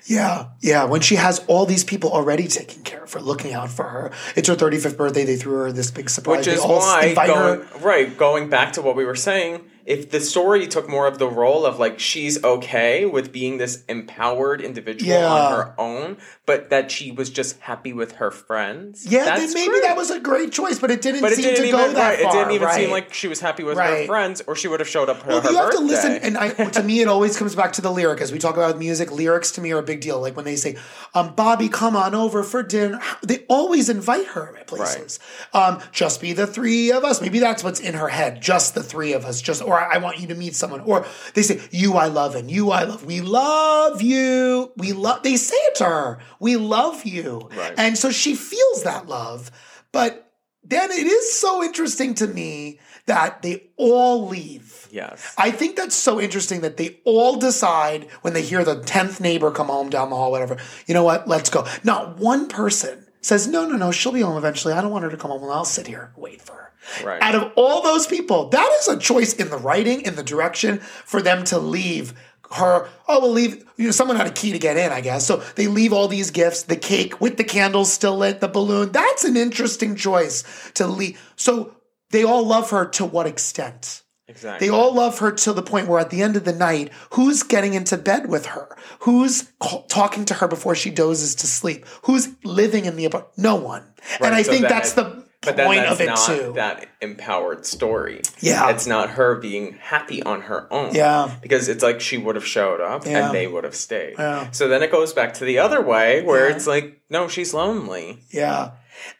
Yeah, 0.07 0.49
yeah. 0.61 0.85
When 0.85 1.01
she 1.01 1.17
has 1.17 1.45
all 1.49 1.67
these 1.67 1.85
people 1.85 2.11
already 2.13 2.47
taking 2.47 2.83
care 2.83 3.05
of 3.05 3.13
her, 3.13 3.21
looking 3.21 3.53
out 3.53 3.69
for 3.69 3.85
her. 3.85 4.13
It's 4.37 4.49
her 4.49 4.55
35th 4.55 4.97
birthday. 4.97 5.25
They 5.25 5.37
threw 5.37 5.59
her 5.59 5.73
this 5.73 5.91
big 5.91 6.09
surprise. 6.09 6.47
Which 6.47 6.55
is 6.55 6.61
all 6.61 6.79
why 6.79 7.15
going 7.15 7.67
right, 7.81 8.17
going 8.17 8.49
back 8.49 8.75
to 8.75 8.83
what 8.83 8.97
we 8.97 9.05
were 9.05 9.17
saying, 9.17 9.70
if 9.91 10.11
the 10.11 10.21
story 10.21 10.67
took 10.69 10.89
more 10.89 11.07
of 11.09 11.19
the 11.19 11.27
role 11.29 11.67
of 11.67 11.79
like 11.81 11.99
she's 11.99 12.43
okay 12.45 13.05
with 13.07 13.33
being 13.33 13.59
this 13.59 13.85
empowered 13.89 14.61
individual 14.61 15.11
Yeah. 15.13 15.27
on 15.27 15.53
her 15.53 15.75
own, 15.79 16.17
but 16.47 16.71
that 16.71 16.91
she 16.93 17.11
was 17.11 17.29
just 17.29 17.59
happy 17.61 17.93
with 17.93 18.13
her 18.13 18.31
friends. 18.31 19.05
Yeah, 19.07 19.25
that's 19.25 19.41
then 19.41 19.55
maybe 19.55 19.71
great. 19.73 19.83
that 19.83 19.97
was 19.97 20.11
a 20.11 20.21
great 20.21 20.53
choice, 20.53 20.79
but 20.79 20.91
it 20.93 21.03
didn't 21.03 21.21
But 21.23 21.33
it 21.33 21.37
seem 21.37 21.45
didn't 21.47 21.63
to 21.63 21.69
even 21.69 21.81
go 21.81 21.93
that 21.95 22.09
right, 22.09 22.21
far. 22.23 22.31
it 22.31 22.39
didn't 22.39 22.53
even 22.55 22.71
seem 22.71 22.91
like 22.91 23.13
she 23.13 23.27
was 23.27 23.41
happy 23.41 23.65
with 23.65 23.77
her 23.79 24.07
friends, 24.07 24.43
or 24.47 24.55
she 24.55 24.69
would 24.69 24.79
have 24.81 24.89
showed 24.89 25.09
up 25.09 25.19
for 25.23 25.29
Well, 25.29 25.41
her 25.41 25.51
you 25.51 25.57
have 25.57 25.67
birthday. 25.73 25.79
to 25.79 25.85
listen, 25.85 26.13
and 26.23 26.39
I, 26.39 26.49
to 26.79 26.83
me, 26.85 27.01
it 27.01 27.09
always 27.09 27.37
comes 27.37 27.57
back 27.57 27.73
to 27.75 27.83
the 27.83 27.91
lyric. 27.91 28.21
As 28.21 28.31
we 28.31 28.39
talk 28.39 28.57
about 28.57 28.79
music, 28.79 29.11
lyrics 29.11 29.51
to 29.53 29.61
me 29.61 29.73
are 29.73 29.79
a 29.79 29.83
big 29.83 30.01
deal. 30.01 30.21
Like 30.21 30.37
when 30.37 30.45
they 30.45 30.57
say, 30.57 30.77
um, 31.15 31.35
"Bobby, 31.35 31.69
come 31.69 31.97
on 31.97 32.15
over 32.15 32.45
for 32.45 32.63
dinner," 32.63 33.01
they 33.25 33.45
always 33.49 33.89
invite 33.89 34.27
her 34.29 34.57
at 34.57 34.67
places. 34.69 35.19
Um, 35.53 35.81
just 35.91 36.21
be 36.21 36.33
the 36.33 36.47
three 36.47 36.93
of 36.93 37.03
us. 37.05 37.21
Maybe 37.21 37.41
that's 37.41 37.65
what's 37.65 37.81
in 37.81 37.95
her 37.95 38.09
head. 38.09 38.41
Just 38.41 38.75
the 38.77 38.83
three 38.85 39.13
of 39.15 39.25
us. 39.25 39.41
Just, 39.41 39.63
or 39.63 39.80
I 39.87 39.99
want 39.99 40.19
you 40.21 40.27
to 40.29 40.35
meet 40.35 40.55
someone. 40.55 40.81
Or 40.81 41.05
they 41.35 41.43
say, 41.43 41.61
"You, 41.71 41.95
I 41.95 42.07
love," 42.07 42.35
and 42.35 42.51
"You, 42.51 42.71
I 42.71 42.85
love." 42.85 43.05
We 43.05 43.21
love 43.21 44.03
you. 44.03 44.73
We 44.77 44.93
love. 44.93 45.23
They 45.23 45.37
say 45.37 45.57
it 45.57 45.75
to 45.77 45.85
her. 45.85 46.19
We 46.41 46.57
love 46.57 47.05
you, 47.05 47.49
Right. 47.57 47.75
and 47.77 47.97
so 47.99 48.11
she 48.11 48.35
feels 48.35 48.83
that 48.85 49.09
love, 49.09 49.51
but. 49.93 50.27
Then 50.63 50.91
it 50.93 51.07
is 51.07 51.33
so 51.33 51.65
interesting 51.65 52.15
to 52.17 52.27
me 52.27 52.81
that 53.07 53.41
they 53.41 53.71
all 53.79 54.29
leave. 54.29 54.87
yes. 54.93 55.35
I 55.39 55.51
think 55.51 55.75
that's 55.75 55.97
so 55.97 56.21
interesting 56.21 56.61
that 56.61 56.77
they 56.77 56.99
all 57.07 57.37
decide 57.37 58.07
when 58.21 58.35
they 58.35 58.43
hear 58.43 58.63
the 58.63 58.77
10th 58.77 59.21
neighbor 59.21 59.51
come 59.51 59.69
home 59.69 59.89
down 59.89 60.11
the 60.11 60.17
hall, 60.17 60.31
whatever, 60.31 60.59
you 60.87 60.93
know 60.93 61.03
what, 61.03 61.27
let's 61.27 61.49
go. 61.49 61.67
Not 61.83 62.19
one 62.19 62.47
person 62.47 63.07
says, 63.23 63.49
no, 63.49 63.67
no, 63.67 63.77
no, 63.77 63.91
she'll 63.91 64.13
be 64.13 64.21
home 64.21 64.37
eventually. 64.37 64.75
I 64.75 64.83
don't 64.83 64.91
want 64.93 65.05
her 65.05 65.11
to 65.11 65.17
come 65.17 65.31
home. 65.31 65.43
I'll 65.51 65.65
sit 65.65 65.87
here 65.87 66.13
wait 66.15 66.43
for 66.43 66.53
her. 66.53 66.70
Right. 67.05 67.23
Out 67.23 67.35
of 67.35 67.53
all 67.57 67.83
those 67.83 68.07
people, 68.07 68.49
that 68.49 68.77
is 68.81 68.89
a 68.89 68.99
choice 68.99 69.35
in 69.35 69.51
the 69.51 69.57
writing, 69.57 70.03
in 70.03 70.17
the 70.17 70.23
direction 70.23 70.79
for 70.79 71.23
them 71.23 71.45
to 71.45 71.59
leave 71.59 72.15
her. 72.53 72.89
Oh, 73.09 73.21
we'll 73.21 73.33
leave. 73.33 73.65
You 73.77 73.87
know, 73.87 73.91
someone 73.91 74.17
had 74.17 74.27
a 74.27 74.33
key 74.33 74.53
to 74.53 74.59
get 74.59 74.77
in, 74.77 74.91
I 74.93 75.01
guess. 75.01 75.27
So 75.27 75.37
they 75.57 75.67
leave 75.67 75.93
all 75.93 76.09
these 76.09 76.31
gifts, 76.31 76.65
the 76.65 76.77
cake 76.77 77.21
with 77.21 77.37
the 77.37 77.45
candles 77.45 77.93
still 77.93 78.17
lit, 78.17 78.41
the 78.41 78.49
balloon. 78.49 78.93
That's 78.93 79.25
an 79.25 79.37
interesting 79.37 79.95
choice 79.95 80.45
to 80.75 80.87
leave. 80.87 81.21
So 81.37 81.75
they 82.11 82.25
all 82.25 82.45
love 82.45 82.71
her 82.71 82.87
to 82.87 83.05
what 83.05 83.27
extent? 83.27 84.03
exactly. 84.31 84.67
They 84.67 84.73
all 84.73 84.95
love 84.95 85.19
her 85.19 85.33
to 85.33 85.53
the 85.53 85.63
point 85.63 85.89
where 85.89 86.01
at 86.01 86.11
the 86.11 86.23
end 86.23 86.37
of 86.37 86.45
the 86.45 86.53
night, 86.53 86.91
who's 87.13 87.43
getting 87.43 87.75
into 87.75 87.99
bed 87.99 88.29
with 88.29 88.47
her? 88.47 88.77
Who's 89.01 89.53
talking 89.89 90.25
to 90.27 90.35
her 90.35 90.49
before 90.49 90.75
she 90.75 90.91
dozes 90.91 91.35
to 91.37 91.47
sleep? 91.47 91.85
Who's 92.05 92.29
living 92.45 92.85
in 92.85 92.97
the 92.97 93.05
apartment? 93.05 93.37
No 93.37 93.57
one. 93.57 93.83
and 94.21 94.35
I 94.35 94.43
so 94.43 94.53
think 94.53 94.69
that's 94.69 94.93
the 94.93 95.27
but 95.43 95.57
then 95.57 95.67
point 95.67 95.81
that's 95.81 95.93
of 95.93 96.01
it 96.01 96.07
not 96.07 96.27
too. 96.27 96.53
that 96.55 96.87
empowered 97.01 97.65
story. 97.67 98.21
Yeah. 98.41 98.71
It's 98.71 98.87
not 98.87 99.11
her 99.11 99.37
being 99.37 99.75
happy 99.81 100.23
on 100.23 100.43
her 100.43 100.73
own. 100.73 100.95
Yeah. 100.95 101.35
Because 101.41 101.69
it's 101.69 101.83
like 101.83 102.01
she 102.01 102.19
would 102.19 102.35
have 102.35 102.47
showed 102.47 102.81
up 102.81 103.07
Yeah. 103.07 103.27
and 103.27 103.35
they 103.35 103.47
would 103.47 103.65
have 103.65 103.75
stayed. 103.75 104.15
Yeah. 104.19 104.51
So 104.51 104.69
then 104.69 104.83
it 104.83 104.91
goes 104.91 105.13
back 105.15 105.35
to 105.35 105.45
the 105.45 105.59
other 105.59 105.81
way 105.81 106.23
where 106.23 106.49
it's 106.49 106.67
like, 106.67 107.01
no, 107.09 107.27
she's 107.29 107.55
lonely. 107.55 108.21
yeah. 108.31 108.73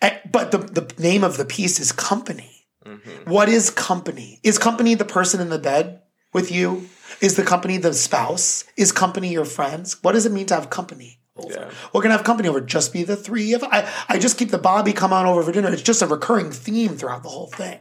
And- 0.03 0.19
but 0.31 0.51
the, 0.51 0.59
the 0.59 0.93
name 1.03 1.25
of 1.25 1.39
the 1.39 1.45
piece 1.47 1.81
is 1.81 1.91
company. 1.93 2.67
Mm-hmm. 2.85 3.31
What 3.31 3.49
is 3.49 3.71
company? 3.71 4.41
Is 4.43 4.59
company 4.59 4.95
the 4.95 5.05
person 5.05 5.41
in 5.41 5.49
the 5.49 5.59
bed 5.59 6.03
with 6.35 6.51
you? 6.53 6.89
Is 7.21 7.37
the 7.37 7.43
company 7.45 7.77
the 7.79 7.93
spouse? 7.95 8.65
Is 8.77 8.93
company 8.93 9.31
your 9.33 9.45
friends? 9.45 10.03
What 10.03 10.13
does 10.13 10.27
it 10.27 10.33
mean 10.33 10.47
to 10.47 10.55
have 10.55 10.71
company? 10.71 11.20
Yeah. 11.49 11.71
We're 11.93 12.03
gonna 12.03 12.17
have 12.17 12.25
company 12.25 12.49
over. 12.49 12.61
Just 12.61 12.93
be 12.93 13.03
the 13.03 13.17
three 13.17 13.55
of 13.55 13.63
I. 13.65 13.89
I 14.09 14.19
just 14.19 14.39
keep 14.39 14.51
the 14.51 14.59
Bobby 14.59 14.93
come 14.93 15.13
on 15.13 15.27
over 15.27 15.43
for 15.43 15.53
dinner. 15.53 15.73
It's 15.73 15.83
just 15.83 16.03
a 16.03 16.07
recurring 16.07 16.51
theme 16.51 16.97
throughout 16.97 17.23
the 17.23 17.29
whole 17.29 17.49
thing. 17.49 17.79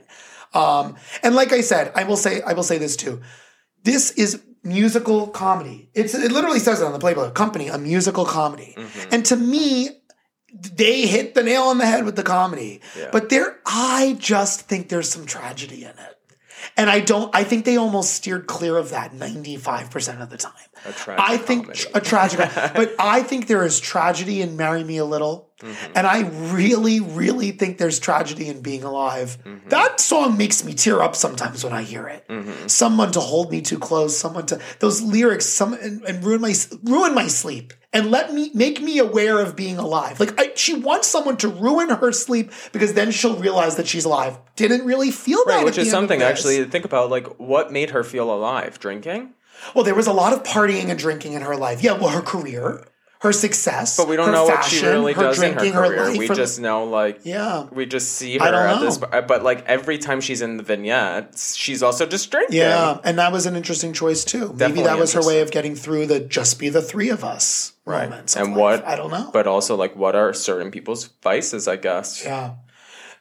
Um, 0.54 0.96
and 1.24 1.36
like 1.36 1.52
I 1.52 1.62
said, 1.62 1.92
I 1.96 2.04
will 2.04 2.18
say 2.18 2.42
I 2.42 2.54
will 2.54 2.64
say 2.64 2.78
this 2.78 2.96
too. 2.96 3.22
This 3.84 4.12
is 4.12 4.42
musical 4.64 5.28
comedy. 5.28 5.90
It's 5.94 6.14
it 6.14 6.32
literally 6.32 6.60
says 6.60 6.82
it 6.82 6.86
on 6.86 6.94
the 6.94 7.00
playbook. 7.00 7.34
Company, 7.34 7.68
a 7.68 7.78
musical 7.78 8.26
comedy. 8.26 8.76
And 9.12 9.26
to 9.26 9.36
me, 9.36 9.90
they 10.52 11.06
hit 11.06 11.36
the 11.36 11.44
nail 11.44 11.64
on 11.64 11.78
the 11.78 11.86
head 11.86 12.06
with 12.06 12.16
the 12.16 12.24
comedy. 12.24 12.82
Yeah. 12.98 13.10
But 13.12 13.30
there, 13.30 13.60
I 13.66 14.18
just 14.20 14.62
think 14.62 14.90
there's 14.90 15.10
some 15.10 15.26
tragedy 15.26 15.84
in 15.84 15.92
it. 15.92 16.19
And 16.78 16.90
I 16.90 17.00
don't, 17.00 17.34
I 17.36 17.44
think 17.44 17.66
they 17.66 17.78
almost 17.78 18.14
steered 18.14 18.48
clear 18.48 18.78
of 18.78 18.92
that 18.92 19.12
95% 19.12 20.22
of 20.22 20.30
the 20.30 20.38
time. 20.38 20.54
A 20.86 20.92
tragic 20.92 21.26
I 21.26 21.38
think 21.38 21.64
comedy. 21.66 21.84
a 21.94 22.02
tragic, 22.02 22.40
but 22.76 22.96
I 23.00 23.22
think 23.22 23.48
there 23.48 23.66
is 23.66 23.80
tragedy 23.80 24.42
in 24.42 24.58
Marry 24.58 24.84
Me 24.84 24.98
a 24.98 25.06
Little. 25.06 25.50
Mm-hmm. 25.60 25.92
And 25.96 26.08
I 26.08 26.22
really, 26.54 27.02
really 27.02 27.52
think 27.52 27.80
there's 27.80 28.00
tragedy 28.00 28.48
in 28.48 28.62
being 28.62 28.84
alive. 28.84 29.38
Mm-hmm. 29.44 29.68
That 29.70 30.00
song 30.00 30.38
makes 30.38 30.64
me 30.64 30.74
tear 30.74 31.02
up 31.02 31.18
sometimes 31.18 31.66
when 31.66 31.74
I 31.74 31.84
hear 31.84 32.08
it. 32.08 32.26
Mm-hmm. 32.30 32.68
Someone 32.68 33.12
to 33.12 33.20
hold 33.20 33.52
me 33.52 33.62
too 33.62 33.78
close, 33.78 34.18
someone 34.18 34.46
to 34.48 34.62
those 34.80 35.02
lyrics, 35.02 35.46
some 35.46 35.74
and, 35.74 36.02
and 36.04 36.24
ruin 36.24 36.40
my 36.40 36.54
ruin 36.84 37.14
my 37.14 37.28
sleep 37.28 37.74
and 37.92 38.12
let 38.12 38.34
me 38.34 38.52
make 38.54 38.82
me 38.82 39.00
aware 39.00 39.40
of 39.40 39.56
being 39.56 39.78
alive. 39.78 40.20
Like 40.20 40.40
I, 40.40 40.52
she 40.56 40.76
wants 40.76 41.08
someone 41.08 41.38
to 41.38 41.48
ruin 41.48 41.90
her 41.90 42.12
sleep 42.12 42.52
because 42.72 42.94
then 42.94 43.12
she'll 43.12 43.36
realize 43.36 43.78
that 43.78 43.88
she's 43.88 44.06
alive. 44.06 44.38
Didn't 44.56 44.86
really 44.86 45.12
feel 45.12 45.44
that, 45.46 45.54
Right, 45.54 45.60
at 45.60 45.66
which 45.66 45.78
is 45.78 45.90
something 45.90 46.22
actually 46.22 46.58
to 46.58 46.66
think 46.66 46.86
about. 46.86 47.10
Like, 47.10 47.28
what 47.40 47.72
made 47.72 47.92
her 47.92 48.04
feel 48.04 48.34
alive? 48.34 48.80
Drinking? 48.80 49.34
Well, 49.74 49.84
there 49.84 49.96
was 49.96 50.08
a 50.08 50.14
lot 50.14 50.34
of 50.34 50.44
partying 50.44 50.90
and 50.90 50.98
drinking 50.98 51.34
in 51.34 51.42
her 51.42 51.56
life. 51.56 51.84
Yeah, 51.84 51.94
well, 51.94 52.10
her 52.10 52.22
career, 52.22 52.86
her 53.22 53.34
success, 53.34 53.98
But 53.98 54.08
we 54.08 54.16
don't 54.16 54.28
her 54.28 54.32
know 54.32 54.46
what 54.46 54.56
fashion, 54.64 54.80
she 54.80 54.86
really 54.86 55.12
her 55.14 55.24
does 55.24 55.42
in 55.42 55.52
her 55.54 55.60
drinking, 55.60 55.74
career. 55.74 56.08
life, 56.08 56.18
we 56.18 56.28
her- 56.28 56.36
just 56.36 56.60
know, 56.60 56.86
like, 56.86 57.20
yeah. 57.24 57.64
we 57.72 57.86
just 57.86 58.14
see 58.14 58.38
her 58.38 58.46
at 58.46 58.80
this. 58.80 58.98
But 58.98 59.44
like 59.44 59.66
every 59.66 59.98
time 59.98 60.22
she's 60.22 60.42
in 60.42 60.56
the 60.56 60.64
vignettes, 60.64 61.56
she's 61.56 61.84
also 61.84 62.06
just 62.06 62.32
drinking. 62.32 62.58
Yeah, 62.58 62.98
and 63.04 63.20
that 63.20 63.32
was 63.34 63.46
an 63.46 63.56
interesting 63.58 63.92
choice 63.92 64.24
too. 64.24 64.54
Maybe 64.58 64.82
that 64.84 64.98
was 64.98 65.12
her 65.14 65.22
way 65.26 65.42
of 65.42 65.52
getting 65.52 65.76
through 65.76 66.06
the 66.06 66.22
"just 66.22 66.60
be 66.60 66.70
the 66.70 66.82
three 66.82 67.10
of 67.10 67.24
us" 67.26 67.74
Right. 67.86 68.10
moments. 68.10 68.36
And 68.38 68.50
life. 68.56 68.58
what 68.58 68.86
I 68.88 68.96
don't 68.96 69.12
know. 69.12 69.30
But 69.34 69.48
also, 69.48 69.76
like, 69.76 69.96
what 69.98 70.16
are 70.16 70.32
certain 70.34 70.72
people's 70.72 71.08
vices? 71.22 71.68
I 71.68 71.76
guess. 71.76 72.24
yeah, 72.24 72.54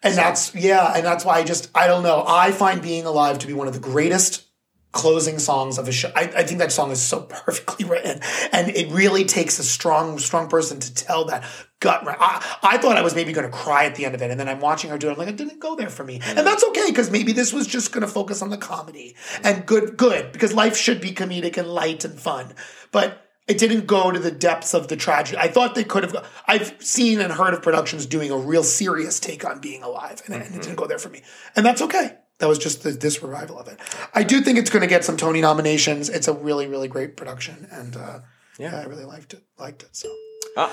and 0.03 0.15
that's 0.15 0.55
yeah, 0.55 0.93
and 0.95 1.05
that's 1.05 1.25
why 1.25 1.39
I 1.39 1.43
just 1.45 1.71
I 1.75 1.89
don't 1.89 2.05
know. 2.05 2.23
I 2.27 2.53
find 2.53 2.81
"Being 2.81 3.05
Alive" 3.05 3.39
to 3.41 3.47
be 3.49 3.53
one 3.53 3.67
of 3.67 3.75
the 3.75 3.81
greatest 3.81 4.45
closing 4.93 5.39
songs 5.39 5.79
of 5.79 5.87
a 5.87 5.93
show. 5.93 6.11
I, 6.17 6.23
I 6.23 6.43
think 6.45 6.59
that 6.61 6.73
song 6.73 6.91
is 6.91 7.01
so 7.01 7.21
perfectly 7.29 7.85
written, 7.85 8.21
and 8.53 8.71
it 8.71 8.91
really 8.91 9.25
takes 9.25 9.59
a 9.59 9.65
strong, 9.65 10.19
strong 10.19 10.49
person 10.49 10.81
to 10.81 10.95
tell 10.95 11.27
that 11.27 11.45
gut. 11.81 12.03
I, 12.07 12.59
I 12.63 12.79
thought 12.79 12.97
I 12.97 13.03
was 13.03 13.15
maybe 13.15 13.33
going 13.33 13.51
to 13.51 13.57
cry 13.57 13.85
at 13.85 13.95
the 13.95 14.07
end 14.07 14.15
of 14.15 14.23
it, 14.23 14.31
and 14.31 14.41
then 14.41 14.49
I'm 14.49 14.61
watching 14.61 14.91
her 14.91 14.99
do 14.99 15.09
it. 15.09 15.13
I'm 15.13 15.19
like, 15.19 15.29
it 15.29 15.37
didn't 15.37 15.61
go 15.61 15.77
there 15.77 15.91
for 15.91 16.05
me, 16.05 16.21
and 16.25 16.47
that's 16.47 16.65
okay 16.65 16.87
because 16.89 17.11
maybe 17.11 17.33
this 17.33 17.53
was 17.53 17.67
just 17.67 17.93
going 17.93 18.03
to 18.03 18.09
focus 18.13 18.43
on 18.43 18.51
the 18.51 18.59
comedy 18.59 19.15
and 19.45 19.67
good, 19.67 19.97
good 19.97 20.33
because 20.33 20.55
life 20.55 20.77
should 20.77 21.01
be 21.01 21.13
comedic 21.13 21.57
and 21.57 21.69
light 21.69 22.05
and 22.05 22.19
fun, 22.19 22.55
but. 22.93 23.25
It 23.49 23.57
didn't 23.57 23.87
go 23.87 24.11
to 24.11 24.19
the 24.19 24.31
depths 24.31 24.75
of 24.75 24.89
the 24.89 24.97
tragedy. 24.97 25.39
I 25.39 25.49
thought 25.49 25.75
they 25.75 25.83
could 25.83 26.03
have. 26.03 26.29
I've 26.47 26.77
seen 26.85 27.19
and 27.19 27.33
heard 27.33 27.55
of 27.55 27.63
productions 27.63 28.05
doing 28.05 28.31
a 28.31 28.37
real 28.37 28.63
serious 28.63 29.19
take 29.19 29.43
on 29.43 29.59
being 29.59 29.83
alive, 29.83 30.21
and, 30.27 30.35
it- 30.35 30.43
and 30.43 30.49
it 30.49 30.53
didn't 30.53 30.67
mm-hmm. 30.67 30.75
go 30.75 30.87
there 30.87 30.99
for 30.99 31.09
me. 31.09 31.23
And 31.57 31.65
that's 31.65 31.81
okay. 31.81 32.19
That 32.39 32.49
was 32.49 32.59
just 32.59 32.83
the, 32.85 32.91
this 32.91 33.23
revival 33.23 33.59
of 33.59 33.67
it. 33.69 33.79
I 34.15 34.23
do 34.23 34.41
think 34.41 34.59
it's 34.59 34.71
going 34.71 34.83
to 34.83 34.87
get 34.89 35.05
some 35.05 35.17
Tony 35.17 35.41
nominations. 35.41 36.09
It's 36.09 36.29
a 36.29 36.33
really, 36.33 36.67
really 36.69 36.87
great 36.89 37.17
production, 37.17 37.67
and 37.71 37.97
uh, 37.97 38.21
yeah. 38.59 38.77
I 38.77 38.85
really 38.85 39.05
liked 39.05 39.33
it. 39.35 39.43
Liked 39.59 39.83
it. 39.83 39.89
So, 39.97 40.09
Ah. 40.57 40.73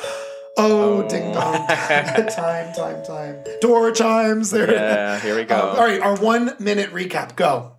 oh, 0.57 1.07
ding 1.07 1.33
dong, 1.33 1.67
time, 1.67 2.73
time, 2.73 3.03
time, 3.03 3.43
door 3.61 3.91
chimes. 3.91 4.51
There. 4.51 4.71
Yeah, 4.71 5.19
here 5.19 5.35
we 5.35 5.43
go. 5.43 5.55
Um, 5.55 5.69
all 5.69 5.85
right, 5.85 6.01
our 6.01 6.15
one 6.17 6.55
minute 6.59 6.91
recap. 6.91 7.35
Go. 7.35 7.74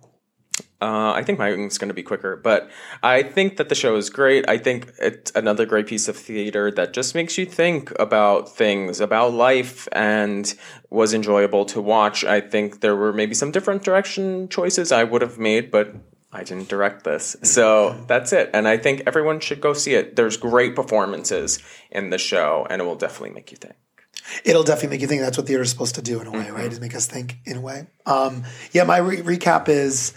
Uh, 0.79 1.11
I 1.11 1.23
think 1.23 1.39
mine's 1.39 1.79
going 1.79 1.87
to 1.87 1.95
be 1.95 2.03
quicker, 2.03 2.35
but 2.35 2.69
I 3.01 3.23
think 3.23 3.57
that 3.57 3.69
the 3.69 3.73
show 3.73 3.95
is 3.95 4.11
great. 4.11 4.47
I 4.47 4.59
think 4.59 4.91
it's 4.99 5.31
another 5.33 5.65
great 5.65 5.87
piece 5.87 6.07
of 6.07 6.15
theater 6.15 6.69
that 6.71 6.93
just 6.93 7.15
makes 7.15 7.35
you 7.35 7.47
think 7.47 7.91
about 7.99 8.55
things, 8.55 9.01
about 9.01 9.33
life, 9.33 9.87
and 9.91 10.53
was 10.91 11.15
enjoyable 11.15 11.65
to 11.65 11.81
watch. 11.81 12.23
I 12.23 12.41
think 12.41 12.81
there 12.81 12.95
were 12.95 13.11
maybe 13.11 13.33
some 13.33 13.49
different 13.49 13.83
direction 13.83 14.49
choices 14.49 14.91
I 14.91 15.03
would 15.03 15.23
have 15.23 15.39
made, 15.39 15.71
but 15.71 15.95
I 16.31 16.43
didn't 16.43 16.69
direct 16.69 17.03
this. 17.03 17.35
So 17.41 18.03
that's 18.07 18.31
it. 18.31 18.51
And 18.53 18.67
I 18.67 18.77
think 18.77 19.01
everyone 19.07 19.39
should 19.39 19.61
go 19.61 19.73
see 19.73 19.95
it. 19.95 20.15
There's 20.15 20.37
great 20.37 20.75
performances 20.75 21.57
in 21.89 22.11
the 22.11 22.19
show, 22.19 22.67
and 22.69 22.81
it 22.81 22.85
will 22.85 22.95
definitely 22.95 23.31
make 23.31 23.49
you 23.49 23.57
think. 23.57 23.75
It'll 24.43 24.63
definitely 24.63 24.89
make 24.89 25.01
you 25.01 25.07
think. 25.07 25.21
That's 25.21 25.37
what 25.37 25.47
theater 25.47 25.63
is 25.63 25.71
supposed 25.71 25.95
to 25.95 26.01
do 26.01 26.19
in 26.19 26.27
a 26.27 26.31
way, 26.31 26.51
right? 26.51 26.71
Is 26.71 26.79
make 26.79 26.95
us 26.95 27.07
think 27.07 27.37
in 27.45 27.57
a 27.57 27.61
way. 27.61 27.87
Um, 28.05 28.43
yeah, 28.73 28.83
my 28.83 28.97
re- 28.97 29.21
recap 29.21 29.69
is 29.69 30.13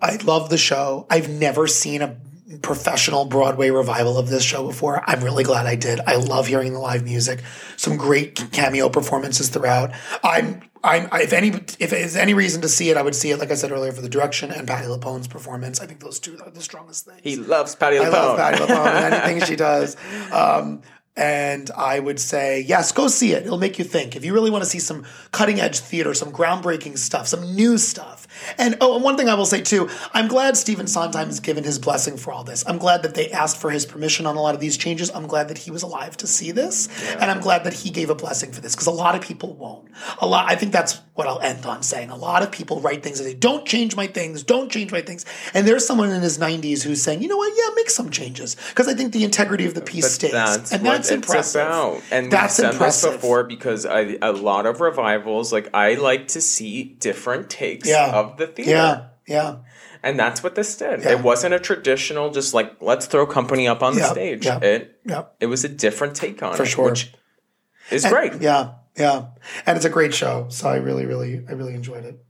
I 0.00 0.16
love 0.16 0.50
the 0.50 0.58
show. 0.58 1.06
I've 1.10 1.28
never 1.28 1.66
seen 1.66 2.02
a 2.02 2.16
professional 2.60 3.24
Broadway 3.24 3.70
revival 3.70 4.18
of 4.18 4.28
this 4.28 4.42
show 4.42 4.66
before. 4.66 5.02
I'm 5.06 5.22
really 5.24 5.44
glad 5.44 5.66
I 5.66 5.74
did. 5.74 6.00
I 6.00 6.16
love 6.16 6.46
hearing 6.46 6.72
the 6.72 6.78
live 6.78 7.04
music. 7.04 7.40
Some 7.76 7.96
great 7.96 8.50
cameo 8.52 8.88
performances 8.88 9.48
throughout. 9.48 9.92
I'm 10.22 10.62
I'm 10.84 11.08
if 11.12 11.32
any 11.32 11.48
if 11.78 11.90
there's 11.90 12.16
any 12.16 12.34
reason 12.34 12.60
to 12.62 12.68
see 12.68 12.90
it, 12.90 12.96
I 12.96 13.02
would 13.02 13.14
see 13.14 13.30
it 13.30 13.38
like 13.38 13.50
I 13.50 13.54
said 13.54 13.72
earlier 13.72 13.92
for 13.92 14.02
the 14.02 14.08
direction 14.08 14.50
and 14.50 14.66
Patti 14.66 14.86
LuPone's 14.86 15.28
performance. 15.28 15.80
I 15.80 15.86
think 15.86 16.00
those 16.00 16.18
two 16.18 16.38
are 16.44 16.50
the 16.50 16.60
strongest 16.60 17.06
things. 17.06 17.20
He 17.22 17.36
loves 17.36 17.74
Patty 17.74 17.96
LuPone. 17.96 18.04
I 18.04 18.08
love 18.08 18.38
Patti 18.38 18.58
LuPone 18.58 18.86
and 18.86 19.14
anything 19.14 19.46
she 19.48 19.56
does. 19.56 19.96
Um, 20.32 20.82
and 21.14 21.70
I 21.76 21.98
would 21.98 22.18
say, 22.18 22.60
yes, 22.60 22.90
go 22.90 23.06
see 23.06 23.32
it. 23.32 23.44
It'll 23.44 23.58
make 23.58 23.78
you 23.78 23.84
think. 23.84 24.16
If 24.16 24.24
you 24.24 24.32
really 24.32 24.50
want 24.50 24.64
to 24.64 24.70
see 24.70 24.78
some 24.78 25.04
cutting 25.30 25.60
edge 25.60 25.78
theater, 25.78 26.14
some 26.14 26.32
groundbreaking 26.32 26.96
stuff, 26.96 27.26
some 27.26 27.54
new 27.54 27.76
stuff. 27.76 28.26
And 28.56 28.78
oh, 28.80 28.94
and 28.94 29.04
one 29.04 29.18
thing 29.18 29.28
I 29.28 29.34
will 29.34 29.44
say 29.44 29.60
too, 29.60 29.90
I'm 30.14 30.26
glad 30.26 30.56
Stephen 30.56 30.86
Sondheim 30.86 31.26
has 31.26 31.40
given 31.40 31.64
his 31.64 31.78
blessing 31.78 32.16
for 32.16 32.32
all 32.32 32.44
this. 32.44 32.66
I'm 32.66 32.78
glad 32.78 33.02
that 33.02 33.14
they 33.14 33.30
asked 33.30 33.58
for 33.58 33.70
his 33.70 33.84
permission 33.84 34.24
on 34.24 34.36
a 34.36 34.40
lot 34.40 34.54
of 34.54 34.60
these 34.60 34.78
changes. 34.78 35.10
I'm 35.10 35.26
glad 35.26 35.48
that 35.48 35.58
he 35.58 35.70
was 35.70 35.82
alive 35.82 36.16
to 36.18 36.26
see 36.26 36.50
this. 36.50 36.88
Yeah. 37.04 37.18
And 37.20 37.30
I'm 37.30 37.40
glad 37.40 37.64
that 37.64 37.74
he 37.74 37.90
gave 37.90 38.08
a 38.08 38.14
blessing 38.14 38.50
for 38.50 38.62
this 38.62 38.74
because 38.74 38.86
a 38.86 38.92
lot 38.92 39.14
of 39.14 39.20
people 39.20 39.54
won't. 39.54 39.90
A 40.22 40.26
lot, 40.26 40.50
I 40.50 40.56
think 40.56 40.72
that's 40.72 40.94
what 41.14 41.26
I'll 41.26 41.40
end 41.40 41.66
on 41.66 41.82
saying. 41.82 42.10
A 42.10 42.16
lot 42.16 42.42
of 42.42 42.50
people 42.50 42.80
write 42.80 43.02
things 43.02 43.20
and 43.20 43.28
say, 43.28 43.34
don't 43.34 43.66
change 43.66 43.94
my 43.94 44.06
things, 44.06 44.42
don't 44.42 44.70
change 44.70 44.92
my 44.92 45.02
things. 45.02 45.26
And 45.52 45.66
there's 45.66 45.86
someone 45.86 46.10
in 46.10 46.22
his 46.22 46.38
90s 46.38 46.82
who's 46.82 47.02
saying, 47.02 47.22
you 47.22 47.28
know 47.28 47.36
what, 47.36 47.52
yeah, 47.54 47.74
make 47.74 47.90
some 47.90 48.08
changes 48.10 48.56
because 48.70 48.88
I 48.88 48.94
think 48.94 49.12
the 49.12 49.24
integrity 49.24 49.66
of 49.66 49.74
the 49.74 49.82
piece 49.82 50.04
but 50.04 50.10
stays. 50.10 50.32
That's 50.32 50.72
and 50.72 50.84
that's 50.84 51.10
impressive. 51.10 51.62
About. 51.62 52.02
And 52.10 52.30
that's 52.30 52.58
we've 52.58 52.70
impressive. 52.70 53.12
this 53.12 53.20
before 53.20 53.44
because 53.44 53.84
I, 53.84 54.16
a 54.22 54.32
lot 54.32 54.64
of 54.64 54.80
revivals, 54.80 55.52
like 55.52 55.68
I 55.74 55.94
like 55.94 56.28
to 56.28 56.40
see 56.40 56.84
different 56.84 57.50
takes 57.50 57.88
yeah. 57.88 58.12
of 58.12 58.38
the 58.38 58.46
theater. 58.46 58.70
Yeah, 58.70 59.06
yeah. 59.26 59.56
And 60.02 60.18
that's 60.18 60.42
what 60.42 60.54
this 60.54 60.76
did. 60.76 61.02
Yeah. 61.02 61.12
It 61.12 61.20
wasn't 61.20 61.54
a 61.54 61.60
traditional, 61.60 62.30
just 62.30 62.54
like 62.54 62.80
let's 62.80 63.06
throw 63.06 63.26
company 63.26 63.68
up 63.68 63.82
on 63.82 63.94
the 63.94 64.02
stage. 64.02 64.46
Yeah. 64.46 64.58
It 64.60 65.00
yeah. 65.04 65.24
it 65.40 65.46
was 65.46 65.64
a 65.64 65.68
different 65.68 66.16
take 66.16 66.42
on 66.42 66.56
For 66.56 66.64
it, 66.64 66.66
sure. 66.66 66.90
which 66.90 67.12
is 67.90 68.04
and, 68.04 68.12
great. 68.12 68.40
Yeah, 68.40 68.72
yeah, 68.96 69.26
and 69.66 69.76
it's 69.76 69.84
a 69.84 69.90
great 69.90 70.14
show. 70.14 70.46
So 70.48 70.68
I 70.68 70.76
really, 70.76 71.06
really, 71.06 71.44
I 71.48 71.52
really 71.52 71.74
enjoyed 71.74 72.04
it. 72.04 72.24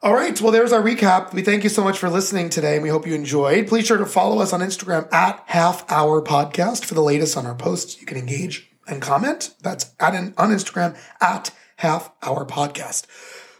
All 0.00 0.14
right. 0.14 0.40
Well, 0.40 0.52
there's 0.52 0.72
our 0.72 0.80
recap. 0.80 1.32
We 1.32 1.42
thank 1.42 1.64
you 1.64 1.70
so 1.70 1.82
much 1.82 1.98
for 1.98 2.08
listening 2.08 2.50
today, 2.50 2.74
and 2.74 2.84
we 2.84 2.88
hope 2.88 3.06
you 3.06 3.14
enjoyed. 3.14 3.66
Please 3.66 3.86
sure 3.86 3.98
to 3.98 4.06
follow 4.06 4.40
us 4.40 4.52
on 4.52 4.60
Instagram 4.60 5.12
at 5.12 5.42
Half 5.46 5.90
Hour 5.90 6.22
Podcast 6.22 6.84
for 6.84 6.94
the 6.94 7.02
latest 7.02 7.36
on 7.36 7.46
our 7.46 7.56
posts. 7.56 8.00
You 8.00 8.06
can 8.06 8.16
engage 8.16 8.70
and 8.86 9.02
comment. 9.02 9.54
That's 9.60 9.92
at 9.98 10.14
an, 10.14 10.34
on 10.38 10.50
Instagram 10.50 10.96
at 11.20 11.50
Half 11.78 12.12
Hour 12.22 12.46
Podcast. 12.46 13.06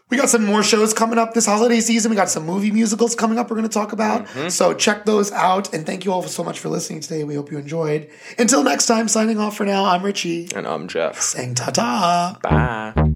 We 0.09 0.17
got 0.17 0.29
some 0.29 0.45
more 0.45 0.63
shows 0.63 0.93
coming 0.93 1.19
up 1.19 1.33
this 1.33 1.45
holiday 1.45 1.79
season. 1.79 2.09
We 2.09 2.15
got 2.15 2.29
some 2.29 2.45
movie 2.45 2.71
musicals 2.71 3.15
coming 3.15 3.37
up 3.37 3.49
we're 3.49 3.57
going 3.57 3.69
to 3.69 3.73
talk 3.73 3.91
about. 3.91 4.25
Mm-hmm. 4.25 4.49
So 4.49 4.73
check 4.73 5.05
those 5.05 5.31
out. 5.31 5.73
And 5.73 5.85
thank 5.85 6.03
you 6.03 6.11
all 6.11 6.23
so 6.23 6.43
much 6.43 6.59
for 6.59 6.69
listening 6.69 7.01
today. 7.01 7.23
We 7.23 7.35
hope 7.35 7.51
you 7.51 7.57
enjoyed. 7.57 8.09
Until 8.37 8.63
next 8.63 8.87
time, 8.87 9.07
signing 9.07 9.39
off 9.39 9.55
for 9.55 9.65
now, 9.65 9.85
I'm 9.85 10.03
Richie. 10.03 10.49
And 10.55 10.67
I'm 10.67 10.87
Jeff. 10.87 11.21
Saying 11.21 11.55
ta 11.55 11.71
ta. 11.71 12.37
Bye. 12.41 13.15